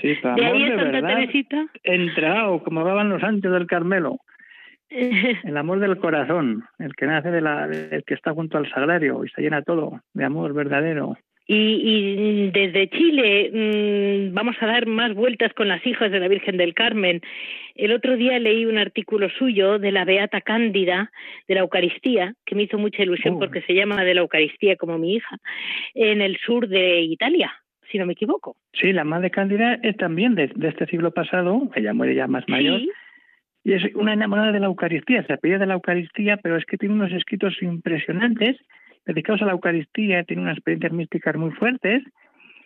Sí, 0.00 0.16
de 0.36 0.46
ahí 0.46 0.62
es 0.62 0.76
Santa 0.76 1.06
Teresita. 1.06 1.66
Entrado, 1.82 2.62
como 2.62 2.80
hablaban 2.80 3.10
los 3.10 3.20
santos 3.20 3.52
del 3.52 3.66
Carmelo. 3.66 4.16
El 4.88 5.56
amor 5.58 5.78
del 5.78 5.98
corazón, 5.98 6.64
el 6.78 6.96
que 6.96 7.04
nace 7.04 7.30
de 7.30 7.42
la, 7.42 7.66
el 7.66 8.02
que 8.04 8.14
está 8.14 8.32
junto 8.32 8.56
al 8.56 8.68
sagrario 8.70 9.26
y 9.26 9.28
se 9.28 9.42
llena 9.42 9.60
todo 9.60 10.00
de 10.14 10.24
amor 10.24 10.54
verdadero. 10.54 11.18
Y, 11.46 12.50
desde 12.52 12.88
Chile 12.90 13.50
mm, 14.30 14.34
vamos 14.34 14.54
a 14.60 14.66
dar 14.66 14.86
más 14.86 15.14
vueltas 15.14 15.52
con 15.52 15.66
las 15.66 15.84
hijas 15.84 16.12
de 16.12 16.20
la 16.20 16.28
Virgen 16.28 16.56
del 16.56 16.74
Carmen. 16.74 17.20
El 17.80 17.92
otro 17.92 18.18
día 18.18 18.38
leí 18.38 18.66
un 18.66 18.76
artículo 18.76 19.30
suyo 19.30 19.78
de 19.78 19.90
la 19.90 20.04
Beata 20.04 20.42
Cándida 20.42 21.10
de 21.48 21.54
la 21.54 21.62
Eucaristía, 21.62 22.34
que 22.44 22.54
me 22.54 22.64
hizo 22.64 22.76
mucha 22.76 23.02
ilusión 23.02 23.36
oh. 23.36 23.38
porque 23.38 23.62
se 23.62 23.72
llama 23.72 24.04
de 24.04 24.12
la 24.12 24.20
Eucaristía 24.20 24.76
como 24.76 24.98
mi 24.98 25.14
hija, 25.14 25.38
en 25.94 26.20
el 26.20 26.36
sur 26.44 26.68
de 26.68 27.00
Italia, 27.00 27.50
si 27.90 27.96
no 27.96 28.04
me 28.04 28.12
equivoco. 28.12 28.54
Sí, 28.74 28.92
la 28.92 29.04
Madre 29.04 29.30
Cándida 29.30 29.78
es 29.82 29.96
también 29.96 30.34
de, 30.34 30.52
este 30.62 30.84
siglo 30.88 31.12
pasado, 31.12 31.70
ella 31.74 31.94
muere 31.94 32.14
ya 32.14 32.26
más 32.26 32.46
mayor. 32.50 32.82
Y 33.64 33.72
es 33.72 33.82
una 33.94 34.12
enamorada 34.12 34.52
de 34.52 34.60
la 34.60 34.66
Eucaristía, 34.66 35.24
se 35.26 35.32
apellida 35.32 35.60
de 35.60 35.66
la 35.66 35.74
Eucaristía, 35.74 36.36
pero 36.36 36.58
es 36.58 36.66
que 36.66 36.76
tiene 36.76 36.94
unos 36.94 37.12
escritos 37.12 37.62
impresionantes 37.62 38.58
dedicados 39.06 39.40
a 39.40 39.46
la 39.46 39.52
Eucaristía, 39.52 40.24
tiene 40.24 40.42
unas 40.42 40.58
experiencias 40.58 40.92
místicas 40.92 41.34
muy 41.34 41.52
fuertes, 41.52 42.02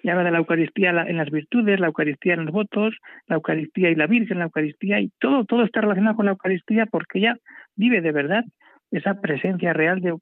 y 0.05 0.11
habla 0.11 0.25
de 0.25 0.33
la 0.33 0.39
Eucaristía 0.39 0.91
en 0.91 1.17
las 1.17 1.31
virtudes, 1.31 1.81
la 1.81 1.87
Eucaristía 1.87 2.35
en 2.35 2.45
los 2.45 2.53
votos, 2.53 2.95
la 3.27 3.37
Eucaristía 3.37 3.89
y 3.89 3.95
la 3.95 4.07
Virgen, 4.07 4.39
la 4.39 4.45
Eucaristía, 4.45 5.01
y 5.01 5.11
todo, 5.19 5.47
todo 5.47 5.65
está 5.65 5.81
relacionado 5.81 6.15
con 6.15 6.27
la 6.27 6.33
Eucaristía 6.33 6.85
porque 6.85 7.21
ella 7.21 7.37
vive 7.75 8.03
de 8.03 8.13
verdad 8.13 8.45
esa 8.91 9.19
presencia 9.19 9.73
real 9.73 10.03
de 10.03 10.15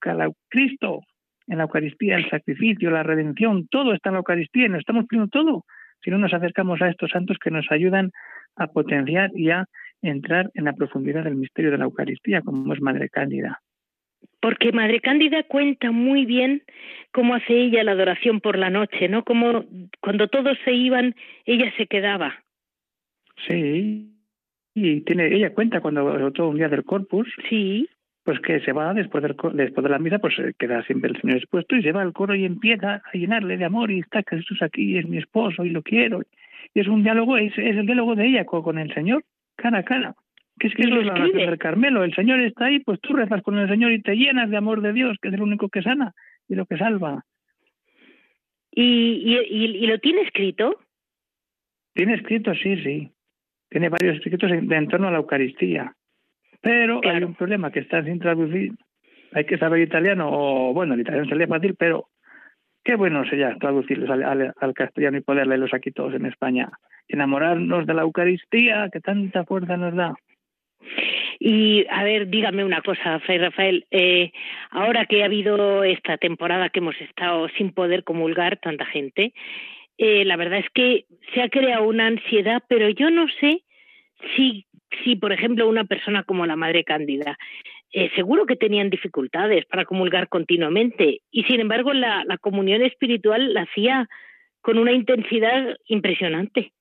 Cristo 0.49 1.01
en 1.49 1.59
la 1.59 1.65
Eucaristía, 1.65 2.15
el 2.15 2.31
sacrificio, 2.31 2.93
la 2.93 3.03
redención, 3.03 3.67
todo 3.67 3.93
está 3.93 4.11
en 4.11 4.15
la 4.15 4.19
Eucaristía 4.21 4.67
y 4.67 4.69
nos 4.69 4.79
estamos 4.79 5.07
pidiendo 5.09 5.29
todo. 5.29 5.65
Si 6.01 6.13
no 6.13 6.19
nos 6.19 6.33
acercamos 6.33 6.81
a 6.81 6.89
estos 6.89 7.11
santos 7.11 7.39
que 7.43 7.51
nos 7.51 7.67
ayudan 7.73 8.13
a 8.55 8.69
potenciar 8.69 9.33
y 9.35 9.51
a 9.51 9.67
entrar 10.01 10.49
en 10.55 10.65
la 10.65 10.75
profundidad 10.75 11.25
del 11.25 11.35
misterio 11.35 11.73
de 11.73 11.79
la 11.79 11.87
Eucaristía, 11.87 12.43
como 12.43 12.73
es 12.73 12.81
Madre 12.81 13.09
Cándida 13.09 13.61
porque 14.41 14.73
Madre 14.73 15.01
Cándida 15.01 15.45
cuenta 15.45 15.93
muy 15.93 16.27
bien 16.27 16.63
cómo 17.13 17.35
hace 17.35 17.55
ella 17.55 17.85
la 17.85 17.93
adoración 17.93 18.41
por 18.41 18.59
la 18.59 18.71
noche, 18.71 19.09
¿no? 19.09 19.25
Como 19.25 19.65
cuando 20.01 20.29
todos 20.29 20.59
se 20.65 20.73
iban, 20.73 21.15
ella 21.45 21.73
se 21.77 21.87
quedaba. 21.87 22.43
Sí, 23.47 24.13
y 24.75 25.03
tiene 25.03 25.27
ella 25.27 25.55
cuenta 25.55 25.81
cuando 25.81 26.33
todo 26.33 26.49
un 26.49 26.57
día 26.57 26.69
del 26.69 26.85
Corpus. 26.85 27.29
Sí. 27.49 27.89
Pues 28.25 28.39
que 28.39 28.61
se 28.61 28.73
va 28.73 28.95
después, 28.95 29.23
del, 29.23 29.37
después 29.55 29.83
de 29.83 29.91
la 29.91 29.99
misa, 29.99 30.21
pues 30.21 30.35
queda 30.57 30.85
siempre 30.85 31.11
el 31.11 31.21
Señor 31.21 31.39
expuesto 31.39 31.75
y 31.75 31.83
se 31.83 31.91
va 31.91 32.03
al 32.03 32.13
coro 32.13 32.37
y 32.37 32.45
empieza 32.45 33.03
a 33.05 33.13
llenarle 33.17 33.57
de 33.57 33.65
amor 33.65 33.91
y 33.91 33.99
está 33.99 34.23
Jesús 34.29 34.63
aquí, 34.63 34.97
es 34.97 35.09
mi 35.09 35.19
esposo 35.19 35.65
y 35.65 35.71
lo 35.71 35.83
quiero. 35.83 36.23
Y 36.73 36.81
es 36.81 36.87
un 36.87 37.03
diálogo, 37.03 37.37
es, 37.37 37.53
es 37.59 37.77
el 37.77 37.85
diálogo 37.85 38.15
de 38.15 38.27
ella 38.27 38.45
con 38.45 38.79
el 38.79 38.95
Señor, 38.95 39.25
cara 39.57 39.79
a 39.79 39.83
cara. 39.83 40.15
Que 40.59 40.69
es 40.69 40.75
que 40.75 40.83
es 40.83 40.89
la 40.91 41.15
del 41.15 41.59
Carmelo. 41.59 42.05
El 42.05 42.15
Señor 42.15 42.41
está 42.41 42.67
ahí, 42.67 42.81
pues 42.81 43.01
tú 43.01 43.15
rezas 43.15 43.43
con 43.43 43.59
el 43.59 43.69
Señor 43.69 43.93
y 43.93 44.03
te 44.03 44.15
llenas 44.15 44.51
de 44.51 44.57
amor 44.57 44.81
de 44.83 44.93
Dios, 44.93 45.17
que 45.21 45.29
es 45.29 45.35
el 45.35 45.43
único 45.43 45.69
que 45.69 45.83
sana 45.83 46.15
y 46.49 46.55
lo 46.55 46.67
que 46.67 46.77
salva. 46.77 47.25
¿Y, 48.71 49.37
y, 49.51 49.87
lo 49.87 49.99
tiene 49.99 50.23
escrito? 50.23 50.79
Tiene 51.95 52.15
escrito, 52.15 52.55
sí, 52.55 52.77
sí. 52.83 53.11
Tiene 53.69 53.89
varios 53.91 54.17
escritos 54.17 54.51
en, 54.51 54.73
en 54.73 54.89
torno 54.89 55.09
a 55.09 55.11
la 55.11 55.19
Eucaristía. 55.19 55.95
Pero 56.63 57.01
hay 57.05 57.23
un 57.23 57.35
problema 57.35 57.71
que 57.71 57.81
está 57.81 58.03
sin 58.03 58.19
traducir. 58.19 58.73
Hay 59.33 59.45
que 59.45 59.59
saber 59.59 59.81
italiano, 59.81 60.29
o 60.31 60.73
bueno, 60.73 60.95
el 60.95 61.01
italiano 61.01 61.29
sería 61.29 61.47
fácil, 61.47 61.75
pero 61.79 62.09
qué 62.85 62.97
bueno 62.97 63.25
sería 63.25 63.57
traducirlos 63.57 64.09
al, 64.11 64.55
al 64.57 64.75
castellano 64.75 65.19
y 65.19 65.23
poder 65.23 65.47
leerlos 65.47 65.75
aquí 65.75 65.91
todos 65.91 66.15
en 66.15 66.27
España. 66.27 66.71
Enamorarnos 67.09 67.87
de 67.87 67.95
la 67.95 68.03
Eucaristía, 68.03 68.89
que 68.93 69.01
tanta 69.01 69.45
fuerza 69.45 69.77
nos 69.77 69.95
da. 69.95 70.15
Y 71.39 71.87
a 71.91 72.05
ver, 72.05 72.29
dígame 72.29 72.65
una 72.65 72.83
cosa, 72.83 73.19
Fray 73.21 73.39
Rafael. 73.39 73.87
Eh, 73.91 74.33
ahora 74.71 75.07
que 75.07 75.23
ha 75.23 75.27
habido 75.27 75.85
esta 75.85 76.17
temporada 76.17 76.69
que 76.69 76.79
hemos 76.81 77.01
estado 77.01 77.49
sin 77.57 77.73
poder 77.73 78.05
comulgar 78.05 78.59
tanta 78.59 78.87
gente, 78.87 79.33
eh, 79.99 80.25
la 80.25 80.37
verdad 80.37 80.61
es 80.61 80.71
que 80.75 81.07
se 81.35 81.43
ha 81.43 81.49
creado 81.49 81.85
una 81.85 82.07
ansiedad, 82.07 82.63
pero 82.69 82.89
yo 82.91 83.11
no 83.11 83.27
sé 83.41 83.63
si, 84.37 84.67
si 85.03 85.17
por 85.17 85.33
ejemplo, 85.33 85.69
una 85.69 85.85
persona 85.85 86.23
como 86.23 86.47
la 86.47 86.57
Madre 86.57 86.85
Cándida, 86.85 87.39
eh, 87.93 88.11
seguro 88.15 88.47
que 88.47 88.57
tenían 88.57 88.89
dificultades 88.89 89.67
para 89.67 89.85
comulgar 89.85 90.29
continuamente 90.29 91.21
y 91.31 91.45
sin 91.45 91.61
embargo 91.61 91.93
la, 91.93 92.25
la 92.25 92.39
comunión 92.39 92.83
espiritual 92.83 93.53
la 93.53 93.63
hacía 93.63 94.09
con 94.63 94.79
una 94.79 94.93
intensidad 94.93 95.77
impresionante. 95.87 96.73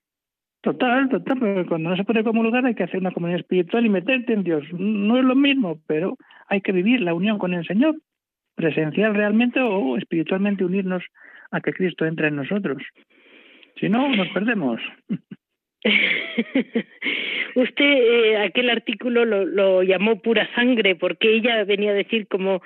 Total, 0.62 1.09
total, 1.09 1.39
porque 1.39 1.66
cuando 1.66 1.89
no 1.89 1.97
se 1.97 2.03
puede 2.03 2.24
comulgar 2.24 2.66
hay 2.66 2.76
que 2.76 2.84
hacer 2.84 2.99
una 2.99 3.12
comunión 3.12 3.39
espiritual 3.39 3.84
y 3.86 3.89
meterte 3.89 4.34
en 4.34 4.43
Dios. 4.43 4.64
No 4.74 5.18
es 5.18 5.24
lo 5.24 5.36
mismo, 5.36 5.82
pero 5.88 6.18
hay 6.47 6.62
que 6.62 6.72
vivir 6.72 7.01
la 7.01 7.16
unión 7.16 7.39
con 7.39 7.53
el 7.55 7.66
Señor, 7.66 7.95
presencial 8.55 9.16
realmente 9.16 9.59
o 9.59 9.97
espiritualmente 9.97 10.64
unirnos 10.64 11.03
a 11.49 11.62
que 11.62 11.74
Cristo 11.74 12.05
entre 12.05 12.28
en 12.28 12.36
nosotros. 12.36 12.84
Si 13.80 13.89
no, 13.89 14.07
nos 14.16 14.28
perdemos. 14.30 14.80
Usted 17.55 17.86
eh, 17.86 18.38
aquel 18.38 18.70
artículo 18.70 19.26
lo, 19.26 19.45
lo 19.45 19.82
llamó 19.82 20.22
pura 20.22 20.47
sangre 20.53 20.95
porque 20.95 21.34
ella 21.34 21.64
venía 21.64 21.89
a 21.89 21.95
decir 21.95 22.28
como 22.28 22.62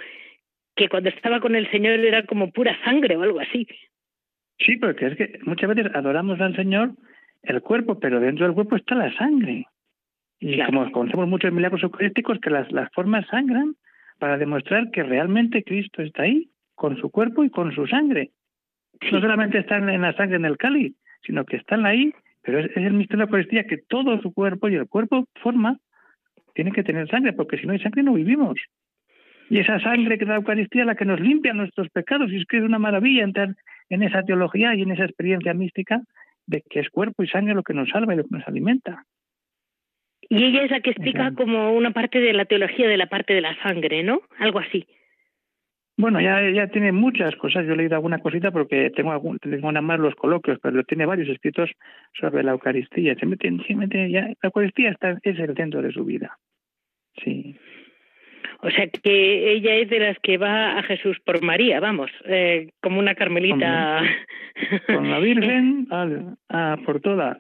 que 0.75 0.89
cuando 0.89 1.09
estaba 1.09 1.39
con 1.39 1.55
el 1.55 1.71
Señor 1.71 1.93
era 1.99 2.25
como 2.25 2.51
pura 2.51 2.77
sangre 2.83 3.15
o 3.15 3.23
algo 3.23 3.39
así. 3.39 3.65
Sí, 4.59 4.75
porque 4.77 5.07
es 5.07 5.15
que 5.15 5.39
muchas 5.43 5.73
veces 5.73 5.95
adoramos 5.95 6.41
al 6.41 6.55
Señor 6.57 6.91
el 7.47 7.61
cuerpo, 7.61 7.99
pero 7.99 8.19
dentro 8.19 8.45
del 8.45 8.55
cuerpo 8.55 8.75
está 8.75 8.95
la 8.95 9.15
sangre. 9.17 9.67
Y 10.39 10.61
como 10.63 10.91
conocemos 10.91 11.27
muchos 11.27 11.51
milagros 11.53 11.83
eucarísticos, 11.83 12.39
que 12.39 12.49
las, 12.49 12.71
las 12.71 12.91
formas 12.91 13.25
sangran 13.27 13.75
para 14.19 14.37
demostrar 14.37 14.91
que 14.91 15.03
realmente 15.03 15.63
Cristo 15.63 16.01
está 16.01 16.23
ahí, 16.23 16.49
con 16.75 16.97
su 16.97 17.09
cuerpo 17.09 17.43
y 17.43 17.49
con 17.49 17.73
su 17.73 17.87
sangre. 17.87 18.31
No 19.11 19.19
solamente 19.19 19.59
están 19.59 19.89
en 19.89 20.01
la 20.01 20.13
sangre 20.13 20.37
en 20.37 20.45
el 20.45 20.57
cáliz, 20.57 20.93
sino 21.23 21.45
que 21.45 21.57
están 21.57 21.85
ahí, 21.85 22.13
pero 22.41 22.59
es, 22.59 22.75
el 22.75 22.93
misterio 22.93 23.25
de 23.25 23.31
la 23.31 23.37
Eucaristía 23.37 23.63
que 23.65 23.77
todo 23.77 24.21
su 24.21 24.33
cuerpo 24.33 24.69
y 24.69 24.75
el 24.75 24.87
cuerpo 24.87 25.25
forma 25.41 25.77
tiene 26.53 26.71
que 26.71 26.83
tener 26.83 27.09
sangre, 27.09 27.33
porque 27.33 27.57
si 27.57 27.65
no 27.65 27.73
hay 27.73 27.79
sangre 27.79 28.03
no 28.03 28.13
vivimos. 28.13 28.57
Y 29.49 29.59
esa 29.59 29.79
sangre 29.79 30.17
que 30.17 30.25
da 30.25 30.31
la 30.31 30.37
Eucaristía 30.37 30.81
es 30.81 30.87
la 30.87 30.95
que 30.95 31.05
nos 31.05 31.19
limpia 31.19 31.53
nuestros 31.53 31.89
pecados, 31.89 32.31
y 32.31 32.37
es 32.37 32.45
que 32.45 32.57
es 32.57 32.63
una 32.63 32.79
maravilla 32.79 33.23
entrar 33.23 33.55
en 33.89 34.03
esa 34.03 34.23
teología 34.23 34.73
y 34.75 34.81
en 34.81 34.91
esa 34.91 35.05
experiencia 35.05 35.53
mística 35.53 36.01
de 36.47 36.61
que 36.69 36.79
es 36.79 36.89
cuerpo 36.89 37.23
y 37.23 37.27
sangre 37.27 37.53
lo 37.53 37.63
que 37.63 37.73
nos 37.73 37.89
salva 37.89 38.13
y 38.13 38.17
lo 38.17 38.23
que 38.23 38.37
nos 38.37 38.47
alimenta. 38.47 39.05
Y 40.27 40.43
ella 40.43 40.63
es 40.63 40.71
la 40.71 40.81
que 40.81 40.91
explica 40.91 41.33
como 41.35 41.73
una 41.73 41.91
parte 41.91 42.19
de 42.19 42.33
la 42.33 42.45
teología 42.45 42.87
de 42.87 42.97
la 42.97 43.07
parte 43.07 43.33
de 43.33 43.41
la 43.41 43.55
sangre, 43.61 44.03
¿no? 44.03 44.21
Algo 44.39 44.59
así. 44.59 44.87
Bueno, 45.97 46.19
ya, 46.19 46.49
ya 46.49 46.67
tiene 46.67 46.91
muchas 46.91 47.35
cosas. 47.35 47.65
Yo 47.65 47.73
he 47.73 47.77
leído 47.77 47.95
alguna 47.95 48.19
cosita 48.19 48.51
porque 48.51 48.89
tengo, 48.89 49.11
algún, 49.11 49.39
tengo 49.39 49.71
nada 49.71 49.81
más 49.81 49.99
los 49.99 50.15
coloquios, 50.15 50.59
pero 50.61 50.83
tiene 50.83 51.05
varios 51.05 51.29
escritos 51.29 51.69
sobre 52.19 52.43
la 52.43 52.51
Eucaristía. 52.51 53.15
Se 53.15 53.25
mete, 53.25 53.49
se 53.65 54.11
ya, 54.11 54.21
la 54.21 54.35
Eucaristía 54.43 54.89
está, 54.89 55.17
es 55.21 55.39
el 55.39 55.55
centro 55.55 55.81
de 55.81 55.91
su 55.91 56.03
vida. 56.03 56.37
Sí. 57.23 57.55
O 58.65 58.71
sea 58.71 58.87
que 58.87 59.51
ella 59.51 59.75
es 59.75 59.89
de 59.91 59.99
las 59.99 60.17
que 60.23 60.39
va 60.39 60.79
a 60.79 60.81
Jesús 60.81 61.19
por 61.23 61.43
María, 61.43 61.79
vamos, 61.79 62.09
eh, 62.25 62.71
como 62.81 62.97
una 62.97 63.13
carmelita. 63.13 64.01
Con 64.87 65.11
la 65.11 65.19
Virgen 65.19 65.87
a, 65.91 66.75
por 66.83 66.99
todas. 66.99 67.37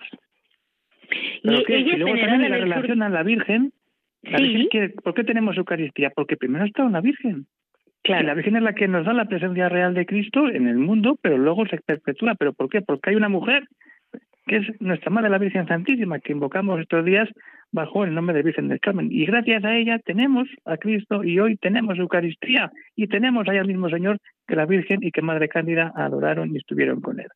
y 1.41 1.49
ella 1.49 1.97
luego 1.97 2.19
también 2.19 2.51
la 2.51 2.57
relación 2.57 3.01
a 3.01 3.09
la 3.09 3.23
Virgen, 3.23 3.73
¿por 5.03 5.15
qué 5.15 5.23
tenemos 5.23 5.57
Eucaristía? 5.57 6.11
Porque 6.11 6.37
primero 6.37 6.63
está 6.63 6.83
una 6.83 7.01
Virgen. 7.01 7.47
Claro. 8.03 8.27
la 8.27 8.35
Virgen 8.35 8.57
es 8.57 8.61
la 8.61 8.73
que 8.73 8.87
nos 8.87 9.03
da 9.03 9.13
la 9.13 9.25
presencia 9.25 9.67
real 9.67 9.95
de 9.95 10.05
Cristo 10.05 10.47
en 10.47 10.67
el 10.67 10.77
mundo, 10.77 11.17
pero 11.23 11.39
luego 11.39 11.65
se 11.65 11.77
perpetúa. 11.77 12.35
¿Pero 12.35 12.53
por 12.53 12.69
qué? 12.69 12.83
Porque 12.83 13.09
hay 13.09 13.15
una 13.15 13.29
mujer 13.29 13.67
que 14.45 14.57
es 14.57 14.81
nuestra 14.81 15.09
Madre 15.09 15.29
la 15.29 15.37
Virgen 15.37 15.67
Santísima, 15.67 16.19
que 16.19 16.31
invocamos 16.31 16.79
estos 16.79 17.03
días 17.03 17.29
bajo 17.71 18.03
el 18.03 18.13
nombre 18.13 18.35
de 18.35 18.43
Virgen 18.43 18.67
del 18.67 18.79
Carmen. 18.79 19.09
Y 19.11 19.25
gracias 19.25 19.63
a 19.63 19.75
ella 19.75 19.99
tenemos 19.99 20.47
a 20.65 20.77
Cristo 20.77 21.23
y 21.23 21.39
hoy 21.39 21.57
tenemos 21.57 21.97
Eucaristía 21.97 22.71
y 22.95 23.07
tenemos 23.07 23.47
ahí 23.47 23.57
al 23.57 23.67
mismo 23.67 23.89
Señor 23.89 24.19
que 24.47 24.55
la 24.55 24.65
Virgen 24.65 24.99
y 25.01 25.11
que 25.11 25.21
Madre 25.21 25.49
Cándida 25.49 25.91
adoraron 25.95 26.53
y 26.53 26.57
estuvieron 26.57 27.01
con 27.01 27.19
él. 27.19 27.27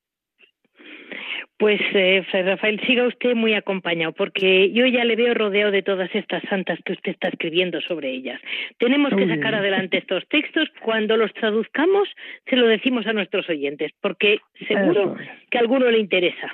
Pues, 1.58 1.82
eh, 1.94 2.26
Rafael, 2.32 2.80
siga 2.88 3.06
usted 3.06 3.36
muy 3.36 3.54
acompañado, 3.54 4.14
porque 4.14 4.72
yo 4.72 4.86
ya 4.86 5.04
le 5.04 5.18
veo 5.18 5.34
rodeado 5.34 5.72
de 5.72 5.82
todas 5.82 6.10
estas 6.16 6.42
santas 6.44 6.80
que 6.86 6.94
usted 6.94 7.12
está 7.12 7.28
escribiendo 7.28 7.82
sobre 7.82 8.12
ellas. 8.12 8.40
Tenemos 8.78 9.14
que 9.14 9.28
sacar 9.28 9.56
adelante 9.56 9.98
estos 9.98 10.26
textos. 10.30 10.70
Cuando 10.82 11.18
los 11.18 11.34
traduzcamos, 11.34 12.08
se 12.46 12.56
lo 12.56 12.66
decimos 12.66 13.08
a 13.08 13.14
nuestros 13.14 13.50
oyentes, 13.50 13.92
porque 14.00 14.40
seguro 14.70 15.18
que 15.50 15.58
a 15.58 15.62
alguno 15.62 15.92
le 15.92 16.00
interesa. 16.00 16.54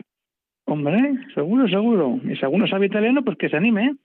Hombre, 0.66 0.99
seguro, 1.34 1.68
seguro. 1.68 2.20
Y 2.24 2.36
si 2.36 2.43
alguno 2.43 2.68
sabe 2.68 2.88
italiano, 2.88 3.24
pues 3.24 3.38
que 3.38 3.49
se 3.49 3.57
anime. 3.57 3.95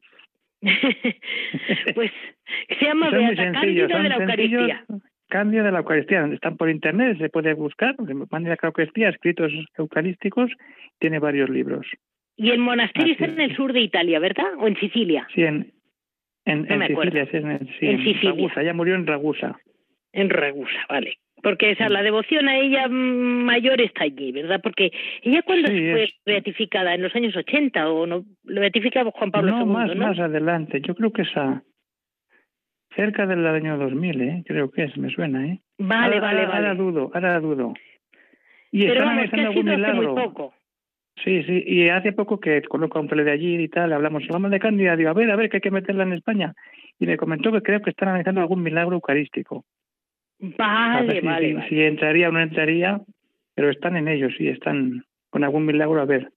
pues 1.95 2.11
se 2.79 2.85
llama 2.85 3.11
Beata 3.11 3.53
Cándida 3.53 3.87
de 3.87 4.09
la 4.09 4.17
Eucaristía. 4.17 4.85
Cándida 5.29 5.63
de 5.63 5.73
la 5.73 5.79
Eucaristía. 5.79 6.27
Están 6.27 6.57
por 6.57 6.69
internet, 6.69 7.19
se 7.19 7.31
puede 7.31 7.55
buscar. 7.55 7.97
Cándida 7.97 8.51
de 8.51 8.59
la 8.63 8.69
Eucaristía, 8.69 9.09
escritos 9.09 9.53
eucarísticos, 9.79 10.51
tiene 10.99 11.19
varios 11.19 11.49
libros. 11.49 11.87
Y 12.37 12.51
el 12.51 12.59
monasterio 12.59 13.13
está 13.13 13.27
en 13.27 13.41
el 13.41 13.57
sur 13.57 13.73
de 13.73 13.81
Italia, 13.81 14.19
¿verdad? 14.19 14.47
¿O 14.59 14.67
en 14.67 14.77
Sicilia? 14.77 15.27
Sí, 15.35 15.43
en, 15.43 15.73
En, 16.45 16.67
no 16.67 16.77
me 16.77 16.89
Sicilia, 16.89 17.23
acuerdo. 17.23 17.51
en, 17.51 17.67
sí, 17.79 17.87
En 17.87 17.99
Sicilia. 18.05 18.31
Ragusa, 18.33 18.63
ella 18.63 18.75
murió 18.75 18.95
en 18.95 19.07
Ragusa. 19.07 19.59
En 20.13 20.31
Ragusa, 20.31 20.87
vale. 20.89 21.19
Porque 21.43 21.70
esa, 21.70 21.88
la 21.88 22.03
devoción 22.03 22.49
a 22.49 22.57
ella 22.59 22.86
mm, 22.88 23.45
mayor 23.45 23.80
está 23.80 24.05
allí, 24.05 24.30
¿verdad? 24.32 24.61
Porque 24.62 24.91
ella 25.22 25.43
cuando 25.43 25.68
Sí, 25.68 25.91
fue 25.91 26.05
es- 26.05 26.14
beatificada, 26.26 26.95
en 26.95 27.03
los 27.03 27.14
años 27.14 27.34
80 27.36 27.88
o 27.91 28.07
no, 28.07 28.24
lo 28.45 28.61
beatificaba 28.61 29.11
Juan 29.11 29.30
Pablo 29.30 29.53
no, 29.53 29.61
II, 29.61 29.66
más, 29.66 29.95
¿no? 29.97 30.07
más 30.09 30.18
adelante. 30.18 30.80
Yo 30.86 30.95
creo 30.95 31.12
que 31.12 31.22
es 31.22 31.36
a 31.36 31.62
cerca 32.95 33.26
del 33.26 33.47
año 33.47 33.78
2000, 33.78 34.20
¿eh? 34.20 34.43
Creo 34.47 34.70
que 34.70 34.84
es, 34.84 34.97
me 34.99 35.11
suena, 35.11 35.47
¿eh? 35.47 35.61
Vale, 35.78 36.16
ahora, 36.16 36.20
vale, 36.20 36.41
ahora, 36.41 36.53
vale. 36.53 36.68
ahora 36.68 36.74
dudo, 36.74 37.11
ahora 37.14 37.41
dudo. 37.41 37.74
Y 38.72 38.82
Pero 38.82 38.93
están 38.95 39.07
vamos, 39.16 39.30
que 39.30 39.41
ha 39.41 39.47
algún 39.47 39.62
sido 39.62 39.72
hace 39.74 39.93
muy 39.95 40.07
milagro. 40.07 40.14
poco. 40.14 40.55
Sí, 41.24 41.43
sí, 41.43 41.62
y 41.66 41.88
hace 41.88 42.12
poco 42.12 42.41
que 42.41 42.62
conozco 42.62 42.99
a 42.99 43.03
un 43.03 43.09
tele 43.09 43.24
de 43.24 43.32
allí 43.32 43.57
y 43.57 43.68
tal, 43.68 43.93
hablamos, 43.93 44.22
hablamos 44.24 44.51
de 44.51 44.59
Cándida, 44.61 44.97
digo, 44.97 45.11
a 45.11 45.12
ver, 45.14 45.30
a 45.30 45.36
ver, 45.36 45.51
que 45.51 45.59
hay 45.59 45.61
que 45.61 45.70
meterla 45.70 46.05
en 46.05 46.14
España. 46.14 46.55
Y 46.99 47.07
me 47.07 47.16
comentó 47.16 47.53
que 47.53 47.61
creo 47.62 47.82
que 47.82 47.91
están 47.91 48.09
analizando 48.09 48.41
algún 48.41 48.62
milagro 48.62 48.95
eucarístico. 48.95 49.64
Vale, 50.41 51.20
vale, 51.20 51.49
si- 51.49 51.55
vale. 51.55 51.68
si 51.68 51.82
entraría 51.82 52.28
o 52.28 52.32
no 52.32 52.41
entraría, 52.41 53.01
pero 53.55 53.70
están 53.70 53.97
en 53.97 54.09
ello, 54.09 54.28
sí, 54.36 54.49
están 54.49 55.05
con 55.30 55.45
algún 55.45 55.66
milagro 55.66 56.01
a 56.01 56.05
ver, 56.07 56.30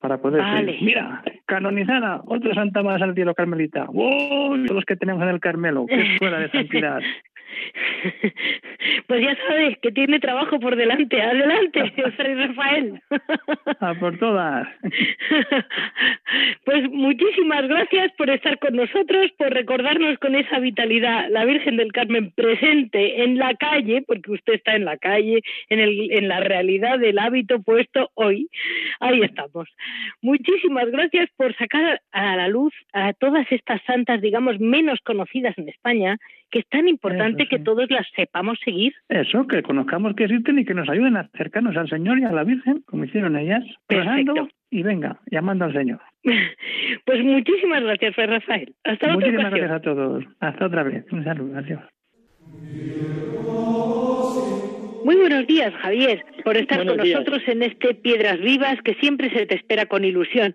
para 0.00 0.18
poder. 0.18 0.40
Vale. 0.40 0.78
Mira, 0.80 1.22
canonizada, 1.46 2.22
otra 2.26 2.54
santa 2.54 2.82
más 2.82 3.02
al 3.02 3.14
cielo 3.14 3.34
carmelita. 3.34 3.86
Todos 3.86 4.58
los 4.70 4.84
que 4.84 4.96
tenemos 4.96 5.22
en 5.22 5.28
el 5.30 5.40
Carmelo, 5.40 5.86
qué 5.86 6.00
escuela 6.12 6.38
de 6.38 6.50
santidad. 6.50 7.00
Pues 9.06 9.20
ya 9.22 9.36
sabes 9.48 9.78
que 9.78 9.92
tiene 9.92 10.18
trabajo 10.18 10.58
por 10.58 10.76
delante. 10.76 11.20
Adelante, 11.20 11.92
Fray 12.16 12.34
Rafael. 12.34 13.00
A 13.80 13.94
por 13.94 14.18
todas. 14.18 14.68
Pues 16.64 16.90
muchísimas 16.90 17.68
gracias 17.68 18.10
por 18.16 18.30
estar 18.30 18.58
con 18.58 18.74
nosotros, 18.74 19.30
por 19.36 19.52
recordarnos 19.52 20.18
con 20.18 20.34
esa 20.34 20.58
vitalidad 20.58 21.28
la 21.28 21.44
Virgen 21.44 21.76
del 21.76 21.92
Carmen 21.92 22.32
presente 22.32 23.22
en 23.22 23.38
la 23.38 23.54
calle, 23.54 24.02
porque 24.06 24.32
usted 24.32 24.54
está 24.54 24.74
en 24.74 24.84
la 24.84 24.96
calle, 24.96 25.42
en, 25.68 25.80
el, 25.80 26.10
en 26.10 26.28
la 26.28 26.40
realidad 26.40 26.98
del 26.98 27.18
hábito 27.18 27.62
puesto 27.62 28.10
hoy. 28.14 28.48
Ahí 29.00 29.22
estamos. 29.22 29.68
Muchísimas 30.22 30.90
gracias 30.90 31.28
por 31.36 31.54
sacar 31.56 32.00
a 32.12 32.36
la 32.36 32.48
luz 32.48 32.72
a 32.92 33.12
todas 33.12 33.46
estas 33.50 33.82
santas, 33.86 34.20
digamos, 34.20 34.58
menos 34.58 35.00
conocidas 35.00 35.56
en 35.58 35.68
España, 35.68 36.18
que 36.50 36.60
es 36.60 36.68
tan 36.68 36.88
importante 36.88 37.43
Que 37.48 37.58
todos 37.58 37.90
las 37.90 38.06
sepamos 38.14 38.58
seguir. 38.64 38.92
Eso, 39.08 39.46
que 39.46 39.62
conozcamos 39.62 40.14
que 40.14 40.24
existen 40.24 40.58
y 40.58 40.64
que 40.64 40.74
nos 40.74 40.88
ayuden 40.88 41.16
a 41.16 41.20
acercarnos 41.32 41.76
al 41.76 41.88
Señor 41.88 42.18
y 42.18 42.24
a 42.24 42.32
la 42.32 42.44
Virgen, 42.44 42.82
como 42.86 43.04
hicieron 43.04 43.36
ellas, 43.36 43.62
rezando 43.88 44.34
Perfecto. 44.34 44.56
y 44.70 44.82
venga, 44.82 45.20
llamando 45.30 45.64
al 45.66 45.72
Señor. 45.72 46.00
Pues 47.06 47.22
muchísimas 47.22 47.82
gracias, 47.82 48.14
Fray 48.14 48.26
Rafael. 48.28 48.74
Hasta 48.84 49.06
otra 49.06 49.14
Muchísimas 49.14 49.46
ocasión. 49.46 49.68
gracias 49.68 49.80
a 49.80 49.82
todos. 49.82 50.24
Hasta 50.40 50.66
otra 50.66 50.82
vez. 50.84 51.04
Un 51.12 51.24
saludo. 51.24 51.58
Adiós. 51.58 51.80
Muy 55.04 55.16
buenos 55.16 55.46
días, 55.46 55.72
Javier, 55.82 56.24
por 56.44 56.56
estar 56.56 56.78
Buenos 56.78 56.96
con 56.96 57.04
días. 57.04 57.18
nosotros 57.20 57.42
en 57.48 57.62
este 57.62 57.94
Piedras 57.94 58.40
Vivas 58.40 58.80
que 58.82 58.94
siempre 58.94 59.28
se 59.30 59.44
te 59.46 59.54
espera 59.54 59.86
con 59.86 60.04
ilusión. 60.04 60.54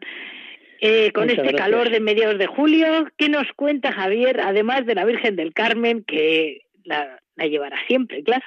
Eh, 0.81 1.11
con 1.11 1.25
Muchas 1.25 1.39
este 1.39 1.51
gracias. 1.53 1.61
calor 1.69 1.89
de 1.91 1.99
mediados 1.99 2.37
de 2.39 2.47
julio, 2.47 2.87
¿qué 3.17 3.29
nos 3.29 3.45
cuenta 3.55 3.91
Javier, 3.91 4.39
además 4.41 4.85
de 4.85 4.95
la 4.95 5.05
Virgen 5.05 5.35
del 5.35 5.53
Carmen, 5.53 6.03
que 6.07 6.61
la, 6.89 7.19
la 7.35 7.47
llevará 7.47 7.77
siempre, 7.87 8.23
claro? 8.23 8.43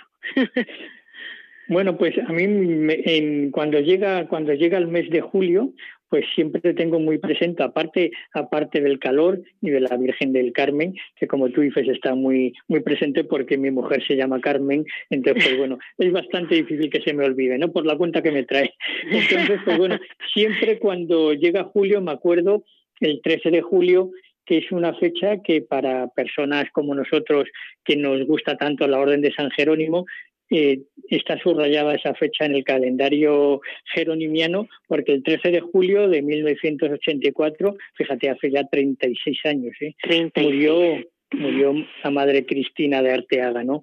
Bueno, 1.68 1.97
pues 1.97 2.14
a 2.18 2.32
mí 2.32 2.47
me- 2.49 3.01
en- 3.05 3.51
cuando 3.51 3.80
llega 3.80 4.26
cuando 4.28 4.53
llega 4.53 4.78
el 4.78 4.88
mes 4.88 5.09
de 5.11 5.20
julio, 5.20 5.72
pues 6.11 6.26
siempre 6.34 6.74
tengo 6.74 6.99
muy 7.01 7.18
presente, 7.18 7.62
aparte 7.62 8.11
aparte 8.34 8.80
del 8.82 8.99
calor 8.99 9.40
y 9.62 9.70
de 9.70 9.80
la 9.80 9.97
Virgen 9.97 10.32
del 10.32 10.53
Carmen, 10.53 10.95
que 11.16 11.26
como 11.26 11.49
tú 11.51 11.61
dices 11.62 11.88
está 11.88 12.14
muy 12.14 12.53
muy 12.68 12.80
presente 12.80 13.24
porque 13.24 13.57
mi 13.57 13.70
mujer 13.70 14.05
se 14.07 14.16
llama 14.16 14.40
Carmen, 14.40 14.84
entonces 15.09 15.45
pues 15.45 15.57
bueno, 15.59 15.78
es 15.99 16.12
bastante 16.12 16.57
difícil 16.57 16.90
que 16.90 17.01
se 17.01 17.14
me 17.14 17.24
olvide, 17.24 17.57
¿no? 17.59 17.72
Por 17.72 17.86
la 17.86 17.97
cuenta 17.97 18.22
que 18.22 18.32
me 18.32 18.43
trae. 18.45 18.74
Entonces, 19.11 19.61
pues 19.64 19.78
bueno, 19.78 19.99
siempre 20.34 20.78
cuando 20.78 21.32
llega 21.32 21.64
julio 21.64 22.01
me 22.03 22.12
acuerdo 22.12 22.64
el 23.01 23.20
13 23.22 23.51
de 23.51 23.62
julio 23.62 24.11
que 24.45 24.59
es 24.59 24.72
una 24.72 24.95
fecha 24.95 25.43
que 25.43 25.62
para 25.62 26.09
personas 26.09 26.66
como 26.72 26.95
nosotros 26.95 27.49
que 27.84 27.97
nos 27.97 28.26
gusta 28.26 28.57
tanto 28.57 28.86
la 28.86 28.99
Orden 28.99 29.20
de 29.20 29.32
San 29.32 29.51
Jerónimo 29.51 30.07
eh, 30.55 30.82
está 31.09 31.38
subrayada 31.38 31.95
esa 31.95 32.14
fecha 32.14 32.45
en 32.45 32.55
el 32.55 32.62
calendario 32.62 33.62
jeronimiano, 33.95 34.68
porque 34.86 35.12
el 35.12 35.22
13 35.22 35.51
de 35.51 35.61
julio 35.61 36.09
de 36.09 36.20
1984, 36.20 37.74
fíjate, 37.95 38.28
hace 38.28 38.51
ya 38.51 38.64
36 38.64 39.38
años, 39.47 39.74
¿eh? 39.80 39.95
36. 40.03 40.47
murió, 40.47 41.05
murió 41.32 41.86
la 42.05 42.11
madre 42.11 42.45
Cristina 42.45 43.01
de 43.01 43.12
Arteaga, 43.12 43.64
¿no? 43.64 43.82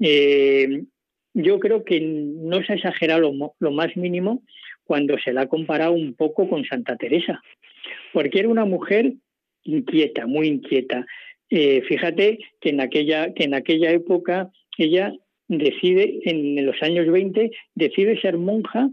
Eh, 0.00 0.82
yo 1.34 1.60
creo 1.60 1.84
que 1.84 2.00
no 2.00 2.64
se 2.64 2.72
ha 2.72 2.76
exagerado 2.76 3.20
lo, 3.20 3.54
lo 3.60 3.70
más 3.70 3.96
mínimo 3.96 4.42
cuando 4.82 5.16
se 5.18 5.32
la 5.32 5.42
ha 5.42 5.46
comparado 5.46 5.92
un 5.92 6.14
poco 6.14 6.48
con 6.48 6.64
Santa 6.64 6.96
Teresa, 6.96 7.40
porque 8.12 8.40
era 8.40 8.48
una 8.48 8.64
mujer 8.64 9.12
inquieta, 9.64 10.26
muy 10.26 10.48
inquieta. 10.48 11.06
Eh, 11.50 11.82
fíjate 11.88 12.38
que 12.60 12.70
en 12.70 12.80
aquella 12.80 13.32
que 13.34 13.44
en 13.44 13.54
aquella 13.54 13.90
época 13.90 14.50
ella 14.78 15.12
decide 15.48 16.20
en 16.24 16.64
los 16.64 16.80
años 16.82 17.06
20 17.10 17.50
decide 17.74 18.20
ser 18.20 18.38
monja 18.38 18.88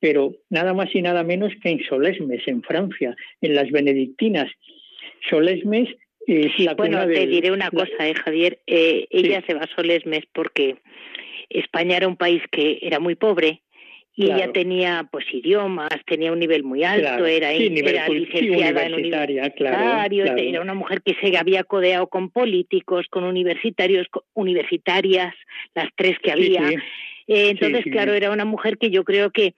pero 0.00 0.34
nada 0.50 0.74
más 0.74 0.94
y 0.94 1.00
nada 1.00 1.22
menos 1.22 1.52
que 1.62 1.70
en 1.70 1.80
Solesmes 1.84 2.42
en 2.48 2.62
Francia 2.62 3.14
en 3.40 3.54
las 3.54 3.70
benedictinas 3.70 4.50
Solesmes 5.30 5.88
es 6.26 6.58
la 6.58 6.74
Bueno, 6.74 7.06
te 7.06 7.12
del- 7.20 7.30
diré 7.30 7.52
una 7.52 7.70
cosa, 7.70 8.08
eh, 8.08 8.14
Javier. 8.14 8.58
Eh, 8.66 9.06
Sí. 9.10 9.18
Ella 9.18 9.44
se 9.46 9.54
basó 9.54 9.80
en 9.80 9.86
Lesmes 9.86 10.24
porque 10.32 10.76
España 11.50 11.96
era 11.96 12.08
un 12.08 12.16
país 12.16 12.42
que 12.50 12.80
era 12.82 12.98
muy 12.98 13.14
pobre 13.14 13.62
y 14.18 14.24
Claro. 14.24 14.42
ella 14.42 14.52
tenía 14.52 15.08
pues 15.12 15.26
idiomas, 15.30 15.90
tenía 16.06 16.32
un 16.32 16.38
nivel 16.38 16.64
muy 16.64 16.82
alto, 16.84 17.02
Claro, 17.06 17.26
era, 17.26 17.50
sí, 17.50 17.70
era 17.84 18.08
licenciada 18.08 18.86
en 18.86 18.94
universitaria, 18.94 19.50
claro, 19.50 20.14
era 20.38 20.62
una 20.62 20.74
mujer 20.74 21.02
que 21.02 21.14
se 21.20 21.36
había 21.36 21.64
codeado 21.64 22.06
con 22.08 22.30
políticos, 22.30 23.06
con 23.10 23.24
universitarios, 23.24 24.08
con 24.08 24.22
universitarias, 24.32 25.34
las 25.74 25.88
tres 25.96 26.18
que 26.22 26.32
había. 26.32 26.66
sí. 26.66 26.76
Eh, 27.28 27.50
entonces, 27.50 27.84
claro, 27.90 28.14
era 28.14 28.30
una 28.30 28.44
mujer 28.44 28.78
que 28.78 28.90
yo 28.90 29.04
creo 29.04 29.30
que 29.30 29.54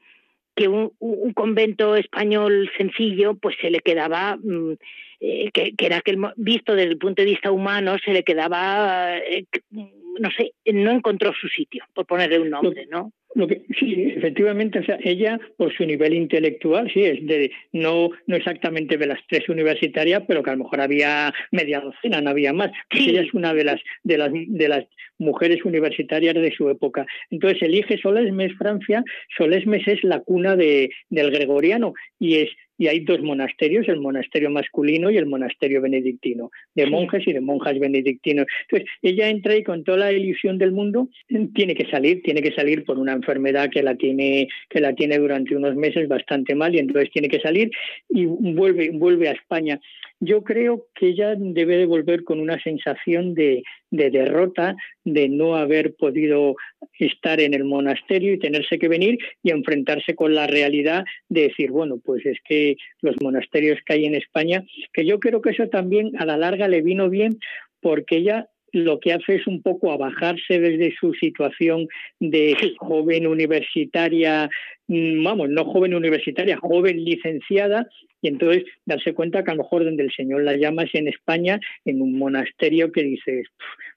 que 0.57 0.67
un, 0.67 0.93
un 0.99 1.33
convento 1.35 1.95
español 1.95 2.69
sencillo, 2.77 3.35
pues 3.35 3.55
se 3.61 3.71
le 3.71 3.79
quedaba, 3.79 4.37
mm, 4.43 4.73
eh, 5.21 5.51
que, 5.53 5.77
que 5.77 5.87
era 5.87 5.99
aquel 5.99 6.19
visto 6.37 6.75
desde 6.75 6.91
el 6.91 6.99
punto 6.99 7.23
de 7.23 7.31
vista 7.31 7.53
humano, 7.53 7.97
se 8.05 8.13
le 8.13 8.25
quedaba, 8.25 9.17
eh, 9.19 9.45
mm, 9.71 9.85
no 10.19 10.31
sé, 10.37 10.55
no 10.73 10.91
encontró 10.91 11.33
su 11.33 11.47
sitio, 11.47 11.85
por 11.95 12.07
ponerle 12.07 12.41
un 12.41 12.51
nombre, 12.51 12.87
¿no? 12.91 13.13
Lo 13.35 13.47
que, 13.47 13.63
sí, 13.79 14.13
efectivamente, 14.17 14.79
o 14.79 14.85
sea, 14.85 14.99
ella 15.03 15.39
por 15.57 15.73
su 15.77 15.85
nivel 15.85 16.15
intelectual, 16.15 16.91
sí, 16.93 17.03
es 17.03 17.27
de 17.27 17.51
no 17.73 18.11
no 18.27 18.37
exactamente 18.37 18.97
de 18.97 19.07
las 19.07 19.21
tres 19.29 19.49
universitarias, 19.49 20.23
pero 20.27 20.43
que 20.43 20.51
a 20.51 20.57
lo 20.57 20.65
mejor 20.65 20.81
había 20.81 21.33
media 21.53 21.81
docena, 21.81 22.21
no 22.21 22.31
había 22.31 22.53
más. 22.53 22.71
Pues 22.91 23.05
Sí. 23.05 23.11
Ella 23.11 23.23
es 23.23 23.35
una 23.35 23.55
de 23.55 23.65
las 23.65 23.81
de 24.03 24.19
las 24.19 24.31
de 24.33 24.69
las 24.69 24.85
mujeres 25.19 25.65
universitarias 25.65 26.35
de 26.35 26.53
su 26.53 26.71
época. 26.71 27.07
Entonces 27.31 27.63
elige 27.63 27.99
Solesmes, 27.99 28.55
Francia. 28.57 29.05
Solesmes 29.37 29.87
es 29.87 30.03
la 30.05 30.21
cuna 30.21 30.57
de, 30.57 30.91
del 31.11 31.31
gregoriano 31.31 31.93
y 32.19 32.37
es 32.37 32.51
y 32.79 32.87
hay 32.87 33.01
dos 33.01 33.21
monasterios, 33.21 33.89
el 33.89 34.01
monasterio 34.01 34.51
masculino 34.51 35.11
y 35.11 35.17
el 35.17 35.27
monasterio 35.27 35.83
benedictino, 35.83 36.51
de 36.77 36.87
monjes 36.87 37.27
y 37.27 37.33
de 37.33 37.41
monjas 37.41 37.77
benedictinos. 37.79 38.47
Entonces, 38.63 38.89
ella 39.03 39.29
entra 39.29 39.57
y 39.57 39.65
con 39.65 39.83
toda 39.83 39.99
la 39.99 40.13
ilusión 40.13 40.59
del 40.59 40.71
mundo 40.71 41.09
tiene 41.55 41.75
que 41.75 41.91
salir, 41.91 42.23
tiene 42.23 42.41
que 42.41 42.53
salir 42.53 42.85
por 42.85 42.99
una 42.99 43.18
enfermedad 43.19 43.71
que 43.71 43.83
la 43.83 43.95
tiene 43.95 44.49
que 44.69 44.81
la 44.81 44.95
tiene 44.95 45.19
durante 45.19 45.55
unos 45.55 45.75
meses 45.77 46.09
bastante 46.09 46.55
mal 46.55 46.75
y 46.75 46.79
entonces 46.79 47.11
tiene 47.13 47.29
que 47.29 47.41
salir 47.41 47.71
y 48.09 48.25
vuelve 48.27 48.91
vuelve 48.91 49.29
a 49.29 49.33
España. 49.33 49.81
Yo 50.21 50.43
creo 50.43 50.87
que 50.97 51.09
ella 51.11 51.37
debe 51.37 51.77
de 51.77 51.87
volver 51.87 52.25
con 52.25 52.41
una 52.41 52.61
sensación 52.61 53.35
de, 53.35 53.63
de 53.93 54.11
derrota, 54.11 54.75
de 55.05 55.29
no 55.29 55.55
haber 55.55 55.95
podido 55.95 56.57
estar 56.99 57.41
en 57.41 57.55
el 57.55 57.63
monasterio 57.63 58.33
y 58.33 58.39
tenerse 58.41 58.81
que 58.81 58.89
venir 58.89 59.19
y 59.45 59.53
enfrentarse 59.53 60.17
con 60.17 60.35
la 60.35 60.49
realidad 60.49 61.05
de 61.29 61.43
decir, 61.43 61.71
bueno, 61.71 62.01
pues 62.05 62.27
es 62.27 62.39
que 62.45 62.77
los 63.01 63.15
monasterios 63.23 63.79
que 63.87 63.95
hay 63.95 64.07
en 64.07 64.17
España, 64.17 64.65
que 64.93 65.07
yo 65.07 65.21
creo 65.21 65.41
que 65.41 65.51
eso 65.51 65.69
también 65.69 66.11
a 66.19 66.27
la 66.27 66.37
larga 66.37 66.67
le 66.67 66.83
vino 66.83 67.09
bien 67.09 67.39
porque 67.81 68.17
ella 68.17 68.49
lo 68.73 69.01
que 69.01 69.13
hace 69.13 69.37
es 69.37 69.47
un 69.47 69.63
poco 69.63 69.93
abajarse 69.93 70.61
desde 70.61 70.95
su 70.99 71.15
situación 71.15 71.89
de 72.21 72.57
joven 72.79 73.27
universitaria, 73.27 74.49
mm, 74.87 75.23
vamos, 75.23 75.49
no 75.49 75.65
joven 75.65 75.95
universitaria, 75.95 76.57
joven 76.57 77.05
licenciada, 77.05 77.89
y 78.21 78.29
entonces 78.29 78.65
darse 78.85 79.15
cuenta 79.15 79.45
que 79.45 79.51
a 79.51 79.55
lo 79.55 79.63
mejor 79.63 79.85
donde 79.85 80.03
el 80.03 80.13
Señor 80.13 80.43
la 80.43 80.57
llama 80.57 80.85
es 80.85 80.95
en 80.95 81.09
España, 81.09 81.61
en 81.85 82.03
un 82.03 82.19
monasterio 82.19 82.91
que 82.91 83.03
dices, 83.03 83.47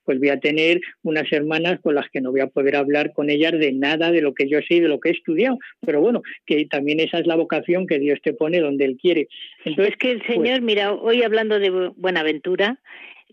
pues 0.04 0.20
voy 0.20 0.30
a 0.30 0.40
tener 0.40 0.80
unas 1.04 1.32
hermanas 1.32 1.80
con 1.82 1.96
las 1.96 2.10
que 2.10 2.22
no 2.22 2.32
voy 2.32 2.42
a 2.42 2.48
poder 2.48 2.76
hablar 2.76 3.14
con 3.14 3.30
ellas 3.30 3.54
de 3.54 3.72
nada 3.72 4.12
de 4.12 4.22
lo 4.22 4.34
que 4.34 4.48
yo 4.48 4.60
sé 4.60 4.76
y 4.76 4.80
de 4.80 4.88
lo 4.88 5.00
que 5.00 5.10
he 5.10 5.14
estudiado, 5.14 5.58
pero 5.86 6.02
bueno, 6.02 6.22
que 6.46 6.66
también 6.66 7.00
esa 7.00 7.20
es 7.20 7.28
la 7.28 7.36
vocación 7.36 7.88
que 7.88 8.00
Dios 8.00 8.20
te 8.22 8.34
pone 8.34 8.60
donde 8.60 8.86
Él 8.86 8.98
quiere. 9.02 9.28
Entonces, 9.66 9.94
es 9.94 9.98
que 9.98 10.12
el 10.12 10.18
pues 10.20 10.34
Señor, 10.34 10.62
mira, 10.62 10.94
hoy 10.94 11.24
hablando 11.24 11.60
de 11.60 11.92
Buenaventura, 11.96 12.80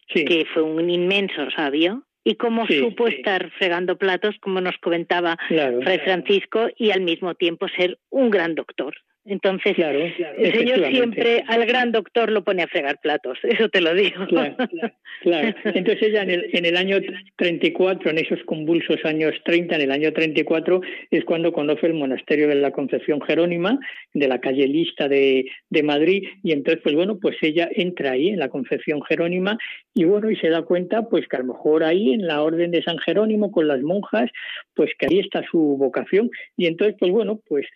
que 0.09 0.47
fue 0.53 0.63
un 0.63 0.91
inmenso 0.91 1.51
sabio, 1.55 2.05
y 2.25 2.35
cómo 2.35 2.67
supo 2.67 3.09
estar 3.09 3.51
fregando 3.53 3.97
platos, 3.97 4.37
como 4.41 4.61
nos 4.61 4.77
comentaba 4.79 5.39
Fray 5.49 5.99
Francisco, 6.01 6.69
y 6.77 6.91
al 6.91 7.01
mismo 7.01 7.35
tiempo 7.35 7.69
ser 7.69 7.99
un 8.11 8.31
gran 8.31 8.55
doctor. 8.55 8.95
Entonces, 9.29 9.77
el 9.77 10.53
Señor 10.53 10.91
siempre 10.91 11.45
al 11.47 11.67
gran 11.67 11.93
doctor 11.93 12.31
lo 12.31 12.45
pone 12.45 12.63
a 12.63 12.67
fregar 12.67 12.99
platos, 12.99 13.39
eso 13.43 13.69
te 13.69 13.83
lo 13.83 13.95
digo. 13.95 14.27
Claro, 14.27 15.55
Entonces 15.65 16.03
ella 16.03 16.23
en 16.23 16.31
el, 16.31 16.51
en 16.53 16.65
el 16.65 16.77
año 16.77 16.99
34, 17.37 18.11
en 18.11 18.19
esos 18.19 18.43
convulsos 18.45 19.05
años 19.05 19.35
30, 19.45 19.77
en 19.77 19.83
el 19.83 19.91
año 19.91 20.13
34, 20.15 20.81
es 21.11 21.25
cuando 21.27 21.53
conoce 21.53 21.87
el 21.87 21.95
monasterio 21.95 22.49
de 22.49 22.55
la 22.55 22.71
Concepción 22.71 23.21
Jerónima, 23.21 23.79
de 24.15 24.29
la 24.29 24.41
calle 24.41 24.67
Lista 24.67 25.09
de, 25.09 25.45
de 25.69 25.83
Madrid, 25.83 26.27
y 26.43 26.53
entonces, 26.53 26.83
pues 26.83 26.95
bueno, 26.95 27.19
pues 27.19 27.37
ella 27.43 27.69
entra 27.71 28.13
ahí 28.13 28.29
en 28.29 28.39
la 28.39 28.49
Concepción 28.49 29.03
Jerónima 29.03 29.59
y 29.93 30.05
bueno, 30.05 30.31
y 30.31 30.37
se 30.37 30.49
da 30.49 30.63
cuenta, 30.63 31.09
pues 31.09 31.29
que 31.29 31.37
a 31.37 31.41
lo 31.41 31.53
mejor 31.53 31.85
ahí 31.85 32.15
en 32.15 32.27
la 32.27 32.43
Orden 32.43 32.71
de 32.71 32.83
San 32.83 32.97
Jerónimo 32.99 33.53
con 33.53 33.69
las 33.69 33.83
monjas, 33.83 34.31
pues 34.75 34.91
que 34.99 35.07
ahí 35.07 35.19
está 35.19 35.43
su 35.51 35.59
vocación, 35.77 36.31
y 36.57 36.67
entonces, 36.67 36.97
pues 36.99 37.13
bueno, 37.13 37.41
pues 37.47 37.67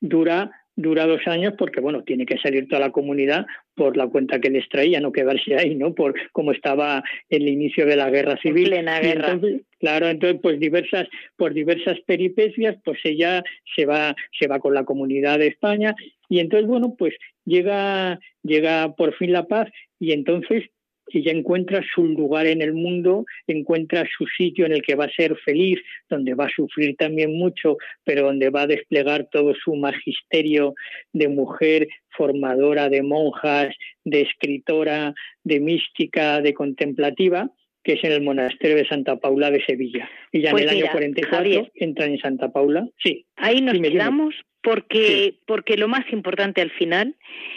dura 0.00 0.50
dura 0.76 1.06
dos 1.06 1.20
años 1.26 1.54
porque, 1.56 1.80
bueno, 1.80 2.02
tiene 2.02 2.26
que 2.26 2.38
salir 2.38 2.68
toda 2.68 2.80
la 2.80 2.90
comunidad 2.90 3.46
por 3.74 3.96
la 3.96 4.08
cuenta 4.08 4.40
que 4.40 4.50
les 4.50 4.68
traía, 4.68 5.00
no 5.00 5.12
quedarse 5.12 5.56
ahí, 5.56 5.74
¿no? 5.74 5.94
Por 5.94 6.14
cómo 6.32 6.52
estaba 6.52 7.02
el 7.28 7.48
inicio 7.48 7.86
de 7.86 7.96
la 7.96 8.10
guerra 8.10 8.36
civil. 8.38 8.68
Plena 8.68 9.00
guerra. 9.00 9.38
claro, 9.78 10.08
entonces, 10.08 10.40
pues 10.42 10.58
diversas, 10.58 11.08
por 11.36 11.54
diversas 11.54 12.00
peripecias, 12.06 12.76
pues 12.84 12.98
ella 13.04 13.42
se 13.76 13.86
va, 13.86 14.14
se 14.38 14.48
va 14.48 14.58
con 14.58 14.74
la 14.74 14.84
comunidad 14.84 15.38
de 15.38 15.48
España 15.48 15.94
y 16.28 16.40
entonces, 16.40 16.66
bueno, 16.68 16.94
pues 16.98 17.14
llega, 17.44 18.18
llega 18.42 18.94
por 18.94 19.14
fin 19.14 19.32
la 19.32 19.46
paz 19.46 19.68
y 20.00 20.12
entonces 20.12 20.64
ella 21.12 21.32
encuentra 21.32 21.82
su 21.94 22.04
lugar 22.04 22.46
en 22.46 22.62
el 22.62 22.72
mundo, 22.72 23.24
encuentra 23.46 24.04
su 24.16 24.26
sitio 24.26 24.66
en 24.66 24.72
el 24.72 24.82
que 24.82 24.94
va 24.94 25.04
a 25.04 25.10
ser 25.10 25.36
feliz, 25.36 25.80
donde 26.08 26.34
va 26.34 26.46
a 26.46 26.54
sufrir 26.54 26.96
también 26.96 27.36
mucho, 27.36 27.76
pero 28.04 28.22
donde 28.22 28.50
va 28.50 28.62
a 28.62 28.66
desplegar 28.66 29.28
todo 29.30 29.54
su 29.54 29.74
magisterio 29.74 30.74
de 31.12 31.28
mujer 31.28 31.88
formadora 32.16 32.88
de 32.88 33.02
monjas, 33.02 33.74
de 34.04 34.22
escritora, 34.22 35.14
de 35.42 35.60
mística, 35.60 36.40
de 36.40 36.54
contemplativa, 36.54 37.50
que 37.82 37.94
es 37.94 38.04
en 38.04 38.12
el 38.12 38.22
monasterio 38.22 38.76
de 38.76 38.86
Santa 38.86 39.16
Paula 39.16 39.50
de 39.50 39.62
Sevilla. 39.64 40.08
Y 40.32 40.40
ya 40.40 40.50
en 40.50 40.52
pues 40.52 40.64
el 40.64 40.70
año 40.70 40.86
44 40.90 41.70
entra 41.74 42.06
en 42.06 42.18
Santa 42.18 42.50
Paula. 42.50 42.88
Sí. 42.98 43.26
Ahí 43.36 43.60
nos 43.60 43.78
quedamos 43.78 44.34
porque, 44.64 45.34
porque 45.46 45.76
lo 45.76 45.88
más 45.88 46.10
importante 46.10 46.62
al 46.62 46.70
final 46.70 47.14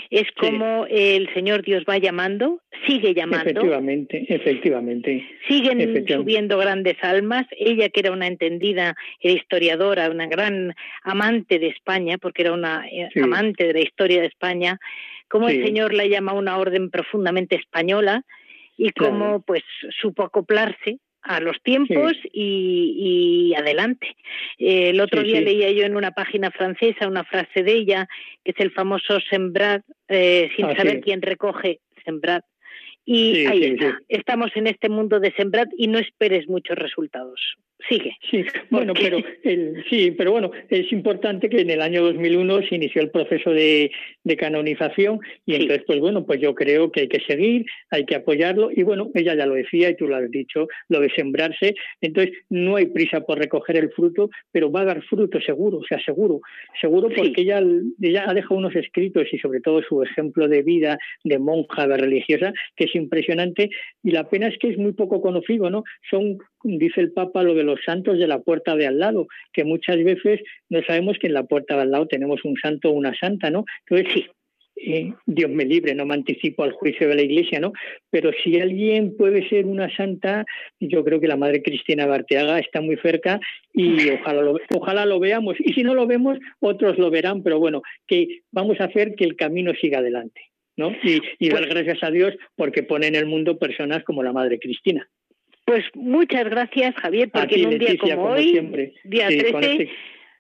es 0.10 0.28
cómo 0.38 0.86
el 0.90 1.34
Señor 1.34 1.64
Dios 1.64 1.86
va 1.90 1.98
llamando, 1.98 2.62
sigue 2.86 3.14
llamando. 3.14 3.50
Efectivamente, 3.50 4.26
efectivamente. 4.28 5.26
Siguen 5.48 6.06
subiendo 6.06 6.58
grandes 6.58 6.98
almas. 7.02 7.46
Ella, 7.58 7.88
que 7.88 8.02
era 8.02 8.12
una 8.12 8.28
entendida, 8.28 8.96
era 9.22 9.34
historiadora, 9.34 10.10
una 10.12 10.28
gran 10.28 10.76
amante 11.02 11.60
de 11.60 11.68
España, 11.68 12.18
porque 12.18 12.42
era 12.42 12.52
una 12.52 12.86
eh, 12.92 13.08
amante 13.24 13.68
de 13.68 13.74
la 13.74 13.82
historia 13.82 14.20
de 14.20 14.28
España, 14.28 14.78
cómo 15.30 15.48
el 15.48 15.64
Señor 15.64 15.94
la 15.94 16.06
llama 16.06 16.34
a 16.34 16.36
una 16.36 16.58
orden 16.58 16.90
profundamente 16.90 17.56
española 17.56 18.26
y 18.76 18.92
cómo 18.92 19.42
pues 19.42 19.64
supo 20.02 20.24
acoplarse 20.24 21.00
a 21.28 21.40
los 21.40 21.62
tiempos 21.62 22.14
y, 22.32 23.54
adelante. 23.58 24.16
Eh, 24.58 24.90
el 24.90 25.02
otro 25.02 25.24
día 25.24 25.42
leía 25.42 25.72
yo 25.72 25.84
en 25.84 25.96
una 25.96 26.12
página 26.12 26.52
francesa 26.52 27.08
una 27.08 27.24
frase 27.24 27.64
de 27.64 27.74
ella, 27.74 28.08
que 28.44 28.52
es 28.52 28.60
el 28.60 28.72
famoso 28.72 29.20
sembrad, 29.30 29.82
eh, 30.08 30.50
sin 30.56 30.66
saber 30.76 31.02
quién 31.02 31.22
recoge, 31.22 31.80
sembrad. 32.06 32.42
Y 33.06 33.46
ahí 33.46 33.64
está. 33.64 34.00
Estamos 34.10 34.52
en 34.56 34.68
este 34.68 34.90
mundo 34.90 35.20
de 35.20 35.32
sembrad 35.34 35.68
y 35.78 35.88
no 35.88 36.00
esperes 36.00 36.48
muchos 36.48 36.78
resultados 36.78 37.58
sigue. 37.88 38.16
Sí, 38.30 38.44
bueno, 38.70 38.94
pero 38.94 39.20
sí, 39.90 40.12
pero 40.12 40.32
bueno, 40.32 40.52
es 40.70 40.92
importante 40.92 41.50
que 41.50 41.62
en 41.62 41.70
el 41.70 41.82
año 41.82 42.04
2001 42.04 42.64
se 42.68 42.76
inició 42.76 43.02
el 43.02 43.12
proceso 43.12 43.52
de, 43.52 43.92
canonización 44.38 45.20
y 45.46 45.56
entonces, 45.56 45.84
pues 45.88 46.00
bueno, 46.00 46.26
pues 46.26 46.42
yo 46.42 46.54
creo 46.54 46.92
que 46.92 47.02
hay 47.02 47.08
que 47.08 47.22
seguir, 47.22 47.66
hay 47.90 48.06
que 48.06 48.16
apoyarlo 48.16 48.70
y 48.72 48.84
bueno, 48.84 49.10
ella 49.14 49.36
ya 49.36 49.46
lo 49.46 49.56
decía 49.56 49.90
y 49.90 49.96
tú 49.96 50.08
lo 50.08 50.18
has 50.18 50.30
dicho, 50.30 50.68
lo 50.90 51.00
de 51.00 51.10
sembrarse, 51.12 51.76
entonces 52.02 52.36
no 52.50 52.76
hay 52.76 52.88
prisa 52.88 53.22
por 53.22 53.40
recoger 53.40 53.78
el 53.78 53.90
fruto, 53.92 54.30
pero 54.52 54.70
va 54.70 54.82
a 54.82 54.86
dar 54.86 55.02
fruto 55.04 55.40
seguro, 55.42 55.78
o 55.78 55.86
sea, 55.86 56.00
seguro, 56.04 56.42
seguro 56.80 57.10
porque 57.16 57.42
ella, 57.42 57.64
ella 58.02 58.26
ha 58.28 58.34
dejado 58.34 58.58
unos 58.58 58.76
escritos 58.76 59.28
y 59.32 59.40
sobre 59.40 59.62
todo 59.62 59.82
su 59.82 60.04
ejemplo 60.04 60.48
de 60.48 60.62
vida 60.62 61.00
de 61.24 61.40
monja, 61.40 61.88
de 61.88 61.98
religiosa, 61.98 62.52
que 62.76 62.86
es 62.86 62.96
impresionante 62.96 63.70
y 64.04 64.12
la 64.12 64.30
pena 64.30 64.48
es 64.48 64.58
que 64.60 64.70
es 64.70 64.78
muy 64.78 64.92
poco 64.92 65.22
conocido, 65.22 65.70
¿no? 65.70 65.84
Son 66.10 66.38
dice 66.64 67.02
el 67.02 67.12
Papa 67.12 67.44
lo 67.44 67.54
de 67.54 67.64
los 67.68 67.80
santos 67.86 68.18
de 68.18 68.28
la 68.28 68.40
puerta 68.40 68.76
de 68.76 68.88
al 68.88 68.98
lado, 68.98 69.28
que 69.54 69.64
muchas 69.64 70.04
veces 70.04 70.42
no 70.70 70.82
sabemos 70.84 71.18
que 71.20 71.28
en 71.28 71.34
la 71.34 71.44
puerta 71.44 71.76
de 71.76 71.84
al 71.84 71.92
lado 71.92 72.08
tenemos 72.08 72.44
un 72.44 72.56
santo 72.58 72.90
o 72.90 72.94
una 72.94 73.14
santa, 73.14 73.52
¿no? 73.52 73.66
Entonces, 73.86 74.14
sí, 74.14 74.26
eh, 74.80 75.14
Dios 75.26 75.50
me 75.50 75.66
libre, 75.66 75.96
no 75.96 76.06
me 76.06 76.14
anticipo 76.14 76.64
al 76.64 76.72
juicio 76.72 77.08
de 77.08 77.16
la 77.16 77.24
Iglesia, 77.24 77.60
¿no? 77.60 77.74
Pero 78.12 78.32
si 78.44 78.60
alguien 78.60 79.16
puede 79.18 79.48
ser 79.50 79.66
una 79.66 79.94
santa, 79.96 80.46
yo 80.80 81.04
creo 81.04 81.20
que 81.20 81.28
la 81.28 81.36
Madre 81.36 81.64
Cristina 81.64 82.06
Barteaga 82.06 82.60
está 82.60 82.82
muy 82.82 82.96
cerca 82.98 83.40
y 83.74 84.10
ojalá 84.10 84.42
lo, 84.42 84.60
ojalá 84.76 85.06
lo 85.06 85.20
veamos. 85.20 85.56
Y 85.60 85.74
si 85.74 85.84
no 85.84 85.96
lo 85.96 86.06
vemos, 86.06 86.38
otros 86.60 86.98
lo 87.00 87.10
verán, 87.10 87.42
pero 87.42 87.60
bueno, 87.60 87.82
que 88.06 88.42
vamos 88.52 88.80
a 88.80 88.86
hacer 88.86 89.16
que 89.16 89.26
el 89.26 89.36
camino 89.36 89.74
siga 89.74 90.00
adelante, 90.00 90.42
¿no? 90.76 90.92
Y, 91.04 91.22
y 91.40 91.50
dar 91.50 91.64
pues 91.64 91.74
gracias 91.74 92.04
a 92.04 92.12
Dios 92.12 92.36
porque 92.56 92.84
pone 92.84 93.08
en 93.08 93.16
el 93.16 93.26
mundo 93.26 93.58
personas 93.58 94.04
como 94.04 94.22
la 94.22 94.34
Madre 94.34 94.60
Cristina. 94.60 95.10
Pues 95.68 95.84
muchas 95.96 96.46
gracias, 96.46 96.96
Javier, 96.96 97.30
porque 97.30 97.62
en 97.62 97.68
un 97.68 97.78
día 97.78 97.98
como, 97.98 98.24
hoy, 98.24 98.94
día 99.04 99.28
13, 99.28 99.90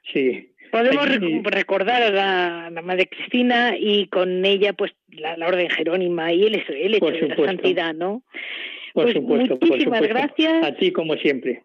este, 0.05 0.51
podemos 0.71 1.05
recordar 1.43 2.01
a 2.01 2.69
la, 2.69 2.81
Madre 2.81 3.09
Cristina 3.09 3.75
y 3.77 4.07
con 4.07 4.45
ella 4.45 4.71
pues 4.71 4.93
la, 5.09 5.35
Orden 5.45 5.69
Jerónima 5.69 6.31
y 6.31 6.43
el, 6.45 6.63
el 6.69 6.95
hecho 6.95 7.11
de 7.11 7.27
la 7.27 7.45
santidad, 7.45 7.93
¿no? 7.93 8.23
Por 8.93 9.03
pues 9.03 9.15
supuesto, 9.15 9.57
muchísimas 9.61 10.01
gracias. 10.07 10.63
A 10.63 10.73
ti 10.77 10.93
como 10.93 11.15
siempre. 11.15 11.61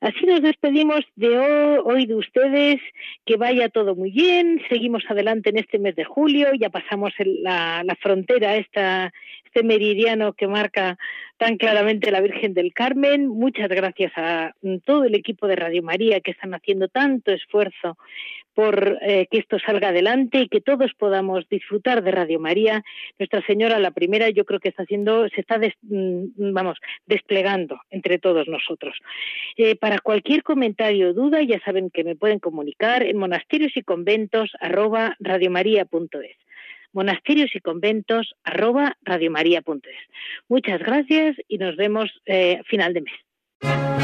Así 0.00 0.24
nos 0.24 0.40
despedimos 0.40 1.00
de 1.14 1.38
hoy, 1.84 2.06
de 2.06 2.14
ustedes, 2.14 2.80
que 3.26 3.36
vaya 3.36 3.68
todo 3.68 3.94
muy 3.94 4.12
bien, 4.12 4.62
seguimos 4.70 5.04
adelante 5.10 5.50
en 5.50 5.58
este 5.58 5.78
mes 5.78 5.94
de 5.94 6.04
julio, 6.04 6.48
ya 6.58 6.70
pasamos 6.70 7.12
la, 7.18 7.82
la 7.84 7.96
frontera, 7.96 8.56
esta, 8.56 9.12
este 9.54 9.64
meridiano 9.64 10.32
que 10.32 10.48
marca 10.48 10.98
tan 11.36 11.58
claramente 11.58 12.10
la 12.10 12.20
Virgen 12.20 12.54
del 12.54 12.72
Carmen. 12.72 13.28
Muchas 13.28 13.68
gracias 13.68 14.10
a 14.16 14.52
todo 14.84 15.04
el 15.04 15.14
equipo 15.14 15.46
de 15.46 15.54
Radio 15.54 15.80
María 15.80 16.20
que 16.20 16.32
están 16.32 16.54
haciendo 16.54 16.88
tanto 16.88 17.30
esfuerzo 17.30 17.96
por 18.54 18.98
eh, 19.02 19.28
que 19.30 19.38
esto 19.38 19.58
salga 19.60 19.88
adelante 19.88 20.40
y 20.40 20.48
que 20.48 20.60
todos 20.60 20.92
podamos 20.94 21.48
disfrutar 21.48 22.02
de 22.02 22.10
Radio 22.10 22.40
María. 22.40 22.82
Nuestra 23.16 23.46
Señora, 23.46 23.78
la 23.78 23.92
primera, 23.92 24.28
yo 24.30 24.44
creo 24.44 24.58
que 24.58 24.70
está 24.70 24.82
haciendo, 24.82 25.28
se 25.28 25.40
está, 25.40 25.58
mm, 25.58 26.52
vamos, 26.52 26.78
desplegando 27.06 27.80
entre 27.90 28.18
todos 28.18 28.48
nosotros. 28.48 28.96
Eh, 29.56 29.76
para 29.76 30.00
cualquier 30.00 30.42
comentario 30.42 31.10
o 31.10 31.12
duda, 31.12 31.42
ya 31.42 31.60
saben 31.60 31.90
que 31.90 32.02
me 32.02 32.16
pueden 32.16 32.40
comunicar 32.40 33.04
en 33.04 33.18
monasterios 33.18 33.76
y 33.76 33.82
conventos 33.82 34.50
arroba 34.58 35.16
monasterios 36.94 37.54
y 37.54 37.60
conventos 37.60 38.34
arroba 38.44 38.96
radiomaria.es. 39.02 40.08
Muchas 40.48 40.80
gracias 40.80 41.36
y 41.48 41.58
nos 41.58 41.76
vemos 41.76 42.10
eh, 42.26 42.60
final 42.66 42.94
de 42.94 43.02
mes. 43.02 44.03